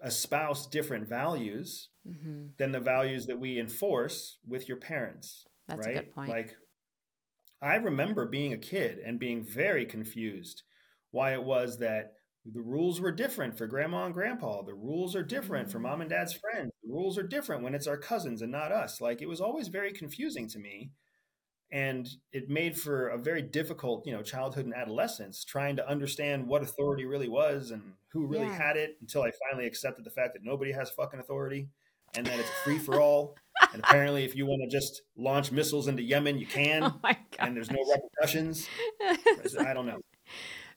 espouse 0.01 0.65
different 0.67 1.09
values 1.09 1.89
mm-hmm. 2.07 2.47
than 2.57 2.71
the 2.71 2.79
values 2.79 3.25
that 3.25 3.37
we 3.37 3.59
enforce 3.59 4.37
with 4.47 4.69
your 4.69 4.77
parents. 4.77 5.45
That's 5.67 5.85
right? 5.85 5.97
a 5.97 5.99
good 5.99 6.15
point. 6.15 6.29
Like 6.29 6.55
I 7.61 7.75
remember 7.75 8.25
being 8.25 8.53
a 8.53 8.57
kid 8.57 8.99
and 9.05 9.19
being 9.19 9.43
very 9.43 9.85
confused 9.85 10.63
why 11.11 11.33
it 11.33 11.43
was 11.43 11.79
that 11.79 12.13
the 12.45 12.61
rules 12.61 13.01
were 13.01 13.11
different 13.11 13.57
for 13.57 13.67
grandma 13.67 14.05
and 14.05 14.13
grandpa. 14.13 14.61
The 14.61 14.73
rules 14.73 15.15
are 15.15 15.23
different 15.23 15.71
for 15.71 15.79
mom 15.79 16.01
and 16.01 16.09
dad's 16.09 16.33
friends. 16.33 16.71
The 16.83 16.91
rules 16.91 17.17
are 17.17 17.23
different 17.23 17.63
when 17.63 17.75
it's 17.75 17.87
our 17.87 17.97
cousins 17.97 18.41
and 18.41 18.51
not 18.51 18.71
us. 18.71 19.01
Like 19.01 19.21
it 19.21 19.27
was 19.27 19.41
always 19.41 19.67
very 19.67 19.91
confusing 19.91 20.47
to 20.49 20.59
me. 20.59 20.91
And 21.71 22.09
it 22.31 22.49
made 22.49 22.79
for 22.79 23.09
a 23.09 23.17
very 23.17 23.43
difficult, 23.43 24.07
you 24.07 24.13
know, 24.13 24.23
childhood 24.23 24.65
and 24.65 24.73
adolescence 24.73 25.43
trying 25.43 25.75
to 25.75 25.87
understand 25.87 26.47
what 26.47 26.63
authority 26.63 27.05
really 27.05 27.29
was 27.29 27.69
and 27.69 27.93
who 28.11 28.25
really 28.25 28.47
yeah. 28.47 28.57
had 28.57 28.75
it 28.75 28.97
until 29.01 29.21
I 29.21 29.31
finally 29.47 29.67
accepted 29.67 30.03
the 30.03 30.09
fact 30.09 30.33
that 30.33 30.43
nobody 30.43 30.71
has 30.71 30.89
fucking 30.89 31.19
authority 31.19 31.69
and 32.15 32.25
that 32.25 32.39
it's 32.39 32.49
free 32.63 32.79
for 32.79 32.99
all. 32.99 33.35
and 33.71 33.83
apparently, 33.83 34.23
if 34.23 34.35
you 34.35 34.47
want 34.47 34.63
to 34.67 34.75
just 34.75 35.03
launch 35.15 35.51
missiles 35.51 35.87
into 35.87 36.01
Yemen, 36.01 36.39
you 36.39 36.47
can. 36.47 36.83
Oh 37.03 37.45
and 37.45 37.55
there's 37.55 37.71
no 37.71 37.79
repercussions. 37.89 38.67
I 39.59 39.73
don't 39.73 39.85
know. 39.85 39.99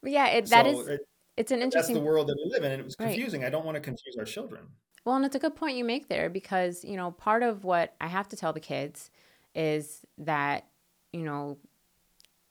But 0.00 0.12
yeah, 0.12 0.26
it, 0.28 0.46
that 0.50 0.66
so 0.66 0.80
is. 0.80 0.88
It, 0.88 1.00
it's 1.36 1.50
an 1.50 1.62
interesting. 1.62 1.94
That's 1.94 2.02
the 2.02 2.06
world 2.06 2.28
that 2.28 2.36
we 2.36 2.50
live 2.50 2.64
in, 2.64 2.72
and 2.72 2.80
it 2.80 2.84
was 2.84 2.96
confusing. 2.96 3.40
Right. 3.42 3.46
I 3.46 3.50
don't 3.50 3.64
want 3.64 3.76
to 3.76 3.80
confuse 3.80 4.16
our 4.18 4.24
children. 4.24 4.62
Well, 5.04 5.16
and 5.16 5.24
it's 5.24 5.34
a 5.34 5.38
good 5.38 5.56
point 5.56 5.76
you 5.76 5.84
make 5.84 6.08
there 6.08 6.28
because 6.28 6.84
you 6.84 6.96
know 6.96 7.10
part 7.10 7.42
of 7.42 7.64
what 7.64 7.94
I 8.00 8.08
have 8.08 8.28
to 8.28 8.36
tell 8.36 8.52
the 8.52 8.60
kids 8.60 9.10
is 9.54 10.04
that 10.18 10.66
you 11.12 11.22
know 11.22 11.58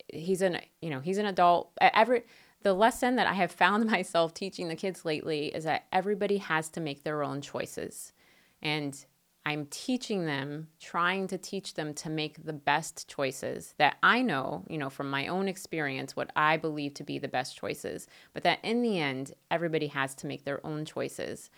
he's 0.08 0.42
an 0.42 0.60
you 0.82 0.90
know 0.90 1.00
he's 1.00 1.18
an 1.18 1.26
adult. 1.26 1.72
Every 1.80 2.24
the 2.64 2.74
lesson 2.74 3.16
that 3.16 3.28
I 3.28 3.34
have 3.34 3.52
found 3.52 3.86
myself 3.90 4.34
teaching 4.34 4.68
the 4.68 4.76
kids 4.76 5.06
lately 5.06 5.48
is 5.48 5.64
that 5.64 5.86
everybody 5.92 6.38
has 6.38 6.70
to 6.70 6.82
make 6.82 7.04
their 7.04 7.24
own 7.24 7.42
choices. 7.42 8.14
And 8.62 9.04
I'm 9.46 9.66
teaching 9.68 10.26
them, 10.26 10.68
trying 10.80 11.28
to 11.28 11.38
teach 11.38 11.74
them 11.74 11.94
to 11.96 12.10
make 12.10 12.46
the 12.46 12.54
best 12.54 13.08
choices 13.08 13.74
that 13.80 13.98
I 14.04 14.22
know, 14.22 14.66
you 14.70 14.78
know, 14.78 14.90
from 14.90 15.10
my 15.10 15.28
own 15.28 15.48
experience, 15.48 16.16
what 16.16 16.32
I 16.36 16.58
believe 16.58 16.94
to 16.96 17.04
be 17.04 17.18
the 17.18 17.28
best 17.28 17.58
choices, 17.58 18.08
but 18.34 18.44
that 18.44 18.60
in 18.64 18.84
the 18.84 19.00
end, 19.00 19.34
everybody 19.50 19.88
has 19.88 20.14
to 20.16 20.28
make 20.28 20.46
their 20.46 20.66
own 20.66 20.86
choices. 20.86 21.50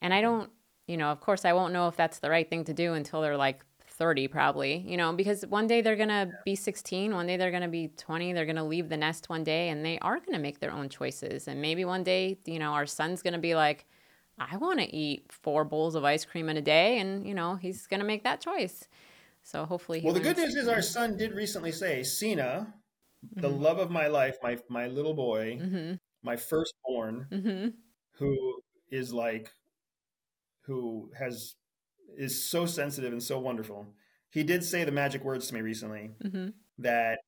And 0.00 0.14
I 0.14 0.22
don't, 0.22 0.50
you 0.86 0.96
know, 0.96 1.08
of 1.08 1.20
course, 1.20 1.44
I 1.44 1.52
won't 1.52 1.74
know 1.74 1.86
if 1.88 1.96
that's 1.96 2.18
the 2.18 2.30
right 2.30 2.48
thing 2.48 2.64
to 2.64 2.72
do 2.72 2.94
until 2.94 3.20
they're 3.20 3.36
like 3.36 3.62
30, 3.98 4.28
probably, 4.28 4.78
you 4.86 4.96
know, 4.96 5.12
because 5.12 5.44
one 5.44 5.66
day 5.66 5.82
they're 5.82 5.96
going 5.96 6.08
to 6.08 6.30
be 6.46 6.54
16, 6.54 7.12
one 7.12 7.26
day 7.26 7.36
they're 7.36 7.50
going 7.50 7.62
to 7.62 7.68
be 7.68 7.88
20, 7.88 8.32
they're 8.32 8.46
going 8.46 8.56
to 8.56 8.62
leave 8.62 8.88
the 8.88 8.96
nest 8.96 9.28
one 9.28 9.44
day, 9.44 9.68
and 9.68 9.84
they 9.84 9.98
are 9.98 10.18
going 10.18 10.32
to 10.32 10.38
make 10.38 10.60
their 10.60 10.72
own 10.72 10.88
choices. 10.88 11.46
And 11.46 11.60
maybe 11.60 11.84
one 11.84 12.04
day, 12.04 12.38
you 12.46 12.58
know, 12.58 12.72
our 12.72 12.86
son's 12.86 13.22
going 13.22 13.34
to 13.34 13.38
be 13.38 13.54
like, 13.54 13.86
I 14.40 14.56
want 14.56 14.80
to 14.80 14.94
eat 14.94 15.26
four 15.30 15.64
bowls 15.64 15.94
of 15.94 16.04
ice 16.04 16.24
cream 16.24 16.48
in 16.48 16.56
a 16.56 16.62
day, 16.62 16.98
and 16.98 17.26
you 17.26 17.34
know 17.34 17.56
he's 17.56 17.86
going 17.86 18.00
to 18.00 18.06
make 18.06 18.24
that 18.24 18.40
choice. 18.40 18.88
So 19.42 19.64
hopefully, 19.64 20.02
well, 20.04 20.14
the 20.14 20.20
good 20.20 20.36
news 20.36 20.56
is 20.56 20.68
our 20.68 20.82
son 20.82 21.16
did 21.16 21.32
recently 21.32 21.72
say, 21.72 22.02
"Sina, 22.02 22.72
mm-hmm. 23.24 23.40
the 23.40 23.48
love 23.48 23.78
of 23.78 23.90
my 23.90 24.06
life, 24.06 24.36
my 24.42 24.58
my 24.68 24.86
little 24.86 25.14
boy, 25.14 25.58
mm-hmm. 25.60 25.94
my 26.22 26.36
firstborn, 26.36 27.26
mm-hmm. 27.30 27.68
who 28.12 28.60
is 28.90 29.12
like, 29.12 29.50
who 30.62 31.10
has 31.18 31.54
is 32.16 32.44
so 32.44 32.66
sensitive 32.66 33.12
and 33.12 33.22
so 33.22 33.38
wonderful." 33.38 33.86
He 34.30 34.44
did 34.44 34.62
say 34.62 34.84
the 34.84 34.92
magic 34.92 35.24
words 35.24 35.48
to 35.48 35.54
me 35.54 35.62
recently 35.62 36.10
mm-hmm. 36.22 36.48
that 36.78 37.18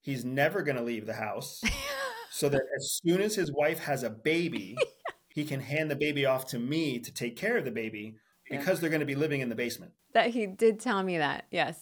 he's 0.00 0.24
never 0.24 0.62
going 0.62 0.76
to 0.76 0.82
leave 0.82 1.06
the 1.06 1.14
house, 1.14 1.62
so 2.30 2.48
that 2.48 2.62
as 2.76 2.98
soon 3.04 3.20
as 3.20 3.36
his 3.36 3.52
wife 3.52 3.78
has 3.78 4.02
a 4.02 4.10
baby 4.10 4.76
he 5.38 5.44
can 5.44 5.60
hand 5.60 5.88
the 5.88 5.94
baby 5.94 6.26
off 6.26 6.46
to 6.46 6.58
me 6.58 6.98
to 6.98 7.14
take 7.14 7.36
care 7.36 7.56
of 7.56 7.64
the 7.64 7.70
baby 7.70 8.16
because 8.50 8.66
yeah. 8.66 8.74
they're 8.80 8.90
going 8.90 8.98
to 8.98 9.06
be 9.06 9.14
living 9.14 9.40
in 9.40 9.48
the 9.48 9.54
basement. 9.54 9.92
That 10.12 10.30
he 10.30 10.46
did 10.46 10.80
tell 10.80 11.00
me 11.00 11.18
that. 11.18 11.44
Yes. 11.52 11.78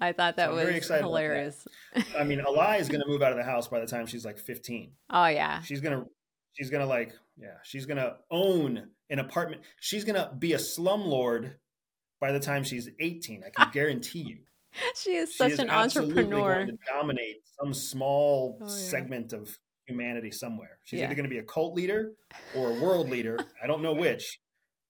I 0.00 0.12
thought 0.12 0.36
that 0.36 0.48
so 0.48 0.56
was 0.56 0.64
very 0.64 0.76
excited 0.76 1.04
hilarious. 1.04 1.64
I 2.18 2.24
mean, 2.24 2.40
Alai 2.40 2.80
is 2.80 2.88
going 2.88 3.00
to 3.04 3.06
move 3.06 3.22
out 3.22 3.30
of 3.30 3.38
the 3.38 3.44
house 3.44 3.68
by 3.68 3.78
the 3.78 3.86
time 3.86 4.06
she's 4.06 4.24
like 4.24 4.36
15. 4.36 4.90
Oh 5.10 5.26
yeah. 5.26 5.62
She's 5.62 5.80
going 5.80 5.96
to 5.96 6.06
she's 6.54 6.70
going 6.70 6.80
to 6.80 6.88
like 6.88 7.12
yeah, 7.36 7.58
she's 7.62 7.86
going 7.86 7.98
to 7.98 8.16
own 8.32 8.88
an 9.08 9.20
apartment. 9.20 9.62
She's 9.78 10.04
going 10.04 10.16
to 10.16 10.32
be 10.36 10.54
a 10.54 10.58
slumlord 10.58 11.52
by 12.20 12.32
the 12.32 12.40
time 12.40 12.64
she's 12.64 12.88
18. 12.98 13.44
I 13.46 13.50
can 13.50 13.70
guarantee 13.72 14.22
you. 14.22 14.38
she 14.96 15.14
is 15.14 15.36
such 15.36 15.50
she 15.50 15.52
is 15.52 15.58
an 15.60 15.70
entrepreneur. 15.70 16.64
Going 16.64 16.66
to 16.66 16.78
dominate 16.92 17.36
some 17.60 17.72
small 17.72 18.58
oh, 18.60 18.64
yeah. 18.64 18.72
segment 18.72 19.32
of 19.32 19.56
humanity 19.88 20.30
somewhere. 20.30 20.78
She's 20.84 21.00
yeah. 21.00 21.06
either 21.06 21.14
going 21.14 21.24
to 21.24 21.30
be 21.30 21.38
a 21.38 21.44
cult 21.44 21.74
leader 21.74 22.12
or 22.54 22.70
a 22.70 22.80
world 22.80 23.08
leader. 23.08 23.38
I 23.62 23.66
don't 23.66 23.82
know 23.82 23.94
which, 23.94 24.38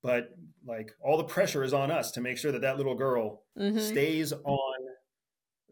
but 0.02 0.30
like 0.66 0.92
all 1.02 1.16
the 1.16 1.24
pressure 1.24 1.64
is 1.64 1.72
on 1.72 1.90
us 1.90 2.10
to 2.12 2.20
make 2.20 2.36
sure 2.38 2.52
that 2.52 2.62
that 2.62 2.76
little 2.76 2.94
girl 2.94 3.44
mm-hmm. 3.58 3.78
stays 3.78 4.32
on 4.32 4.74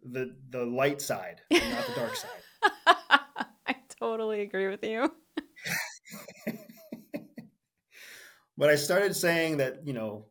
the 0.03 0.35
the 0.51 0.65
light 0.65 1.01
side, 1.01 1.41
and 1.51 1.71
not 1.71 1.87
the 1.87 1.95
dark 1.95 2.17
side. 2.17 2.31
I 3.67 3.77
totally 4.01 4.41
agree 4.41 4.69
with 4.69 4.85
you. 4.85 5.13
but 8.57 8.71
I 8.71 8.77
started 8.77 9.17
saying 9.17 9.59
that, 9.59 9.87
you 9.87 9.93
know, 9.93 10.27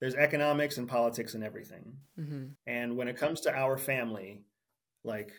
there's 0.00 0.14
economics 0.14 0.78
and 0.78 0.88
politics 0.88 1.34
and 1.34 1.44
everything. 1.44 1.96
Mm-hmm. 2.18 2.46
And 2.66 2.96
when 2.96 3.08
it 3.08 3.16
comes 3.16 3.42
to 3.42 3.54
our 3.54 3.78
family, 3.78 4.42
like 5.04 5.32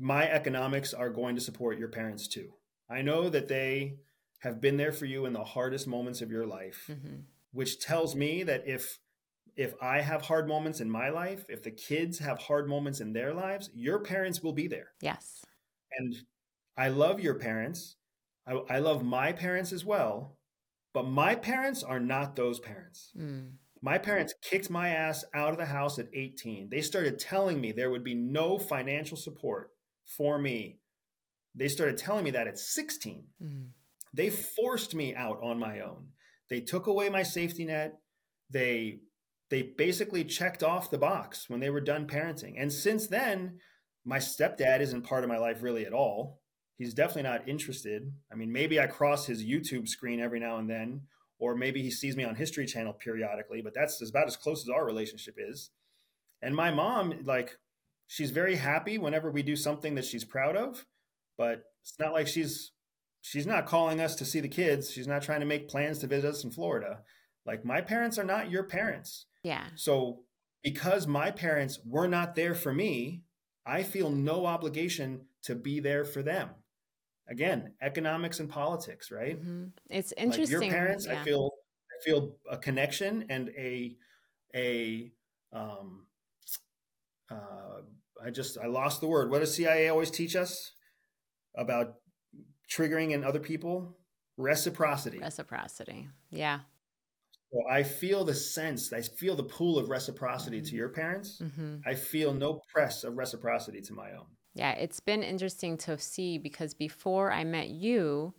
my 0.00 0.28
economics 0.28 0.94
are 0.94 1.10
going 1.10 1.34
to 1.34 1.40
support 1.40 1.78
your 1.78 1.88
parents 1.88 2.26
too. 2.26 2.54
I 2.88 3.02
know 3.02 3.28
that 3.28 3.48
they 3.48 3.98
have 4.40 4.60
been 4.60 4.78
there 4.78 4.92
for 4.92 5.04
you 5.04 5.26
in 5.26 5.34
the 5.34 5.44
hardest 5.44 5.86
moments 5.86 6.22
of 6.22 6.30
your 6.30 6.46
life, 6.46 6.86
mm-hmm. 6.90 7.20
which 7.52 7.78
tells 7.78 8.16
me 8.16 8.42
that 8.42 8.66
if 8.66 8.98
if 9.56 9.74
I 9.82 10.00
have 10.00 10.22
hard 10.22 10.48
moments 10.48 10.80
in 10.80 10.90
my 10.90 11.10
life, 11.10 11.44
if 11.48 11.62
the 11.62 11.70
kids 11.70 12.18
have 12.20 12.38
hard 12.38 12.66
moments 12.68 13.00
in 13.00 13.12
their 13.12 13.34
lives, 13.34 13.68
your 13.74 13.98
parents 13.98 14.42
will 14.42 14.54
be 14.54 14.68
there. 14.68 14.92
Yes. 15.02 15.44
And 15.98 16.14
I 16.78 16.88
love 16.88 17.20
your 17.20 17.34
parents. 17.34 17.96
I, 18.46 18.52
I 18.70 18.78
love 18.78 19.04
my 19.04 19.32
parents 19.32 19.72
as 19.72 19.84
well, 19.84 20.38
but 20.94 21.06
my 21.06 21.34
parents 21.34 21.82
are 21.82 22.00
not 22.00 22.36
those 22.36 22.58
parents. 22.58 23.10
Mm. 23.18 23.50
My 23.82 23.98
parents 23.98 24.34
kicked 24.40 24.70
my 24.70 24.90
ass 24.90 25.24
out 25.34 25.52
of 25.52 25.58
the 25.58 25.66
house 25.66 25.98
at 25.98 26.08
18. 26.14 26.70
They 26.70 26.80
started 26.80 27.18
telling 27.18 27.60
me 27.60 27.72
there 27.72 27.90
would 27.90 28.04
be 28.04 28.14
no 28.14 28.58
financial 28.58 29.16
support 29.16 29.70
for 30.16 30.38
me 30.38 30.80
they 31.54 31.68
started 31.68 31.98
telling 31.98 32.24
me 32.24 32.30
that 32.30 32.46
at 32.46 32.58
16. 32.58 33.24
Mm. 33.42 33.68
They 34.12 34.30
forced 34.30 34.94
me 34.94 35.14
out 35.14 35.40
on 35.42 35.58
my 35.58 35.80
own. 35.80 36.08
They 36.48 36.60
took 36.60 36.86
away 36.86 37.08
my 37.08 37.22
safety 37.22 37.64
net. 37.64 37.98
They 38.50 39.00
they 39.50 39.62
basically 39.62 40.24
checked 40.24 40.62
off 40.62 40.90
the 40.90 40.98
box 40.98 41.50
when 41.50 41.58
they 41.58 41.70
were 41.70 41.80
done 41.80 42.06
parenting. 42.06 42.54
And 42.56 42.72
since 42.72 43.08
then, 43.08 43.58
my 44.04 44.18
stepdad 44.18 44.80
isn't 44.80 45.02
part 45.02 45.24
of 45.24 45.30
my 45.30 45.38
life 45.38 45.62
really 45.62 45.84
at 45.84 45.92
all. 45.92 46.40
He's 46.76 46.94
definitely 46.94 47.24
not 47.24 47.48
interested. 47.48 48.12
I 48.32 48.36
mean, 48.36 48.52
maybe 48.52 48.78
I 48.78 48.86
cross 48.86 49.26
his 49.26 49.44
YouTube 49.44 49.88
screen 49.88 50.20
every 50.20 50.38
now 50.38 50.58
and 50.58 50.70
then, 50.70 51.02
or 51.40 51.56
maybe 51.56 51.82
he 51.82 51.90
sees 51.90 52.16
me 52.16 52.22
on 52.22 52.36
History 52.36 52.64
Channel 52.64 52.92
periodically, 52.92 53.60
but 53.60 53.74
that's 53.74 54.00
about 54.08 54.28
as 54.28 54.36
close 54.36 54.64
as 54.64 54.68
our 54.70 54.86
relationship 54.86 55.34
is. 55.36 55.70
And 56.40 56.54
my 56.54 56.70
mom, 56.70 57.12
like, 57.24 57.58
she's 58.10 58.32
very 58.32 58.56
happy 58.56 58.98
whenever 58.98 59.30
we 59.30 59.40
do 59.40 59.54
something 59.54 59.94
that 59.94 60.04
she's 60.04 60.24
proud 60.24 60.56
of, 60.56 60.84
but 61.38 61.62
it's 61.80 61.94
not 62.00 62.12
like 62.12 62.26
she's 62.26 62.72
she's 63.20 63.46
not 63.46 63.66
calling 63.66 64.00
us 64.00 64.16
to 64.16 64.24
see 64.24 64.40
the 64.40 64.48
kids. 64.48 64.90
She's 64.90 65.06
not 65.06 65.22
trying 65.22 65.40
to 65.40 65.46
make 65.46 65.68
plans 65.68 65.98
to 66.00 66.08
visit 66.08 66.28
us 66.28 66.42
in 66.42 66.50
Florida. 66.50 67.02
Like 67.46 67.64
my 67.64 67.80
parents 67.80 68.18
are 68.18 68.24
not 68.24 68.50
your 68.50 68.64
parents. 68.64 69.26
Yeah. 69.44 69.64
So 69.76 70.22
because 70.64 71.06
my 71.06 71.30
parents 71.30 71.78
were 71.86 72.08
not 72.08 72.34
there 72.34 72.54
for 72.56 72.74
me, 72.74 73.22
I 73.64 73.84
feel 73.84 74.10
no 74.10 74.44
obligation 74.44 75.26
to 75.44 75.54
be 75.54 75.78
there 75.78 76.04
for 76.04 76.20
them. 76.20 76.50
Again, 77.28 77.74
economics 77.80 78.40
and 78.40 78.50
politics, 78.50 79.12
right? 79.12 79.40
Mm-hmm. 79.40 79.66
It's 79.88 80.12
interesting. 80.16 80.58
Like 80.58 80.70
your 80.70 80.78
parents, 80.78 81.06
yeah. 81.06 81.20
I 81.20 81.24
feel 81.24 81.52
I 81.92 82.04
feel 82.04 82.34
a 82.50 82.56
connection 82.56 83.26
and 83.30 83.50
a 83.50 83.94
a 84.52 85.12
um 85.52 86.06
uh 87.30 87.82
I 88.24 88.30
just 88.30 88.58
I 88.58 88.66
lost 88.66 89.00
the 89.00 89.08
word. 89.08 89.30
What 89.30 89.40
does 89.40 89.54
CIA 89.54 89.88
always 89.88 90.10
teach 90.10 90.36
us 90.36 90.72
about 91.56 91.94
triggering 92.70 93.10
in 93.12 93.24
other 93.24 93.40
people? 93.40 93.96
Reciprocity. 94.36 95.18
Reciprocity. 95.18 96.08
Yeah. 96.30 96.60
So 97.52 97.62
I 97.68 97.82
feel 97.82 98.24
the 98.24 98.34
sense, 98.34 98.92
I 98.92 99.02
feel 99.02 99.34
the 99.34 99.42
pool 99.42 99.78
of 99.78 99.88
reciprocity 99.88 100.62
to 100.62 100.76
your 100.76 100.88
parents. 100.88 101.40
Mm-hmm. 101.42 101.78
I 101.84 101.94
feel 101.94 102.32
no 102.32 102.60
press 102.72 103.02
of 103.02 103.16
reciprocity 103.16 103.80
to 103.82 103.92
my 103.92 104.12
own. 104.12 104.26
Yeah, 104.54 104.72
it's 104.72 105.00
been 105.00 105.22
interesting 105.22 105.76
to 105.78 105.98
see 105.98 106.38
because 106.38 106.74
before 106.74 107.32
I 107.32 107.44
met 107.44 107.68
you, 107.68 108.34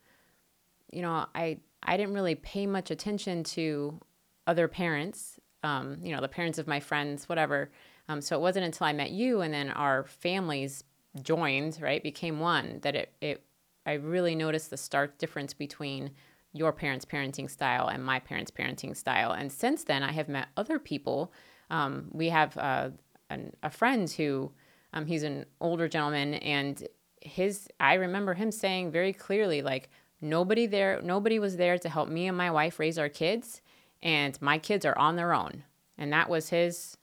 you 0.91 1.01
know, 1.01 1.25
I 1.35 1.59
I 1.83 1.97
didn't 1.97 2.13
really 2.13 2.35
pay 2.35 2.67
much 2.67 2.91
attention 2.91 3.43
to 3.43 3.99
other 4.47 4.67
parents, 4.67 5.39
um, 5.63 5.97
you 6.01 6.15
know, 6.15 6.21
the 6.21 6.27
parents 6.27 6.57
of 6.57 6.67
my 6.67 6.79
friends, 6.79 7.27
whatever. 7.27 7.71
Um, 8.09 8.21
so 8.21 8.35
it 8.35 8.41
wasn't 8.41 8.65
until 8.65 8.87
I 8.87 8.93
met 8.93 9.11
you 9.11 9.41
and 9.41 9.53
then 9.53 9.69
our 9.69 10.03
families 10.03 10.83
joined, 11.21 11.79
right, 11.81 12.01
became 12.01 12.39
one 12.39 12.79
that 12.81 12.95
it 12.95 13.13
it 13.21 13.43
I 13.85 13.93
really 13.93 14.35
noticed 14.35 14.69
the 14.69 14.77
stark 14.77 15.17
difference 15.17 15.53
between 15.53 16.11
your 16.53 16.71
parents' 16.71 17.05
parenting 17.05 17.49
style 17.49 17.87
and 17.87 18.03
my 18.03 18.19
parents' 18.19 18.51
parenting 18.51 18.95
style. 18.95 19.31
And 19.31 19.51
since 19.51 19.83
then, 19.85 20.03
I 20.03 20.11
have 20.11 20.29
met 20.29 20.49
other 20.57 20.79
people. 20.79 21.31
Um, 21.69 22.09
we 22.11 22.29
have 22.29 22.57
uh, 22.57 22.89
an, 23.29 23.53
a 23.63 23.69
friend 23.69 24.09
who 24.09 24.51
um, 24.93 25.05
he's 25.05 25.23
an 25.23 25.45
older 25.61 25.87
gentleman, 25.87 26.35
and 26.35 26.87
his 27.21 27.69
I 27.79 27.93
remember 27.95 28.33
him 28.33 28.51
saying 28.51 28.91
very 28.91 29.13
clearly, 29.13 29.61
like 29.61 29.89
nobody 30.19 30.67
there, 30.67 31.01
nobody 31.01 31.39
was 31.39 31.57
there 31.57 31.77
to 31.77 31.89
help 31.89 32.09
me 32.09 32.27
and 32.27 32.37
my 32.37 32.51
wife 32.51 32.79
raise 32.79 32.99
our 32.99 33.09
kids, 33.09 33.61
and 34.03 34.39
my 34.41 34.57
kids 34.57 34.85
are 34.85 34.97
on 34.97 35.15
their 35.15 35.33
own. 35.33 35.63
And 35.97 36.11
that 36.11 36.29
was 36.29 36.49
his 36.49 36.97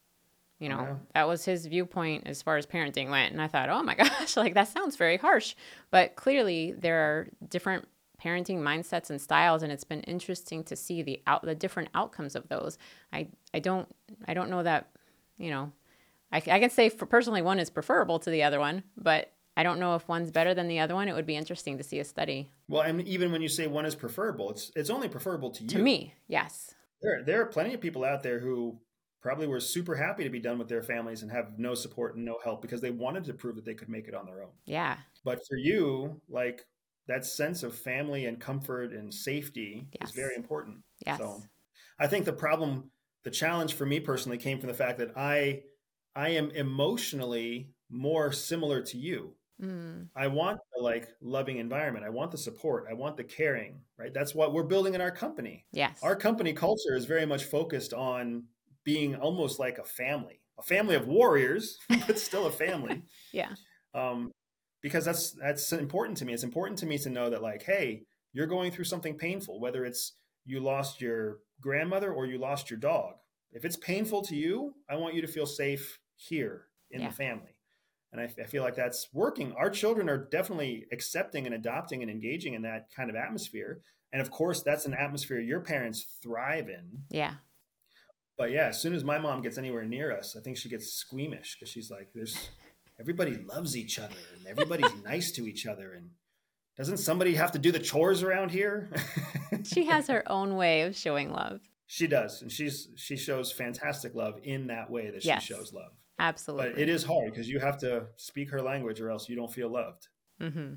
you 0.58 0.68
know, 0.68 0.80
yeah. 0.80 0.94
that 1.14 1.28
was 1.28 1.44
his 1.44 1.66
viewpoint 1.66 2.26
as 2.26 2.42
far 2.42 2.56
as 2.56 2.66
parenting 2.66 3.10
went. 3.10 3.32
And 3.32 3.40
I 3.40 3.46
thought, 3.46 3.68
oh 3.68 3.82
my 3.82 3.94
gosh, 3.96 4.36
like 4.36 4.54
that 4.54 4.68
sounds 4.68 4.96
very 4.96 5.16
harsh. 5.16 5.54
But 5.90 6.16
clearly, 6.16 6.72
there 6.72 6.98
are 6.98 7.28
different 7.48 7.86
parenting 8.22 8.58
mindsets 8.58 9.10
and 9.10 9.20
styles, 9.20 9.62
and 9.62 9.70
it's 9.70 9.84
been 9.84 10.02
interesting 10.02 10.64
to 10.64 10.76
see 10.76 11.02
the 11.02 11.22
out 11.26 11.42
the 11.42 11.54
different 11.54 11.90
outcomes 11.94 12.34
of 12.34 12.48
those. 12.48 12.78
I 13.12 13.28
I 13.54 13.60
don't 13.60 13.88
I 14.26 14.34
don't 14.34 14.50
know 14.50 14.62
that 14.62 14.90
you 15.38 15.50
know, 15.50 15.72
I, 16.32 16.38
I 16.38 16.60
can 16.60 16.70
say 16.70 16.88
for 16.88 17.06
personally 17.06 17.42
one 17.42 17.58
is 17.58 17.70
preferable 17.70 18.18
to 18.20 18.30
the 18.30 18.42
other 18.42 18.58
one, 18.58 18.82
but 18.96 19.32
I 19.56 19.62
don't 19.62 19.80
know 19.80 19.94
if 19.94 20.06
one's 20.08 20.30
better 20.30 20.54
than 20.54 20.68
the 20.68 20.80
other 20.80 20.94
one. 20.94 21.08
It 21.08 21.14
would 21.14 21.26
be 21.26 21.36
interesting 21.36 21.78
to 21.78 21.84
see 21.84 22.00
a 22.00 22.04
study. 22.04 22.50
Well, 22.68 22.82
and 22.82 23.06
even 23.08 23.32
when 23.32 23.42
you 23.42 23.48
say 23.48 23.66
one 23.66 23.86
is 23.86 23.94
preferable, 23.94 24.50
it's 24.50 24.70
it's 24.76 24.90
only 24.90 25.08
preferable 25.08 25.50
to 25.52 25.62
you. 25.62 25.68
To 25.70 25.78
me, 25.78 26.14
yes. 26.26 26.74
There, 27.00 27.22
there 27.24 27.40
are 27.40 27.46
plenty 27.46 27.74
of 27.74 27.80
people 27.80 28.04
out 28.04 28.24
there 28.24 28.40
who 28.40 28.78
probably 29.20 29.46
were 29.46 29.60
super 29.60 29.94
happy 29.94 30.24
to 30.24 30.30
be 30.30 30.38
done 30.38 30.58
with 30.58 30.68
their 30.68 30.82
families 30.82 31.22
and 31.22 31.30
have 31.30 31.58
no 31.58 31.74
support 31.74 32.16
and 32.16 32.24
no 32.24 32.38
help 32.42 32.62
because 32.62 32.80
they 32.80 32.90
wanted 32.90 33.24
to 33.24 33.34
prove 33.34 33.56
that 33.56 33.64
they 33.64 33.74
could 33.74 33.88
make 33.88 34.08
it 34.08 34.14
on 34.14 34.26
their 34.26 34.42
own. 34.42 34.50
Yeah. 34.64 34.96
But 35.24 35.40
for 35.48 35.56
you, 35.56 36.20
like 36.28 36.64
that 37.08 37.24
sense 37.24 37.62
of 37.62 37.74
family 37.74 38.26
and 38.26 38.40
comfort 38.40 38.92
and 38.92 39.12
safety 39.12 39.88
yes. 40.00 40.10
is 40.10 40.14
very 40.14 40.36
important. 40.36 40.78
Yes. 41.04 41.18
So 41.18 41.42
I 41.98 42.06
think 42.06 42.24
the 42.24 42.32
problem, 42.32 42.90
the 43.24 43.30
challenge 43.30 43.74
for 43.74 43.86
me 43.86 43.98
personally 43.98 44.38
came 44.38 44.58
from 44.58 44.68
the 44.68 44.74
fact 44.74 44.98
that 44.98 45.16
I 45.16 45.62
I 46.14 46.30
am 46.30 46.50
emotionally 46.52 47.70
more 47.90 48.32
similar 48.32 48.82
to 48.82 48.98
you. 48.98 49.34
Mm. 49.62 50.08
I 50.14 50.28
want 50.28 50.60
the 50.74 50.82
like 50.82 51.08
loving 51.20 51.58
environment. 51.58 52.04
I 52.04 52.10
want 52.10 52.30
the 52.30 52.38
support. 52.38 52.86
I 52.88 52.94
want 52.94 53.16
the 53.16 53.24
caring, 53.24 53.80
right? 53.96 54.14
That's 54.14 54.34
what 54.34 54.52
we're 54.52 54.62
building 54.62 54.94
in 54.94 55.00
our 55.00 55.10
company. 55.10 55.64
Yes. 55.72 55.98
Our 56.02 56.14
company 56.14 56.52
culture 56.52 56.94
is 56.94 57.06
very 57.06 57.26
much 57.26 57.44
focused 57.44 57.92
on 57.92 58.44
being 58.88 59.14
almost 59.14 59.58
like 59.58 59.76
a 59.76 59.84
family, 59.84 60.40
a 60.58 60.62
family 60.62 60.94
of 60.94 61.06
warriors, 61.06 61.76
but 62.06 62.18
still 62.18 62.46
a 62.46 62.50
family. 62.50 63.02
yeah. 63.34 63.50
Um, 63.92 64.32
because 64.80 65.04
that's 65.04 65.32
that's 65.32 65.70
important 65.74 66.16
to 66.18 66.24
me. 66.24 66.32
It's 66.32 66.42
important 66.42 66.78
to 66.78 66.86
me 66.86 66.96
to 66.96 67.10
know 67.10 67.28
that 67.28 67.42
like, 67.42 67.62
hey, 67.64 68.04
you're 68.32 68.46
going 68.46 68.70
through 68.70 68.86
something 68.86 69.18
painful, 69.18 69.60
whether 69.60 69.84
it's 69.84 70.14
you 70.46 70.60
lost 70.60 71.02
your 71.02 71.40
grandmother 71.60 72.10
or 72.10 72.24
you 72.24 72.38
lost 72.38 72.70
your 72.70 72.78
dog. 72.78 73.16
If 73.52 73.66
it's 73.66 73.76
painful 73.76 74.22
to 74.22 74.34
you, 74.34 74.72
I 74.88 74.96
want 74.96 75.14
you 75.14 75.20
to 75.20 75.28
feel 75.28 75.44
safe 75.44 75.98
here 76.16 76.68
in 76.90 77.02
yeah. 77.02 77.08
the 77.08 77.14
family. 77.14 77.56
And 78.10 78.22
I, 78.22 78.24
I, 78.24 78.46
feel 78.46 78.62
like 78.62 78.74
that's 78.74 79.08
working. 79.12 79.52
Our 79.52 79.68
children 79.68 80.08
are 80.08 80.28
definitely 80.30 80.86
accepting 80.92 81.44
and 81.44 81.54
adopting 81.54 82.00
and 82.00 82.10
engaging 82.10 82.54
in 82.54 82.62
that 82.62 82.86
kind 82.96 83.10
of 83.10 83.16
atmosphere. 83.16 83.82
And 84.14 84.22
of 84.22 84.30
course, 84.30 84.62
that's 84.62 84.86
an 84.86 84.94
atmosphere 84.94 85.40
your 85.40 85.60
parents 85.60 86.06
thrive 86.22 86.70
in. 86.70 87.02
Yeah 87.10 87.34
but 88.38 88.52
yeah, 88.52 88.68
as 88.68 88.80
soon 88.80 88.94
as 88.94 89.04
my 89.04 89.18
mom 89.18 89.42
gets 89.42 89.58
anywhere 89.58 89.84
near 89.84 90.16
us, 90.16 90.36
I 90.36 90.40
think 90.40 90.56
she 90.56 90.68
gets 90.68 90.92
squeamish 90.92 91.56
because 91.56 91.68
she's 91.68 91.90
like, 91.90 92.10
"There's 92.14 92.50
everybody 92.98 93.36
loves 93.36 93.76
each 93.76 93.98
other 93.98 94.14
and 94.36 94.46
everybody's 94.46 94.94
nice 95.04 95.32
to 95.32 95.46
each 95.46 95.66
other 95.66 95.92
and 95.92 96.10
doesn't 96.76 96.98
somebody 96.98 97.34
have 97.34 97.50
to 97.52 97.58
do 97.58 97.72
the 97.72 97.80
chores 97.80 98.22
around 98.22 98.52
here?" 98.52 98.90
she 99.64 99.86
has 99.86 100.06
her 100.06 100.22
own 100.30 100.56
way 100.56 100.82
of 100.82 100.96
showing 100.96 101.32
love. 101.32 101.60
She 101.88 102.06
does, 102.06 102.40
and 102.42 102.52
she's 102.52 102.88
she 102.96 103.16
shows 103.16 103.50
fantastic 103.50 104.14
love 104.14 104.38
in 104.44 104.68
that 104.68 104.88
way 104.88 105.10
that 105.10 105.24
yes, 105.24 105.42
she 105.42 105.54
shows 105.54 105.72
love. 105.72 105.90
Absolutely, 106.20 106.70
but 106.70 106.78
it 106.78 106.88
is 106.88 107.02
hard 107.02 107.32
because 107.32 107.48
you 107.48 107.58
have 107.58 107.78
to 107.78 108.06
speak 108.16 108.50
her 108.50 108.62
language, 108.62 109.00
or 109.00 109.10
else 109.10 109.28
you 109.28 109.34
don't 109.34 109.52
feel 109.52 109.68
loved. 109.68 110.06
Mm-hmm. 110.40 110.74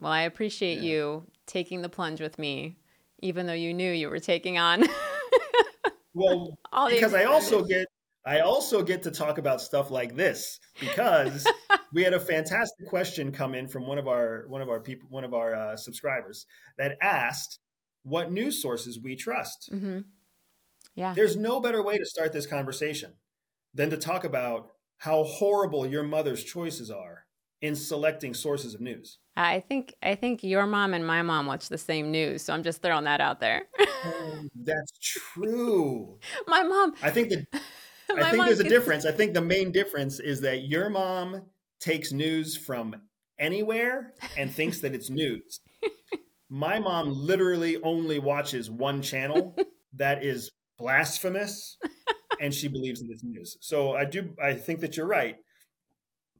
Well, 0.00 0.12
I 0.12 0.22
appreciate 0.22 0.78
yeah. 0.78 0.90
you 0.90 1.26
taking 1.46 1.82
the 1.82 1.88
plunge 1.88 2.20
with 2.20 2.38
me, 2.38 2.78
even 3.20 3.46
though 3.46 3.52
you 3.52 3.72
knew 3.72 3.92
you 3.92 4.10
were 4.10 4.18
taking 4.18 4.58
on 4.58 4.84
Well, 6.16 6.58
because 6.90 7.14
I 7.14 7.24
also 7.24 7.62
get 7.62 7.86
I 8.24 8.40
also 8.40 8.82
get 8.82 9.04
to 9.04 9.10
talk 9.10 9.38
about 9.38 9.60
stuff 9.60 9.90
like 9.90 10.16
this 10.16 10.58
because 10.80 11.46
we 11.92 12.02
had 12.02 12.14
a 12.14 12.20
fantastic 12.20 12.88
question 12.88 13.30
come 13.30 13.54
in 13.54 13.68
from 13.68 13.86
one 13.86 13.98
of 13.98 14.08
our 14.08 14.46
one 14.48 14.62
of 14.62 14.68
our 14.68 14.80
people 14.80 15.08
one 15.10 15.24
of 15.24 15.34
our 15.34 15.54
uh, 15.54 15.76
subscribers 15.76 16.46
that 16.78 16.96
asked 17.00 17.60
what 18.02 18.32
news 18.32 18.60
sources 18.60 18.98
we 18.98 19.14
trust. 19.14 19.70
Mm-hmm. 19.72 20.00
Yeah, 20.94 21.12
there's 21.14 21.36
no 21.36 21.60
better 21.60 21.82
way 21.82 21.98
to 21.98 22.06
start 22.06 22.32
this 22.32 22.46
conversation 22.46 23.12
than 23.74 23.90
to 23.90 23.98
talk 23.98 24.24
about 24.24 24.70
how 24.96 25.24
horrible 25.24 25.86
your 25.86 26.02
mother's 26.02 26.42
choices 26.42 26.90
are 26.90 27.25
in 27.66 27.74
selecting 27.74 28.32
sources 28.32 28.74
of 28.74 28.80
news. 28.80 29.18
I 29.36 29.60
think 29.60 29.94
I 30.02 30.14
think 30.14 30.42
your 30.42 30.66
mom 30.66 30.94
and 30.94 31.06
my 31.06 31.22
mom 31.22 31.46
watch 31.46 31.68
the 31.68 31.78
same 31.78 32.10
news, 32.10 32.42
so 32.42 32.54
I'm 32.54 32.62
just 32.62 32.80
throwing 32.80 33.04
that 33.04 33.20
out 33.20 33.40
there. 33.40 33.62
that's 34.54 34.92
true. 35.00 36.18
My 36.46 36.62
mom. 36.62 36.94
I 37.02 37.10
think 37.10 37.30
that 37.30 37.46
I 38.16 38.30
think 38.30 38.44
there's 38.44 38.60
a 38.60 38.64
difference. 38.64 39.04
I 39.04 39.12
think 39.12 39.34
the 39.34 39.42
main 39.42 39.72
difference 39.72 40.20
is 40.20 40.40
that 40.42 40.68
your 40.68 40.88
mom 40.88 41.42
takes 41.80 42.12
news 42.12 42.56
from 42.56 42.94
anywhere 43.38 44.14
and 44.38 44.50
thinks 44.50 44.80
that 44.80 44.94
it's 44.94 45.10
news. 45.10 45.60
My 46.48 46.78
mom 46.78 47.12
literally 47.12 47.76
only 47.82 48.20
watches 48.20 48.70
one 48.70 49.02
channel 49.02 49.56
that 49.94 50.24
is 50.24 50.50
blasphemous 50.78 51.76
and 52.40 52.54
she 52.54 52.68
believes 52.68 53.00
that 53.00 53.10
it's 53.10 53.24
news. 53.24 53.56
So 53.60 53.94
I 53.94 54.04
do 54.04 54.30
I 54.42 54.54
think 54.54 54.80
that 54.80 54.96
you're 54.96 55.06
right. 55.06 55.36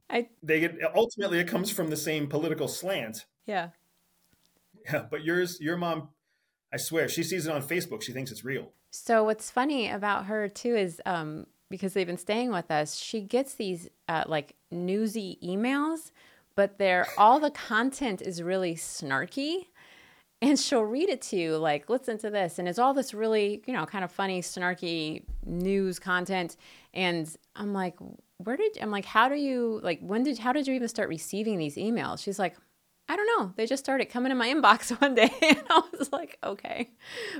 I 0.09 0.29
they 0.41 0.59
get 0.59 0.77
ultimately 0.95 1.39
it 1.39 1.47
comes 1.47 1.71
from 1.71 1.89
the 1.89 1.97
same 1.97 2.27
political 2.27 2.67
slant. 2.67 3.25
Yeah. 3.45 3.69
Yeah, 4.89 5.05
but 5.11 5.25
yours, 5.25 5.59
your 5.59 5.75
mom, 5.75 6.07
I 6.71 6.77
swear, 6.77 7.09
she 7.09 7.21
sees 7.21 7.45
it 7.45 7.51
on 7.51 7.61
Facebook. 7.61 8.01
She 8.01 8.13
thinks 8.13 8.31
it's 8.31 8.45
real. 8.45 8.71
So 8.89 9.25
what's 9.25 9.51
funny 9.51 9.89
about 9.89 10.27
her 10.27 10.47
too 10.47 10.77
is 10.77 11.01
um, 11.05 11.45
because 11.69 11.91
they've 11.93 12.07
been 12.07 12.17
staying 12.17 12.53
with 12.53 12.71
us, 12.71 12.95
she 12.95 13.19
gets 13.19 13.55
these 13.55 13.89
uh, 14.07 14.23
like 14.27 14.55
newsy 14.71 15.39
emails, 15.43 16.11
but 16.55 16.77
they're 16.77 17.05
all 17.17 17.41
the 17.41 17.51
content 17.51 18.21
is 18.21 18.41
really 18.41 18.75
snarky 18.75 19.65
and 20.41 20.59
she'll 20.59 20.83
read 20.83 21.09
it 21.09 21.21
to 21.21 21.35
you 21.35 21.57
like 21.57 21.89
listen 21.89 22.17
to 22.17 22.29
this 22.29 22.59
and 22.59 22.67
it's 22.67 22.79
all 22.79 22.93
this 22.93 23.13
really 23.13 23.61
you 23.65 23.73
know 23.73 23.85
kind 23.85 24.03
of 24.03 24.11
funny 24.11 24.41
snarky 24.41 25.23
news 25.45 25.99
content 25.99 26.57
and 26.93 27.35
i'm 27.55 27.73
like 27.73 27.95
where 28.43 28.57
did 28.57 28.77
i'm 28.81 28.91
like 28.91 29.05
how 29.05 29.29
do 29.29 29.35
you 29.35 29.79
like 29.83 29.99
when 30.01 30.23
did 30.23 30.37
how 30.39 30.53
did 30.53 30.67
you 30.67 30.73
even 30.73 30.87
start 30.87 31.09
receiving 31.09 31.57
these 31.57 31.75
emails? 31.75 32.23
She's 32.23 32.39
like 32.39 32.55
i 33.09 33.15
don't 33.15 33.39
know. 33.39 33.53
They 33.55 33.65
just 33.65 33.83
started 33.83 34.05
coming 34.05 34.31
in 34.31 34.37
my 34.37 34.47
inbox 34.53 34.99
one 35.01 35.15
day. 35.15 35.31
And 35.41 35.63
i 35.69 35.81
was 35.97 36.11
like 36.11 36.37
okay. 36.43 36.91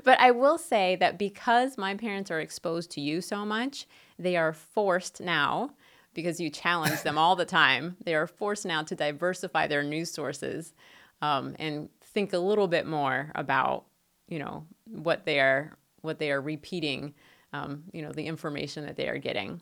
But 0.04 0.20
i 0.20 0.32
will 0.32 0.58
say 0.58 0.96
that 0.98 1.18
because 1.18 1.78
my 1.78 1.96
parents 1.96 2.32
are 2.32 2.40
exposed 2.40 2.92
to 2.92 3.02
you 3.02 3.22
so 3.22 3.46
much 3.46 3.88
they 4.20 4.36
are 4.36 4.54
forced 4.54 5.22
now 5.22 5.72
because 6.14 6.40
you 6.40 6.50
challenge 6.50 7.04
them 7.04 7.18
all 7.18 7.36
the 7.36 7.46
time 7.46 7.96
they 8.04 8.16
are 8.16 8.28
forced 8.28 8.66
now 8.66 8.82
to 8.84 8.96
diversify 8.96 9.68
their 9.68 9.84
news 9.84 10.12
sources 10.12 10.74
um, 11.22 11.56
and 11.60 11.90
think 12.02 12.34
a 12.34 12.40
little 12.40 12.68
bit 12.68 12.88
more 12.88 13.32
about 13.36 13.86
you 14.28 14.40
know 14.40 14.66
what 14.86 15.26
they 15.26 15.40
are 15.40 15.78
what 16.02 16.18
they 16.20 16.32
are 16.32 16.42
repeating 16.42 17.14
um, 17.54 17.84
you 17.94 18.02
know 18.02 18.12
the 18.12 18.26
information 18.26 18.86
that 18.86 18.96
they 18.96 19.08
are 19.08 19.18
getting 19.18 19.62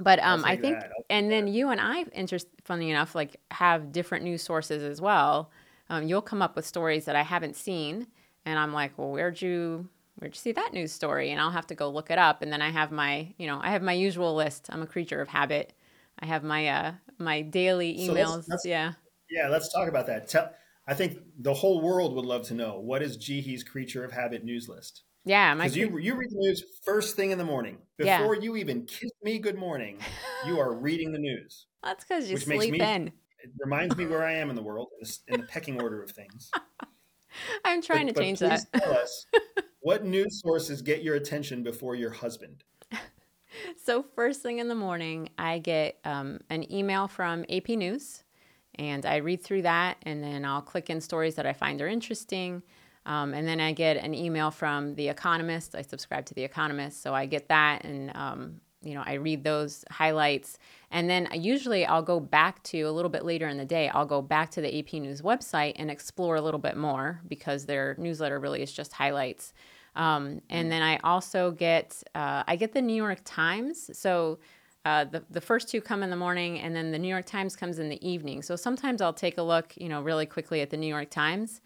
but 0.00 0.18
um, 0.20 0.44
i 0.44 0.56
think 0.56 0.76
and 1.08 1.30
then 1.30 1.46
you 1.46 1.68
and 1.68 1.80
i 1.80 2.02
interest 2.12 2.48
funny 2.64 2.90
enough 2.90 3.14
like 3.14 3.36
have 3.50 3.92
different 3.92 4.24
news 4.24 4.42
sources 4.42 4.82
as 4.82 5.00
well. 5.00 5.50
Um, 5.88 6.06
you'll 6.06 6.22
come 6.22 6.40
up 6.40 6.56
with 6.56 6.66
stories 6.66 7.04
that 7.04 7.16
i 7.16 7.22
haven't 7.22 7.56
seen 7.56 8.06
and 8.44 8.58
i'm 8.58 8.72
like 8.72 8.96
well 8.96 9.10
where'd 9.10 9.40
you 9.40 9.88
where'd 10.18 10.34
you 10.34 10.38
see 10.38 10.52
that 10.52 10.72
news 10.72 10.92
story? 10.92 11.30
And 11.30 11.40
i'll 11.40 11.50
have 11.50 11.66
to 11.68 11.74
go 11.74 11.88
look 11.90 12.10
it 12.10 12.18
up 12.18 12.42
and 12.42 12.52
then 12.52 12.62
i 12.62 12.70
have 12.70 12.90
my 12.90 13.28
you 13.38 13.46
know 13.46 13.60
i 13.62 13.70
have 13.70 13.82
my 13.82 13.92
usual 13.92 14.34
list. 14.34 14.68
I'm 14.70 14.82
a 14.82 14.86
creature 14.86 15.20
of 15.20 15.28
habit. 15.28 15.72
I 16.18 16.26
have 16.26 16.44
my 16.44 16.68
uh 16.68 16.92
my 17.18 17.42
daily 17.42 17.94
emails 17.94 18.06
so 18.06 18.34
let's, 18.36 18.48
let's, 18.48 18.64
yeah. 18.64 18.92
Yeah 19.30 19.48
let's 19.48 19.72
talk 19.72 19.88
about 19.88 20.06
that. 20.06 20.28
Tell 20.28 20.50
I 20.86 20.94
think 20.94 21.18
the 21.38 21.54
whole 21.54 21.80
world 21.80 22.14
would 22.16 22.24
love 22.24 22.46
to 22.48 22.54
know 22.54 22.80
what 22.80 23.02
is 23.02 23.16
Jihi's 23.16 23.62
Creature 23.62 24.04
of 24.04 24.12
Habit 24.12 24.44
news 24.44 24.68
list. 24.68 25.02
Yeah, 25.24 25.54
because 25.54 25.76
you 25.76 25.98
you 25.98 26.14
read 26.14 26.30
the 26.30 26.38
news 26.38 26.64
first 26.82 27.14
thing 27.14 27.30
in 27.30 27.38
the 27.38 27.44
morning 27.44 27.78
before 27.98 28.34
yeah. 28.34 28.40
you 28.40 28.56
even 28.56 28.86
kiss 28.86 29.10
me 29.22 29.38
good 29.38 29.56
morning. 29.56 29.98
You 30.46 30.58
are 30.58 30.72
reading 30.80 31.12
the 31.12 31.18
news. 31.18 31.66
That's 31.82 32.04
because 32.04 32.30
you 32.30 32.38
sleep 32.38 32.72
me, 32.72 32.80
in. 32.80 33.08
It 33.42 33.50
reminds 33.58 33.96
me 33.96 34.06
where 34.06 34.24
I 34.24 34.32
am 34.32 34.50
in 34.50 34.56
the 34.56 34.62
world 34.62 34.88
in 35.28 35.40
the 35.40 35.46
pecking 35.46 35.80
order 35.80 36.02
of 36.02 36.10
things. 36.10 36.50
I'm 37.64 37.82
trying 37.82 38.06
but, 38.06 38.16
to 38.16 38.22
change 38.22 38.38
that. 38.40 38.60
tell 38.74 38.92
us 38.92 39.26
what 39.80 40.04
news 40.04 40.40
sources 40.42 40.82
get 40.82 41.02
your 41.02 41.16
attention 41.16 41.62
before 41.62 41.94
your 41.94 42.10
husband. 42.10 42.64
So 43.76 44.04
first 44.14 44.42
thing 44.42 44.58
in 44.58 44.68
the 44.68 44.74
morning, 44.74 45.28
I 45.38 45.58
get 45.58 45.98
um, 46.04 46.40
an 46.50 46.70
email 46.72 47.08
from 47.08 47.44
AP 47.50 47.70
News 47.70 48.22
and 48.76 49.04
I 49.04 49.16
read 49.16 49.42
through 49.42 49.62
that 49.62 49.98
and 50.02 50.22
then 50.22 50.44
I'll 50.44 50.62
click 50.62 50.90
in 50.90 51.00
stories 51.00 51.34
that 51.34 51.46
I 51.46 51.52
find 51.52 51.80
are 51.82 51.88
interesting. 51.88 52.62
Um, 53.06 53.34
and 53.34 53.46
then 53.46 53.60
I 53.60 53.72
get 53.72 53.96
an 53.96 54.14
email 54.14 54.50
from 54.50 54.94
The 54.94 55.08
Economist. 55.08 55.74
I 55.74 55.82
subscribe 55.82 56.26
to 56.26 56.34
The 56.34 56.44
Economist, 56.44 57.02
so 57.02 57.14
I 57.14 57.26
get 57.26 57.48
that 57.48 57.84
and 57.84 58.14
um, 58.14 58.60
you 58.82 58.94
know 58.94 59.02
I 59.04 59.14
read 59.14 59.44
those 59.44 59.84
highlights. 59.90 60.58
And 60.90 61.08
then 61.08 61.28
usually 61.32 61.86
I'll 61.86 62.02
go 62.02 62.20
back 62.20 62.62
to 62.64 62.82
a 62.82 62.90
little 62.90 63.10
bit 63.10 63.24
later 63.24 63.48
in 63.48 63.56
the 63.56 63.64
day. 63.64 63.88
I'll 63.88 64.06
go 64.06 64.20
back 64.20 64.50
to 64.52 64.60
the 64.60 64.78
AP 64.78 64.94
News 64.94 65.22
website 65.22 65.74
and 65.76 65.90
explore 65.90 66.36
a 66.36 66.40
little 66.40 66.60
bit 66.60 66.76
more 66.76 67.20
because 67.28 67.66
their 67.66 67.94
newsletter 67.98 68.38
really 68.38 68.62
is 68.62 68.72
just 68.72 68.92
highlights. 68.92 69.52
Um, 69.96 70.40
and 70.50 70.70
then 70.70 70.82
I 70.82 70.98
also 70.98 71.50
get 71.50 72.02
uh, 72.14 72.44
I 72.46 72.56
get 72.56 72.72
the 72.72 72.82
New 72.82 72.94
York 72.94 73.20
Times. 73.24 73.90
So 73.98 74.38
uh, 74.84 75.04
the, 75.04 75.22
the 75.30 75.40
first 75.40 75.68
two 75.68 75.80
come 75.80 76.02
in 76.02 76.10
the 76.10 76.16
morning 76.16 76.58
and 76.60 76.74
then 76.74 76.90
the 76.90 76.98
New 76.98 77.08
York 77.08 77.26
Times 77.26 77.54
comes 77.54 77.78
in 77.78 77.88
the 77.88 78.08
evening. 78.08 78.42
So 78.42 78.56
sometimes 78.56 79.02
I'll 79.02 79.12
take 79.12 79.36
a 79.36 79.42
look, 79.42 79.74
you 79.76 79.88
know, 79.88 80.00
really 80.00 80.26
quickly 80.26 80.62
at 80.62 80.70
the 80.70 80.76
New 80.76 80.86
York 80.86 81.10
Times. 81.10 81.60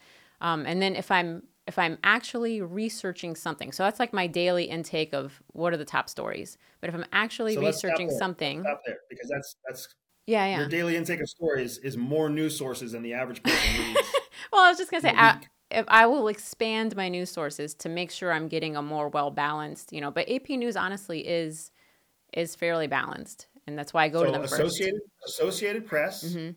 Um, 0.45 0.67
and 0.67 0.81
then 0.81 0.95
if 0.95 1.11
I'm 1.11 1.43
if 1.67 1.79
I'm 1.79 1.97
actually 2.05 2.61
researching 2.61 3.35
something, 3.35 3.73
so 3.73 3.83
that's 3.83 3.99
like 3.99 4.13
my 4.13 4.27
daily 4.27 4.65
intake 4.65 5.15
of 5.15 5.43
what 5.55 5.73
are 5.73 5.79
the 5.79 5.87
top 5.87 6.11
stories. 6.11 6.59
But 6.83 6.91
if 6.91 6.95
I'm 6.95 7.07
actually 7.13 7.55
so 7.55 7.63
researching 7.63 8.11
something, 8.11 8.61
stop 8.61 8.83
there 8.87 8.99
because 9.09 9.31
that's 9.31 9.57
that's 9.67 9.89
yeah 10.27 10.47
yeah 10.47 10.59
your 10.59 10.69
daily 10.69 10.97
intake 10.97 11.21
of 11.21 11.29
stories 11.29 11.79
is 11.79 11.97
more 11.97 12.29
news 12.29 12.57
sources 12.57 12.93
than 12.93 13.03
the 13.03 13.15
average 13.15 13.43
person 13.43 13.85
reads. 13.87 14.01
well, 14.53 14.63
I 14.63 14.69
was 14.69 14.79
just 14.79 14.91
gonna 14.91 15.01
say. 15.01 15.15
I, 15.17 15.41
if 15.71 15.87
I 15.89 16.07
will 16.07 16.29
expand 16.29 16.95
my 16.95 17.09
news 17.09 17.31
sources 17.31 17.75
to 17.77 17.89
make 17.89 18.11
sure 18.11 18.31
I'm 18.31 18.47
getting 18.47 18.77
a 18.77 18.83
more 18.83 19.09
well 19.09 19.31
balanced, 19.31 19.95
you 19.95 20.01
know. 20.03 20.11
But 20.11 20.31
AP 20.31 20.51
News 20.51 20.77
honestly 20.77 21.27
is 21.27 21.71
is 22.35 22.55
fairly 22.55 22.87
balanced, 22.87 23.49
and 23.67 23.79
that's 23.79 23.95
why 23.95 24.05
I 24.05 24.09
go 24.11 24.21
so 24.21 24.27
to 24.27 24.33
them 24.33 24.43
Associated 24.43 25.01
first. 25.23 25.41
Associated 25.41 25.87
Press, 25.87 26.23
mm-hmm. 26.23 26.51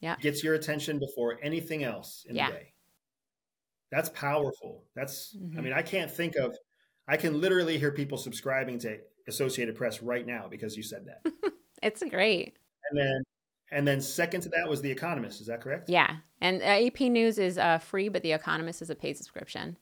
yeah, 0.00 0.16
gets 0.16 0.42
your 0.42 0.54
attention 0.54 0.98
before 0.98 1.38
anything 1.42 1.84
else 1.84 2.26
in 2.28 2.34
yeah. 2.34 2.48
the 2.48 2.52
day. 2.54 2.71
That's 3.92 4.08
powerful. 4.08 4.82
That's 4.96 5.36
mm-hmm. 5.36 5.58
I 5.58 5.62
mean 5.62 5.72
I 5.72 5.82
can't 5.82 6.10
think 6.10 6.34
of 6.34 6.56
I 7.06 7.16
can 7.16 7.40
literally 7.40 7.78
hear 7.78 7.92
people 7.92 8.18
subscribing 8.18 8.80
to 8.80 8.98
Associated 9.28 9.76
Press 9.76 10.02
right 10.02 10.26
now 10.26 10.48
because 10.50 10.76
you 10.76 10.82
said 10.82 11.06
that. 11.06 11.32
it's 11.82 12.02
great. 12.10 12.56
And 12.90 12.98
then 12.98 13.22
and 13.70 13.86
then 13.86 14.00
second 14.00 14.40
to 14.42 14.48
that 14.50 14.68
was 14.68 14.82
The 14.82 14.90
Economist. 14.90 15.40
Is 15.40 15.46
that 15.46 15.60
correct? 15.60 15.88
Yeah. 15.88 16.16
And 16.40 16.60
uh, 16.60 16.86
AP 16.86 17.00
News 17.02 17.38
is 17.38 17.56
uh, 17.56 17.78
free, 17.78 18.08
but 18.08 18.22
The 18.22 18.32
Economist 18.32 18.82
is 18.82 18.90
a 18.90 18.94
paid 18.96 19.16
subscription. 19.16 19.76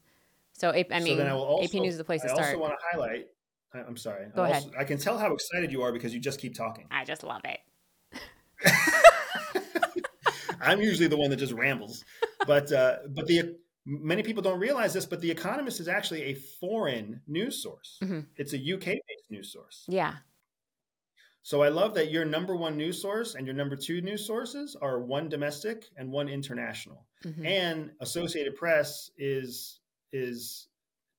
So 0.53 0.71
I 0.71 1.01
mean, 1.01 1.17
so 1.17 1.39
also, 1.39 1.65
AP 1.65 1.81
News 1.81 1.95
is 1.95 1.99
the 1.99 2.05
place 2.05 2.21
to 2.21 2.29
start. 2.29 2.43
I 2.43 2.47
also 2.49 2.59
want 2.59 2.75
to 2.75 2.79
highlight 2.93 3.27
I, 3.73 3.79
am 3.81 3.97
sorry. 3.97 4.27
Go 4.35 4.43
I 4.43 4.51
ahead. 4.51 4.65
I 4.79 4.85
can 4.85 4.99
tell 4.99 5.17
how 5.19 5.33
excited 5.33 5.73
you 5.73 5.83
are 5.83 5.93
because 5.93 6.13
you 6.13 6.21
just 6.21 6.41
keep 6.41 6.55
talking. 6.55 6.87
I 6.91 7.05
just 7.05 7.23
love 7.23 7.43
it. 7.45 7.61
I'm 10.61 10.81
usually 10.81 11.07
the 11.09 11.17
one 11.17 11.31
that 11.31 11.37
just 11.37 11.53
rambles, 11.53 12.05
but 12.47 12.71
uh, 12.73 12.97
but 13.09 13.27
the 13.27 13.57
many 13.91 14.23
people 14.23 14.43
don't 14.43 14.61
realize 14.61 14.95
this, 14.95 15.07
but 15.07 15.21
the 15.21 15.31
Economist 15.31 15.81
is 15.81 15.89
actually 15.89 16.23
a 16.25 16.35
foreign 16.35 17.21
news 17.27 17.63
source. 17.63 17.99
Mm-hmm. 18.03 18.21
It's 18.37 18.53
a 18.53 18.75
UK 18.75 18.85
based 18.85 19.31
news 19.31 19.53
source. 19.53 19.85
Yeah. 19.89 20.15
So 21.43 21.63
I 21.63 21.69
love 21.69 21.95
that 21.95 22.11
your 22.11 22.25
number 22.25 22.55
one 22.55 22.77
news 22.77 23.01
source 23.01 23.35
and 23.35 23.47
your 23.47 23.57
number 23.57 23.75
two 23.75 24.01
news 24.03 24.27
sources 24.27 24.77
are 24.81 25.01
one 25.01 25.29
domestic 25.29 25.87
and 25.97 26.13
one 26.13 26.29
international. 26.29 27.07
Mm-hmm. 27.25 27.47
And 27.47 27.91
Associated 28.01 28.57
Press 28.57 29.11
is 29.19 29.81
is 30.13 30.69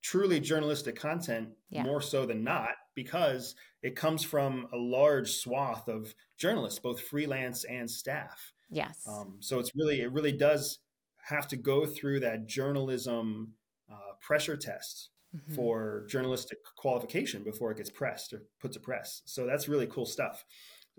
truly 0.02 0.40
journalistic 0.40 0.96
content 0.96 1.50
yeah. 1.70 1.84
more 1.84 2.02
so 2.02 2.26
than 2.26 2.44
not 2.44 2.70
because 2.96 3.56
it 3.84 3.96
comes 3.96 4.24
from 4.24 4.68
a 4.74 4.78
large 4.78 5.32
swath 5.32 5.88
of 5.88 6.14
journalists 6.38 6.80
both 6.80 7.00
freelance 7.00 7.64
and 7.66 7.90
staff 7.90 8.52
yes 8.70 9.08
um, 9.08 9.36
so 9.40 9.60
it's 9.60 9.76
really 9.76 10.02
it 10.02 10.12
really 10.12 10.32
does 10.32 10.80
have 11.26 11.48
to 11.48 11.58
go 11.58 11.86
through 11.86 12.20
that 12.20 12.48
journalism 12.48 13.54
uh, 13.92 14.14
pressure 14.22 14.58
test 14.58 15.10
mm-hmm. 15.36 15.54
for 15.54 16.06
journalistic 16.10 16.60
qualification 16.78 17.44
before 17.44 17.72
it 17.72 17.78
gets 17.78 17.90
pressed 17.90 18.34
or 18.34 18.44
put 18.60 18.72
to 18.72 18.80
press 18.80 19.22
so 19.26 19.46
that's 19.46 19.68
really 19.68 19.88
cool 19.88 20.06
stuff 20.06 20.44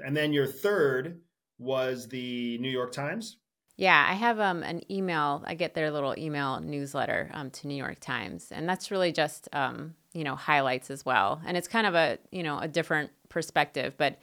and 0.04 0.16
then 0.16 0.32
your 0.32 0.46
third 0.46 1.20
was 1.58 2.08
the 2.08 2.58
new 2.58 2.70
york 2.70 2.92
times 2.92 3.36
yeah, 3.76 4.06
I 4.08 4.14
have 4.14 4.38
um, 4.38 4.62
an 4.62 4.82
email. 4.92 5.42
I 5.46 5.54
get 5.54 5.74
their 5.74 5.90
little 5.90 6.14
email 6.18 6.60
newsletter 6.60 7.30
um, 7.32 7.50
to 7.50 7.66
New 7.66 7.74
York 7.74 8.00
Times, 8.00 8.52
and 8.52 8.68
that's 8.68 8.90
really 8.90 9.12
just 9.12 9.48
um, 9.52 9.94
you 10.12 10.24
know 10.24 10.36
highlights 10.36 10.90
as 10.90 11.04
well. 11.04 11.40
And 11.46 11.56
it's 11.56 11.68
kind 11.68 11.86
of 11.86 11.94
a 11.94 12.18
you 12.30 12.42
know 12.42 12.58
a 12.58 12.68
different 12.68 13.10
perspective, 13.28 13.94
but 13.96 14.18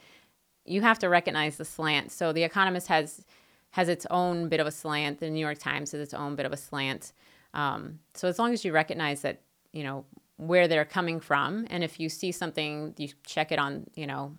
you 0.64 0.82
have 0.82 1.00
to 1.00 1.08
recognize 1.08 1.56
the 1.56 1.64
slant. 1.64 2.12
So 2.12 2.32
the 2.32 2.44
Economist 2.44 2.86
has 2.86 3.24
has 3.70 3.88
its 3.88 4.06
own 4.10 4.48
bit 4.48 4.60
of 4.60 4.66
a 4.66 4.70
slant. 4.70 5.20
The 5.20 5.30
New 5.30 5.40
York 5.40 5.58
Times 5.58 5.92
has 5.92 6.00
its 6.00 6.14
own 6.14 6.34
bit 6.36 6.46
of 6.46 6.52
a 6.52 6.56
slant. 6.56 7.12
Um, 7.54 8.00
so 8.14 8.28
as 8.28 8.38
long 8.38 8.52
as 8.52 8.64
you 8.64 8.72
recognize 8.72 9.22
that 9.22 9.42
you 9.72 9.84
know 9.84 10.04
where 10.36 10.68
they're 10.68 10.84
coming 10.84 11.20
from, 11.20 11.66
and 11.70 11.84
if 11.84 12.00
you 12.00 12.08
see 12.08 12.32
something, 12.32 12.94
you 12.96 13.08
check 13.26 13.52
it 13.52 13.58
on 13.58 13.86
you 13.94 14.06
know 14.06 14.36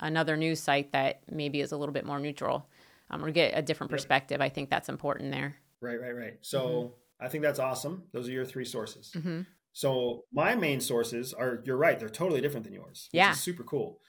another 0.00 0.36
news 0.36 0.60
site 0.60 0.92
that 0.92 1.20
maybe 1.30 1.60
is 1.60 1.72
a 1.72 1.76
little 1.76 1.92
bit 1.92 2.04
more 2.04 2.18
neutral 2.18 2.66
um, 3.10 3.24
or 3.24 3.30
get 3.30 3.56
a 3.56 3.62
different 3.62 3.90
perspective. 3.90 4.40
Yep. 4.40 4.46
I 4.46 4.48
think 4.48 4.70
that's 4.70 4.88
important 4.88 5.30
there. 5.30 5.56
Right, 5.80 6.00
right, 6.00 6.16
right. 6.16 6.38
So 6.40 6.60
mm-hmm. 6.60 7.24
I 7.24 7.28
think 7.28 7.42
that's 7.42 7.58
awesome. 7.58 8.04
Those 8.12 8.28
are 8.28 8.32
your 8.32 8.44
three 8.44 8.64
sources. 8.64 9.12
Mm-hmm. 9.14 9.42
So 9.72 10.24
my 10.32 10.54
main 10.54 10.80
sources 10.80 11.32
are, 11.32 11.62
you're 11.64 11.76
right, 11.76 11.98
they're 11.98 12.08
totally 12.08 12.40
different 12.40 12.64
than 12.64 12.74
yours. 12.74 13.08
yeah. 13.12 13.32
super 13.32 13.62
cool. 13.62 14.00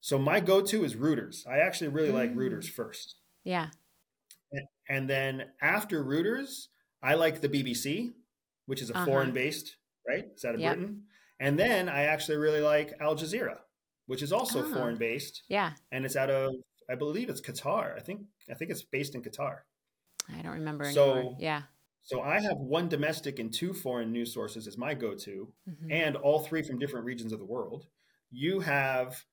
So 0.00 0.18
my 0.18 0.40
go 0.40 0.60
to 0.60 0.84
is 0.84 0.94
Reuters. 0.94 1.46
I 1.46 1.58
actually 1.58 1.88
really 1.88 2.10
mm. 2.10 2.14
like 2.14 2.34
Reuters 2.34 2.68
first. 2.68 3.16
Yeah. 3.42 3.68
And, 4.88 5.08
then 5.08 5.44
after 5.60 6.04
Reuters, 6.04 6.66
I 7.02 7.14
like 7.14 7.40
the 7.40 7.48
BBC, 7.48 8.12
which 8.66 8.82
is 8.82 8.90
a 8.90 8.96
uh-huh. 8.96 9.06
foreign 9.06 9.32
based, 9.32 9.76
right? 10.08 10.24
It's 10.32 10.44
out 10.44 10.54
of 10.54 10.60
yep. 10.60 10.76
Britain. 10.76 11.02
And 11.40 11.58
then 11.58 11.88
I 11.88 12.04
actually 12.04 12.38
really 12.38 12.60
like 12.60 12.94
Al 13.00 13.16
Jazeera, 13.16 13.58
which 14.06 14.22
is 14.22 14.32
also 14.32 14.64
oh. 14.64 14.74
foreign 14.74 14.96
based. 14.96 15.42
Yeah. 15.48 15.72
And 15.92 16.04
it's 16.04 16.16
out 16.16 16.30
of 16.30 16.54
I 16.90 16.94
believe 16.94 17.28
it's 17.28 17.40
Qatar. 17.40 17.96
I 17.96 18.00
think 18.00 18.22
I 18.50 18.54
think 18.54 18.70
it's 18.70 18.82
based 18.82 19.14
in 19.14 19.22
Qatar. 19.22 19.58
I 20.32 20.42
don't 20.42 20.52
remember 20.52 20.90
so, 20.90 21.12
anymore. 21.12 21.36
Yeah. 21.38 21.62
So 22.02 22.20
I 22.20 22.40
have 22.40 22.58
one 22.58 22.88
domestic 22.88 23.38
and 23.38 23.52
two 23.52 23.72
foreign 23.72 24.12
news 24.12 24.32
sources 24.32 24.66
as 24.66 24.76
my 24.76 24.92
go-to, 24.92 25.48
mm-hmm. 25.68 25.90
and 25.90 26.16
all 26.16 26.40
three 26.40 26.62
from 26.62 26.78
different 26.78 27.06
regions 27.06 27.32
of 27.32 27.38
the 27.38 27.46
world. 27.46 27.86
You 28.30 28.60
have 28.60 29.24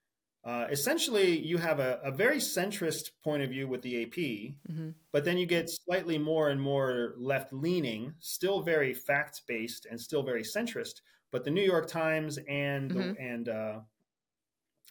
uh, 0.43 0.65
essentially 0.71 1.37
you 1.37 1.57
have 1.57 1.79
a, 1.79 1.99
a, 2.03 2.11
very 2.11 2.37
centrist 2.37 3.11
point 3.23 3.43
of 3.43 3.49
view 3.51 3.67
with 3.67 3.83
the 3.83 4.01
AP, 4.01 4.15
mm-hmm. 4.15 4.89
but 5.11 5.23
then 5.23 5.37
you 5.37 5.45
get 5.45 5.69
slightly 5.69 6.17
more 6.17 6.49
and 6.49 6.59
more 6.59 7.13
left 7.17 7.53
leaning, 7.53 8.13
still 8.19 8.61
very 8.61 8.91
fact 8.91 9.41
based 9.47 9.85
and 9.85 10.01
still 10.01 10.23
very 10.23 10.41
centrist. 10.41 11.01
But 11.31 11.43
the 11.43 11.51
New 11.51 11.61
York 11.61 11.87
Times 11.87 12.39
and 12.49 12.91
mm-hmm. 12.91 13.21
and 13.21 13.49
uh, 13.49 13.79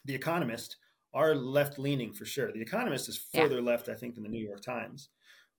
the 0.05 0.15
Economist 0.15 0.77
are 1.13 1.35
left 1.35 1.77
leaning 1.77 2.13
for 2.13 2.23
sure. 2.23 2.51
The 2.53 2.61
Economist 2.61 3.09
is 3.09 3.17
further 3.17 3.55
yeah. 3.55 3.65
left, 3.65 3.89
I 3.89 3.93
think, 3.93 4.15
than 4.15 4.23
the 4.23 4.29
New 4.29 4.43
York 4.43 4.61
Times. 4.61 5.09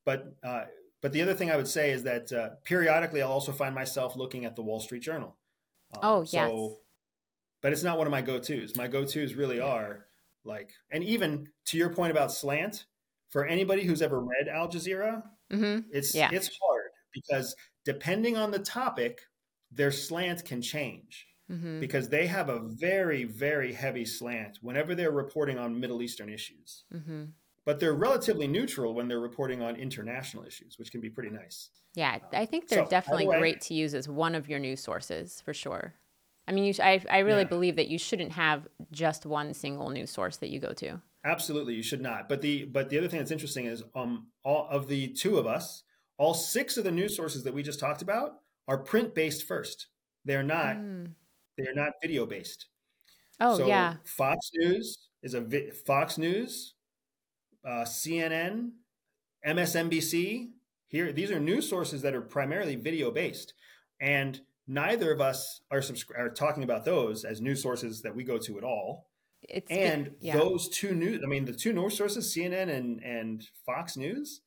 But 0.07 0.34
uh, 0.43 0.64
but 1.03 1.12
the 1.12 1.20
other 1.20 1.34
thing 1.34 1.51
I 1.51 1.57
would 1.57 1.68
say 1.68 1.90
is 1.90 2.05
that 2.05 2.32
uh, 2.32 2.51
periodically 2.64 3.20
I'll 3.20 3.32
also 3.32 3.53
find 3.53 3.74
myself 3.74 4.16
looking 4.16 4.47
at 4.47 4.57
the 4.57 4.62
Wall 4.62 4.80
Street 4.80 5.03
Journal. 5.03 5.36
Um, 5.95 6.01
oh 6.03 6.22
yes. 6.22 6.51
But 7.63 7.73
it's 7.73 7.83
not 7.83 7.97
one 7.97 8.07
of 8.07 8.11
my 8.11 8.23
go-to's. 8.23 8.77
My 8.77 8.89
go-to's 8.89 9.35
really 9.35 9.61
are 9.61 10.07
like, 10.45 10.73
and 10.91 11.03
even 11.05 11.49
to 11.67 11.79
your 11.79 11.91
point 11.91 12.11
about 12.11 12.33
slant, 12.33 12.85
for 13.31 13.47
anybody 13.47 13.85
who's 13.85 14.03
ever 14.03 14.21
read 14.21 14.49
Al 14.49 14.69
Jazeera, 14.69 15.23
mm-hmm. 15.51 15.89
it's 15.91 16.15
yeah. 16.15 16.29
it's 16.33 16.51
hard 16.63 16.91
because 17.13 17.57
depending 17.85 18.37
on 18.37 18.51
the 18.51 18.59
topic, 18.59 19.23
their 19.71 19.91
slant 19.91 20.45
can 20.45 20.61
change 20.61 21.27
mm-hmm. 21.51 21.81
because 21.81 22.09
they 22.09 22.27
have 22.27 22.51
a 22.51 22.61
very 22.61 23.25
very 23.25 23.73
heavy 23.73 24.05
slant 24.05 24.59
whenever 24.61 24.95
they're 24.95 25.11
reporting 25.13 25.59
on 25.59 25.81
Middle 25.81 26.03
Eastern 26.03 26.29
issues. 26.29 26.85
Mm-hmm. 26.93 27.25
But 27.65 27.79
they're 27.79 27.95
relatively 27.95 28.49
neutral 28.49 28.93
when 28.93 29.07
they're 29.07 29.21
reporting 29.21 29.63
on 29.63 29.77
international 29.77 30.45
issues, 30.45 30.81
which 30.81 30.91
can 30.91 31.01
be 31.01 31.09
pretty 31.09 31.31
nice. 31.31 31.71
Yeah, 31.95 32.19
I 32.33 32.45
think 32.45 32.69
they're 32.69 32.85
so, 32.85 32.91
definitely 32.91 33.27
the 33.27 33.31
way, 33.31 33.39
great 33.39 33.61
to 33.63 33.75
use 33.75 33.95
as 33.95 34.09
one 34.09 34.35
of 34.35 34.49
your 34.49 34.59
news 34.59 34.81
sources 34.81 35.41
for 35.45 35.55
sure. 35.55 35.95
I 36.47 36.53
mean, 36.53 36.64
you, 36.64 36.74
I, 36.82 37.03
I 37.11 37.18
really 37.20 37.43
yeah. 37.43 37.49
believe 37.49 37.76
that 37.76 37.88
you 37.88 37.99
shouldn't 37.99 38.32
have 38.32 38.66
just 38.90 39.24
one 39.26 39.55
single 39.55 39.90
news 39.90 40.11
source 40.11 40.38
that 40.38 40.51
you 40.51 40.59
go 40.59 40.72
to. 40.74 41.01
Absolutely, 41.24 41.74
you 41.74 41.82
should 41.82 42.01
not. 42.01 42.28
But 42.28 42.40
the 42.40 42.64
but 42.64 42.88
the 42.88 42.99
other 42.99 43.09
thing 43.09 43.20
that's 43.20 43.30
interesting 43.30 43.66
is 43.66 43.84
um 43.95 44.26
all 44.45 44.66
of 44.70 44.88
the 44.88 45.09
two 45.09 45.38
of 45.38 45.47
us, 45.47 45.84
all 46.18 46.34
six 46.34 46.76
of 46.76 46.84
the 46.84 46.90
news 46.90 47.16
sources 47.16 47.45
that 47.45 47.55
we 47.55 47.62
just 47.62 47.78
talked 47.78 48.03
about 48.03 48.38
are 48.66 48.78
print 48.78 49.14
based 49.14 49.47
first. 49.47 49.86
They're 50.24 50.43
not 50.43 50.76
mm. 50.76 51.12
they're 51.57 51.74
not 51.74 51.93
video 52.03 52.26
based. 52.26 52.66
Oh 53.38 53.59
so 53.59 53.66
yeah. 53.66 53.97
Fox 54.05 54.51
News 54.55 54.99
is 55.22 55.34
a 55.34 55.40
vi- 55.40 55.70
Fox 55.70 56.18
News, 56.18 56.74
uh, 57.64 57.84
CNN, 57.84 58.70
MSNBC. 59.47 60.51
Here, 60.88 61.12
these 61.12 61.30
are 61.30 61.40
news 61.40 61.68
sources 61.68 62.03
that 62.03 62.14
are 62.14 62.20
primarily 62.20 62.76
video 62.76 63.11
based, 63.11 63.55
and 64.01 64.40
neither 64.67 65.13
of 65.13 65.21
us 65.21 65.61
are, 65.71 65.81
subscri- 65.81 66.19
are 66.19 66.31
talking 66.31 66.63
about 66.63 66.85
those 66.85 67.25
as 67.25 67.41
news 67.41 67.63
sources 67.63 68.03
that 68.03 68.15
we 68.15 68.25
go 68.25 68.39
to 68.39 68.59
at 68.59 68.65
all. 68.65 69.09
It's 69.49 69.71
and 69.71 70.13
yeah. 70.21 70.37
those 70.37 70.69
two 70.69 70.95
news, 70.95 71.21
I 71.25 71.27
mean, 71.27 71.45
the 71.45 71.53
two 71.53 71.73
news 71.73 71.97
sources, 71.97 72.33
CNN 72.35 72.71
and, 72.71 73.03
and 73.03 73.45
Fox 73.67 73.97
News, 73.97 74.41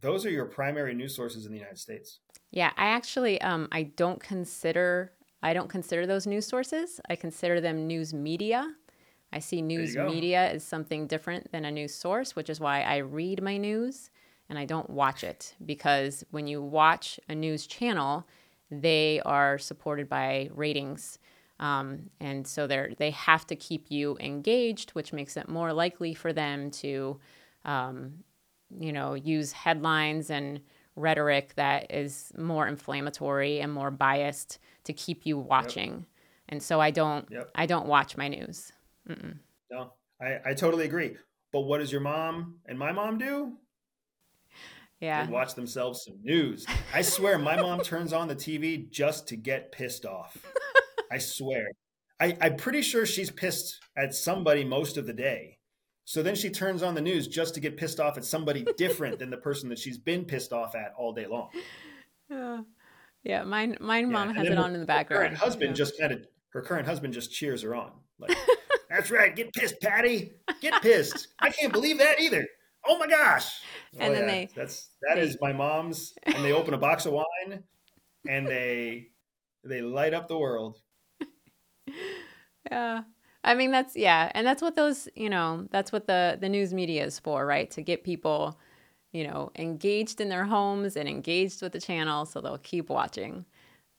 those 0.00 0.24
are 0.24 0.30
your 0.30 0.46
primary 0.46 0.94
news 0.94 1.16
sources 1.16 1.44
in 1.44 1.52
the 1.52 1.58
United 1.58 1.78
States. 1.78 2.20
Yeah, 2.50 2.70
I 2.76 2.86
actually, 2.86 3.40
um, 3.40 3.68
I 3.72 3.82
don't 3.82 4.20
consider, 4.20 5.12
I 5.42 5.52
don't 5.52 5.68
consider 5.68 6.06
those 6.06 6.26
news 6.26 6.46
sources. 6.46 7.00
I 7.10 7.16
consider 7.16 7.60
them 7.60 7.86
news 7.86 8.14
media. 8.14 8.74
I 9.32 9.40
see 9.40 9.60
news 9.60 9.96
media 9.96 10.52
as 10.52 10.64
something 10.64 11.06
different 11.06 11.52
than 11.52 11.64
a 11.64 11.70
news 11.70 11.94
source, 11.94 12.34
which 12.34 12.48
is 12.48 12.60
why 12.60 12.82
I 12.82 12.98
read 12.98 13.42
my 13.42 13.58
news 13.58 14.10
and 14.48 14.58
I 14.58 14.64
don't 14.64 14.88
watch 14.88 15.22
it 15.22 15.54
because 15.64 16.24
when 16.30 16.46
you 16.46 16.62
watch 16.62 17.20
a 17.28 17.34
news 17.34 17.66
channel, 17.66 18.26
they 18.70 19.20
are 19.24 19.58
supported 19.58 20.08
by 20.08 20.50
ratings. 20.54 21.18
Um, 21.60 22.10
and 22.20 22.46
so 22.46 22.66
they 22.66 22.94
they 22.98 23.10
have 23.10 23.46
to 23.48 23.56
keep 23.56 23.90
you 23.90 24.16
engaged, 24.20 24.90
which 24.90 25.12
makes 25.12 25.36
it 25.36 25.48
more 25.48 25.72
likely 25.72 26.14
for 26.14 26.32
them 26.32 26.70
to, 26.72 27.18
um, 27.64 28.24
you 28.78 28.92
know, 28.92 29.14
use 29.14 29.52
headlines 29.52 30.30
and 30.30 30.60
rhetoric 30.94 31.54
that 31.54 31.92
is 31.92 32.32
more 32.36 32.66
inflammatory 32.66 33.60
and 33.60 33.72
more 33.72 33.90
biased 33.90 34.58
to 34.84 34.92
keep 34.92 35.26
you 35.26 35.38
watching. 35.38 35.92
Yep. 35.92 36.02
And 36.50 36.62
so 36.62 36.80
I 36.80 36.90
don't 36.90 37.28
yep. 37.30 37.50
I 37.54 37.66
don't 37.66 37.86
watch 37.86 38.16
my 38.16 38.28
news. 38.28 38.72
Mm-mm. 39.08 39.38
No, 39.70 39.92
I, 40.20 40.50
I 40.50 40.54
totally 40.54 40.84
agree. 40.84 41.16
But 41.52 41.62
what 41.62 41.78
does 41.78 41.90
your 41.90 42.00
mom 42.00 42.56
and 42.66 42.78
my 42.78 42.92
mom 42.92 43.18
do? 43.18 43.54
Yeah. 45.00 45.24
They 45.24 45.32
watch 45.32 45.54
themselves 45.54 46.04
some 46.04 46.16
news. 46.22 46.66
I 46.92 47.02
swear 47.02 47.38
my 47.38 47.56
mom 47.56 47.80
turns 47.80 48.12
on 48.12 48.28
the 48.28 48.34
TV 48.34 48.90
just 48.90 49.28
to 49.28 49.36
get 49.36 49.70
pissed 49.70 50.04
off. 50.04 50.36
I 51.12 51.18
swear. 51.18 51.68
I, 52.20 52.36
I'm 52.40 52.56
pretty 52.56 52.82
sure 52.82 53.06
she's 53.06 53.30
pissed 53.30 53.78
at 53.96 54.14
somebody 54.14 54.64
most 54.64 54.96
of 54.96 55.06
the 55.06 55.12
day. 55.12 55.58
So 56.04 56.22
then 56.22 56.34
she 56.34 56.50
turns 56.50 56.82
on 56.82 56.94
the 56.94 57.00
news 57.00 57.28
just 57.28 57.54
to 57.54 57.60
get 57.60 57.76
pissed 57.76 58.00
off 58.00 58.16
at 58.16 58.24
somebody 58.24 58.66
different 58.76 59.18
than 59.18 59.30
the 59.30 59.36
person 59.36 59.68
that 59.68 59.78
she's 59.78 59.98
been 59.98 60.24
pissed 60.24 60.52
off 60.52 60.74
at 60.74 60.94
all 60.98 61.12
day 61.12 61.26
long. 61.26 61.50
Uh, 62.32 62.62
yeah, 63.22 63.44
mine 63.44 63.76
mine 63.80 64.06
yeah. 64.06 64.12
mom 64.12 64.34
has 64.34 64.48
it 64.48 64.58
on 64.58 64.74
in 64.74 64.80
the 64.80 64.86
background. 64.86 65.22
Her 65.22 65.28
current 65.28 65.38
husband 65.38 65.70
yeah. 65.70 65.74
just 65.74 65.98
kind 65.98 66.12
of 66.12 66.26
her 66.54 66.62
current 66.62 66.86
husband 66.86 67.14
just 67.14 67.32
cheers 67.32 67.62
her 67.62 67.74
on. 67.74 67.92
Like, 68.18 68.36
that's 68.90 69.10
right, 69.10 69.34
get 69.34 69.52
pissed, 69.52 69.80
Patty. 69.80 70.32
Get 70.60 70.82
pissed. 70.82 71.28
I 71.38 71.50
can't 71.50 71.72
believe 71.72 71.98
that 71.98 72.20
either 72.20 72.46
oh 72.88 72.98
my 72.98 73.06
gosh. 73.06 73.60
Oh, 73.94 73.98
and 74.00 74.10
oh, 74.10 74.14
then 74.14 74.22
yeah. 74.24 74.34
they 74.34 74.48
that's 74.54 74.88
that 75.02 75.16
they, 75.16 75.20
is 75.20 75.36
my 75.40 75.52
mom's 75.52 76.14
and 76.24 76.44
they 76.44 76.52
open 76.52 76.74
a 76.74 76.78
box 76.78 77.06
of 77.06 77.12
wine 77.12 77.62
and 78.28 78.46
they 78.46 79.08
they 79.64 79.82
light 79.82 80.14
up 80.14 80.28
the 80.28 80.38
world. 80.38 80.78
Yeah. 82.70 83.02
I 83.44 83.54
mean 83.54 83.70
that's 83.70 83.96
yeah, 83.96 84.30
and 84.34 84.46
that's 84.46 84.60
what 84.60 84.76
those, 84.76 85.08
you 85.14 85.30
know, 85.30 85.66
that's 85.70 85.92
what 85.92 86.06
the 86.06 86.36
the 86.38 86.48
news 86.48 86.74
media 86.74 87.04
is 87.04 87.18
for, 87.18 87.46
right? 87.46 87.70
To 87.70 87.82
get 87.82 88.04
people, 88.04 88.58
you 89.12 89.26
know, 89.26 89.52
engaged 89.56 90.20
in 90.20 90.28
their 90.28 90.44
homes 90.44 90.96
and 90.96 91.08
engaged 91.08 91.62
with 91.62 91.72
the 91.72 91.80
channel 91.80 92.26
so 92.26 92.40
they'll 92.40 92.58
keep 92.58 92.90
watching. 92.90 93.46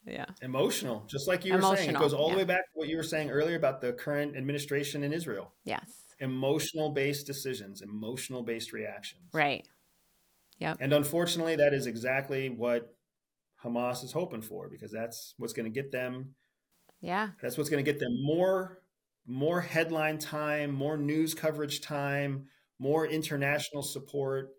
Yeah. 0.06 0.26
Emotional, 0.42 1.04
just 1.08 1.28
like 1.28 1.46
you 1.46 1.54
were 1.54 1.60
Emotional, 1.60 1.78
saying. 1.78 1.96
It 1.96 2.00
goes 2.00 2.14
all 2.14 2.28
yeah. 2.28 2.34
the 2.34 2.38
way 2.40 2.46
back 2.46 2.66
to 2.66 2.72
what 2.74 2.90
you 2.90 2.98
were 2.98 3.04
saying 3.04 3.32
earlier 3.32 3.56
about 3.56 3.82
the 3.82 3.94
current 3.94 4.36
administration 4.36 5.04
in 5.04 5.14
Israel. 5.14 5.52
Yes 5.64 6.09
emotional 6.20 6.92
based 6.92 7.26
decisions, 7.26 7.82
emotional 7.82 8.44
based 8.44 8.74
reactions. 8.74 9.24
Right. 9.34 9.68
Yeah. 10.58 10.76
And 10.80 10.94
unfortunately, 10.94 11.56
that 11.58 11.74
is 11.74 11.88
exactly 11.88 12.50
what 12.50 12.94
Hamas 13.64 14.04
is 14.04 14.12
hoping 14.12 14.42
for 14.42 14.70
because 14.70 14.92
that's 14.92 15.34
what's 15.38 15.54
going 15.54 15.72
to 15.72 15.82
get 15.82 15.92
them. 15.92 16.36
Yeah. 17.02 17.30
That's 17.42 17.58
what's 17.58 17.70
going 17.70 17.84
to 17.84 17.90
get 17.92 18.00
them 18.00 18.24
more 18.24 18.80
more 19.26 19.62
headline 19.62 20.18
time, 20.18 20.72
more 20.72 20.98
news 20.98 21.36
coverage 21.36 21.82
time, 21.82 22.48
more 22.80 23.06
international 23.06 23.84
support. 23.84 24.50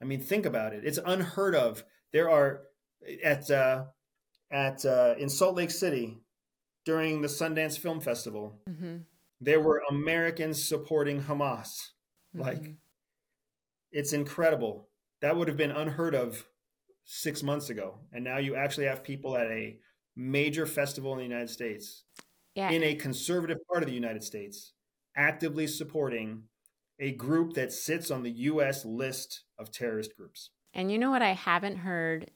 I 0.00 0.06
mean, 0.06 0.20
think 0.20 0.46
about 0.46 0.72
it. 0.72 0.82
It's 0.84 0.98
unheard 1.04 1.54
of. 1.54 1.84
There 2.12 2.30
are 2.30 2.62
at 3.22 3.50
uh, 3.50 3.84
at 4.50 4.84
uh, 4.84 5.14
in 5.18 5.28
Salt 5.28 5.56
Lake 5.56 5.70
City 5.70 6.18
during 6.84 7.20
the 7.20 7.28
Sundance 7.28 7.78
Film 7.78 8.00
Festival. 8.00 8.60
Mm-hmm 8.68 8.96
there 9.44 9.60
were 9.60 9.82
Americans 9.90 10.66
supporting 10.66 11.22
Hamas. 11.22 11.90
Mm-hmm. 12.34 12.40
Like, 12.40 12.74
it's 13.92 14.12
incredible. 14.12 14.88
That 15.20 15.36
would 15.36 15.48
have 15.48 15.56
been 15.56 15.70
unheard 15.70 16.14
of 16.14 16.46
six 17.04 17.42
months 17.42 17.70
ago. 17.70 17.98
And 18.12 18.24
now 18.24 18.38
you 18.38 18.56
actually 18.56 18.86
have 18.86 19.04
people 19.04 19.36
at 19.36 19.46
a 19.46 19.78
major 20.16 20.66
festival 20.66 21.12
in 21.12 21.18
the 21.18 21.24
United 21.24 21.50
States, 21.50 22.04
yeah. 22.54 22.70
in 22.70 22.82
a 22.82 22.94
conservative 22.94 23.58
part 23.70 23.82
of 23.82 23.88
the 23.88 23.94
United 23.94 24.24
States, 24.24 24.72
actively 25.16 25.66
supporting 25.66 26.44
a 26.98 27.12
group 27.12 27.54
that 27.54 27.72
sits 27.72 28.10
on 28.10 28.22
the 28.22 28.30
U.S. 28.30 28.84
list 28.84 29.42
of 29.58 29.70
terrorist 29.70 30.16
groups. 30.16 30.50
And 30.72 30.90
you 30.90 30.98
know 30.98 31.10
what 31.10 31.22
I 31.22 31.32
haven't 31.32 31.76
heard? 31.76 32.30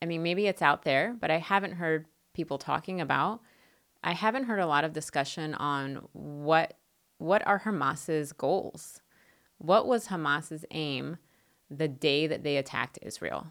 I 0.00 0.06
mean, 0.06 0.22
maybe 0.22 0.46
it's 0.46 0.62
out 0.62 0.82
there, 0.82 1.16
but 1.18 1.30
I 1.30 1.38
haven't 1.38 1.72
heard 1.72 2.06
people 2.34 2.58
talking 2.58 3.00
about 3.00 3.40
I 4.04 4.12
haven't 4.12 4.44
heard 4.44 4.60
a 4.60 4.66
lot 4.66 4.84
of 4.84 4.92
discussion 4.92 5.54
on 5.54 6.06
what 6.12 6.74
what 7.18 7.44
are 7.46 7.58
Hamas's 7.58 8.32
goals? 8.32 9.00
What 9.58 9.86
was 9.88 10.06
Hamas's 10.08 10.64
aim 10.72 11.16
the 11.70 11.88
day 11.88 12.26
that 12.26 12.42
they 12.44 12.58
attacked 12.58 12.98
Israel? 13.00 13.46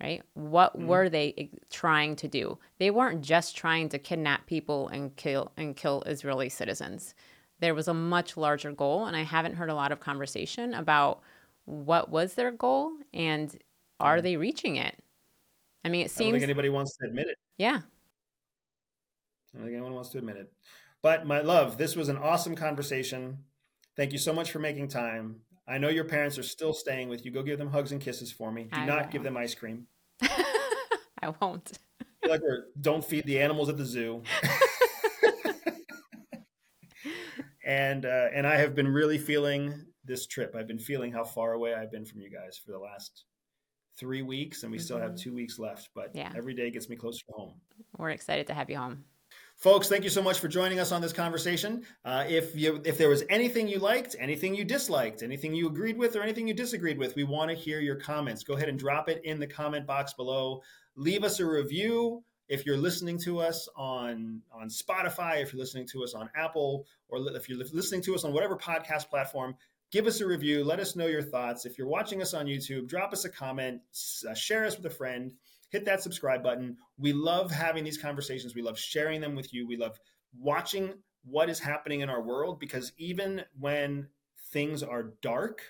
Right? 0.00 0.22
What 0.34 0.78
mm 0.78 0.86
were 0.86 1.08
they 1.08 1.50
trying 1.70 2.14
to 2.16 2.28
do? 2.28 2.58
They 2.78 2.90
weren't 2.90 3.22
just 3.22 3.56
trying 3.56 3.88
to 3.88 3.98
kidnap 3.98 4.46
people 4.46 4.88
and 4.88 5.16
kill 5.16 5.50
and 5.56 5.74
kill 5.74 6.02
Israeli 6.02 6.50
citizens. 6.50 7.14
There 7.60 7.74
was 7.74 7.88
a 7.88 7.94
much 7.94 8.36
larger 8.36 8.72
goal 8.72 9.06
and 9.06 9.16
I 9.16 9.22
haven't 9.22 9.54
heard 9.54 9.70
a 9.70 9.74
lot 9.74 9.92
of 9.92 10.00
conversation 10.00 10.74
about 10.74 11.22
what 11.64 12.10
was 12.10 12.34
their 12.34 12.52
goal 12.52 12.92
and 13.14 13.56
are 13.98 14.18
mm 14.18 14.22
they 14.22 14.36
reaching 14.36 14.76
it? 14.76 14.94
I 15.86 15.88
mean, 15.88 16.04
it 16.04 16.10
seems 16.10 16.20
I 16.20 16.30
don't 16.32 16.32
think 16.40 16.42
anybody 16.50 16.68
wants 16.68 16.98
to 16.98 17.06
admit 17.06 17.28
it. 17.28 17.38
Yeah, 17.56 17.80
I 19.56 19.58
don't 19.58 19.68
think 19.68 19.76
anyone 19.76 19.94
wants 19.94 20.10
to 20.10 20.18
admit 20.18 20.36
it. 20.36 20.52
But 21.02 21.26
my 21.26 21.40
love, 21.40 21.78
this 21.78 21.96
was 21.96 22.08
an 22.08 22.18
awesome 22.18 22.54
conversation. 22.54 23.38
Thank 23.96 24.12
you 24.12 24.18
so 24.18 24.32
much 24.32 24.50
for 24.50 24.58
making 24.58 24.88
time. 24.88 25.40
I 25.66 25.78
know 25.78 25.88
your 25.88 26.04
parents 26.04 26.38
are 26.38 26.42
still 26.42 26.72
staying 26.72 27.08
with 27.08 27.24
you. 27.24 27.30
Go 27.30 27.42
give 27.42 27.58
them 27.58 27.70
hugs 27.70 27.90
and 27.92 28.00
kisses 28.00 28.30
for 28.30 28.52
me. 28.52 28.64
Do 28.64 28.78
I 28.78 28.84
not 28.84 28.98
won't. 28.98 29.10
give 29.10 29.22
them 29.22 29.36
ice 29.36 29.54
cream. 29.54 29.86
I 30.22 31.32
won't. 31.40 31.78
like 32.28 32.40
we're, 32.42 32.66
don't 32.80 33.04
feed 33.04 33.24
the 33.24 33.40
animals 33.40 33.68
at 33.68 33.76
the 33.76 33.84
zoo. 33.84 34.22
and 37.64 38.04
uh, 38.04 38.28
and 38.34 38.46
I 38.46 38.56
have 38.56 38.74
been 38.74 38.88
really 38.88 39.18
feeling 39.18 39.86
this 40.04 40.26
trip. 40.26 40.54
I've 40.56 40.68
been 40.68 40.78
feeling 40.78 41.12
how 41.12 41.24
far 41.24 41.54
away 41.54 41.74
I've 41.74 41.90
been 41.90 42.04
from 42.04 42.20
you 42.20 42.30
guys 42.30 42.60
for 42.64 42.70
the 42.70 42.78
last 42.78 43.24
three 43.98 44.22
weeks, 44.22 44.62
and 44.62 44.70
we 44.70 44.78
mm-hmm. 44.78 44.84
still 44.84 44.98
have 44.98 45.12
mm-hmm. 45.12 45.30
two 45.30 45.34
weeks 45.34 45.58
left. 45.58 45.88
But 45.94 46.10
yeah. 46.14 46.32
every 46.36 46.54
day 46.54 46.70
gets 46.70 46.88
me 46.88 46.96
closer 46.96 47.24
to 47.26 47.32
home. 47.32 47.54
We're 47.96 48.10
excited 48.10 48.46
to 48.48 48.54
have 48.54 48.70
you 48.70 48.76
home. 48.76 49.04
Folks, 49.56 49.88
thank 49.88 50.04
you 50.04 50.10
so 50.10 50.22
much 50.22 50.38
for 50.38 50.48
joining 50.48 50.78
us 50.78 50.92
on 50.92 51.00
this 51.00 51.14
conversation. 51.14 51.82
Uh, 52.04 52.24
if 52.28 52.54
you 52.54 52.82
if 52.84 52.98
there 52.98 53.08
was 53.08 53.24
anything 53.30 53.68
you 53.68 53.78
liked, 53.78 54.14
anything 54.18 54.54
you 54.54 54.64
disliked, 54.64 55.22
anything 55.22 55.54
you 55.54 55.66
agreed 55.66 55.96
with, 55.96 56.14
or 56.14 56.22
anything 56.22 56.46
you 56.46 56.52
disagreed 56.52 56.98
with, 56.98 57.16
we 57.16 57.24
want 57.24 57.50
to 57.50 57.56
hear 57.56 57.80
your 57.80 57.96
comments. 57.96 58.44
Go 58.44 58.54
ahead 58.54 58.68
and 58.68 58.78
drop 58.78 59.08
it 59.08 59.22
in 59.24 59.40
the 59.40 59.46
comment 59.46 59.86
box 59.86 60.12
below. 60.12 60.62
Leave 60.94 61.24
us 61.24 61.40
a 61.40 61.46
review 61.46 62.22
if 62.48 62.66
you're 62.66 62.76
listening 62.76 63.18
to 63.20 63.40
us 63.40 63.66
on 63.76 64.42
on 64.52 64.68
Spotify, 64.68 65.42
if 65.42 65.52
you're 65.52 65.60
listening 65.60 65.86
to 65.88 66.04
us 66.04 66.12
on 66.14 66.28
Apple, 66.36 66.86
or 67.08 67.18
if 67.34 67.48
you're 67.48 67.58
listening 67.58 68.02
to 68.02 68.14
us 68.14 68.24
on 68.24 68.34
whatever 68.34 68.56
podcast 68.56 69.08
platform, 69.08 69.56
give 69.90 70.06
us 70.06 70.20
a 70.20 70.26
review. 70.26 70.64
Let 70.64 70.80
us 70.80 70.96
know 70.96 71.06
your 71.06 71.22
thoughts. 71.22 71.64
If 71.64 71.78
you're 71.78 71.88
watching 71.88 72.20
us 72.20 72.34
on 72.34 72.46
YouTube, 72.46 72.88
drop 72.88 73.12
us 73.12 73.24
a 73.24 73.30
comment, 73.30 73.80
uh, 74.28 74.34
share 74.34 74.66
us 74.66 74.76
with 74.76 74.86
a 74.86 74.94
friend 74.94 75.32
hit 75.68 75.84
that 75.84 76.02
subscribe 76.02 76.42
button. 76.42 76.76
We 76.98 77.12
love 77.12 77.50
having 77.50 77.84
these 77.84 77.98
conversations. 77.98 78.54
We 78.54 78.62
love 78.62 78.78
sharing 78.78 79.20
them 79.20 79.34
with 79.34 79.52
you. 79.52 79.66
We 79.66 79.76
love 79.76 79.98
watching 80.38 80.94
what 81.24 81.48
is 81.48 81.58
happening 81.58 82.00
in 82.00 82.10
our 82.10 82.22
world 82.22 82.60
because 82.60 82.92
even 82.98 83.42
when 83.58 84.08
things 84.52 84.82
are 84.82 85.14
dark, 85.22 85.62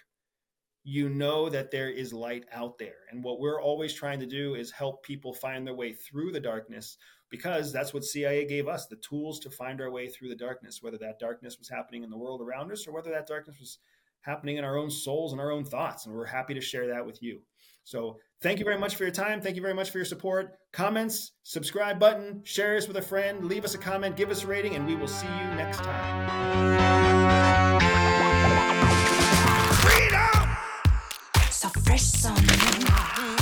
you 0.84 1.08
know 1.08 1.48
that 1.48 1.72
there 1.72 1.90
is 1.90 2.12
light 2.12 2.44
out 2.52 2.78
there. 2.78 2.94
And 3.10 3.24
what 3.24 3.40
we're 3.40 3.60
always 3.60 3.92
trying 3.92 4.20
to 4.20 4.26
do 4.26 4.54
is 4.54 4.70
help 4.70 5.02
people 5.02 5.34
find 5.34 5.66
their 5.66 5.74
way 5.74 5.92
through 5.92 6.30
the 6.30 6.40
darkness 6.40 6.96
because 7.28 7.72
that's 7.72 7.92
what 7.92 8.04
CIA 8.04 8.44
gave 8.44 8.68
us 8.68 8.86
the 8.86 8.96
tools 8.96 9.40
to 9.40 9.50
find 9.50 9.80
our 9.80 9.90
way 9.90 10.08
through 10.08 10.28
the 10.28 10.36
darkness, 10.36 10.80
whether 10.80 10.98
that 10.98 11.18
darkness 11.18 11.58
was 11.58 11.68
happening 11.68 12.04
in 12.04 12.10
the 12.10 12.16
world 12.16 12.40
around 12.40 12.70
us 12.70 12.86
or 12.86 12.92
whether 12.92 13.10
that 13.10 13.26
darkness 13.26 13.56
was 13.58 13.78
happening 14.20 14.58
in 14.58 14.64
our 14.64 14.76
own 14.76 14.90
souls 14.90 15.32
and 15.32 15.40
our 15.40 15.50
own 15.50 15.64
thoughts. 15.64 16.06
And 16.06 16.14
we're 16.14 16.24
happy 16.24 16.54
to 16.54 16.60
share 16.60 16.86
that 16.88 17.04
with 17.04 17.20
you. 17.20 17.40
So 17.86 18.18
thank 18.42 18.58
you 18.58 18.64
very 18.64 18.78
much 18.78 18.96
for 18.96 19.04
your 19.04 19.12
time. 19.12 19.40
Thank 19.40 19.54
you 19.54 19.62
very 19.62 19.72
much 19.72 19.90
for 19.90 19.98
your 19.98 20.04
support. 20.04 20.58
Comments, 20.72 21.32
subscribe 21.44 22.00
button, 22.00 22.42
share 22.42 22.76
us 22.76 22.88
with 22.88 22.96
a 22.96 23.02
friend, 23.02 23.44
leave 23.44 23.64
us 23.64 23.74
a 23.74 23.78
comment, 23.78 24.16
give 24.16 24.28
us 24.28 24.42
a 24.42 24.46
rating, 24.48 24.74
and 24.74 24.84
we 24.88 24.96
will 24.96 25.06
see 25.06 25.28
you 25.28 25.54
next 25.54 25.78
time. 25.78 26.26
Freedom! 29.82 30.56
So 31.50 31.68
fresh, 31.68 32.02
so 32.02 32.34
Freedom! 32.34 33.35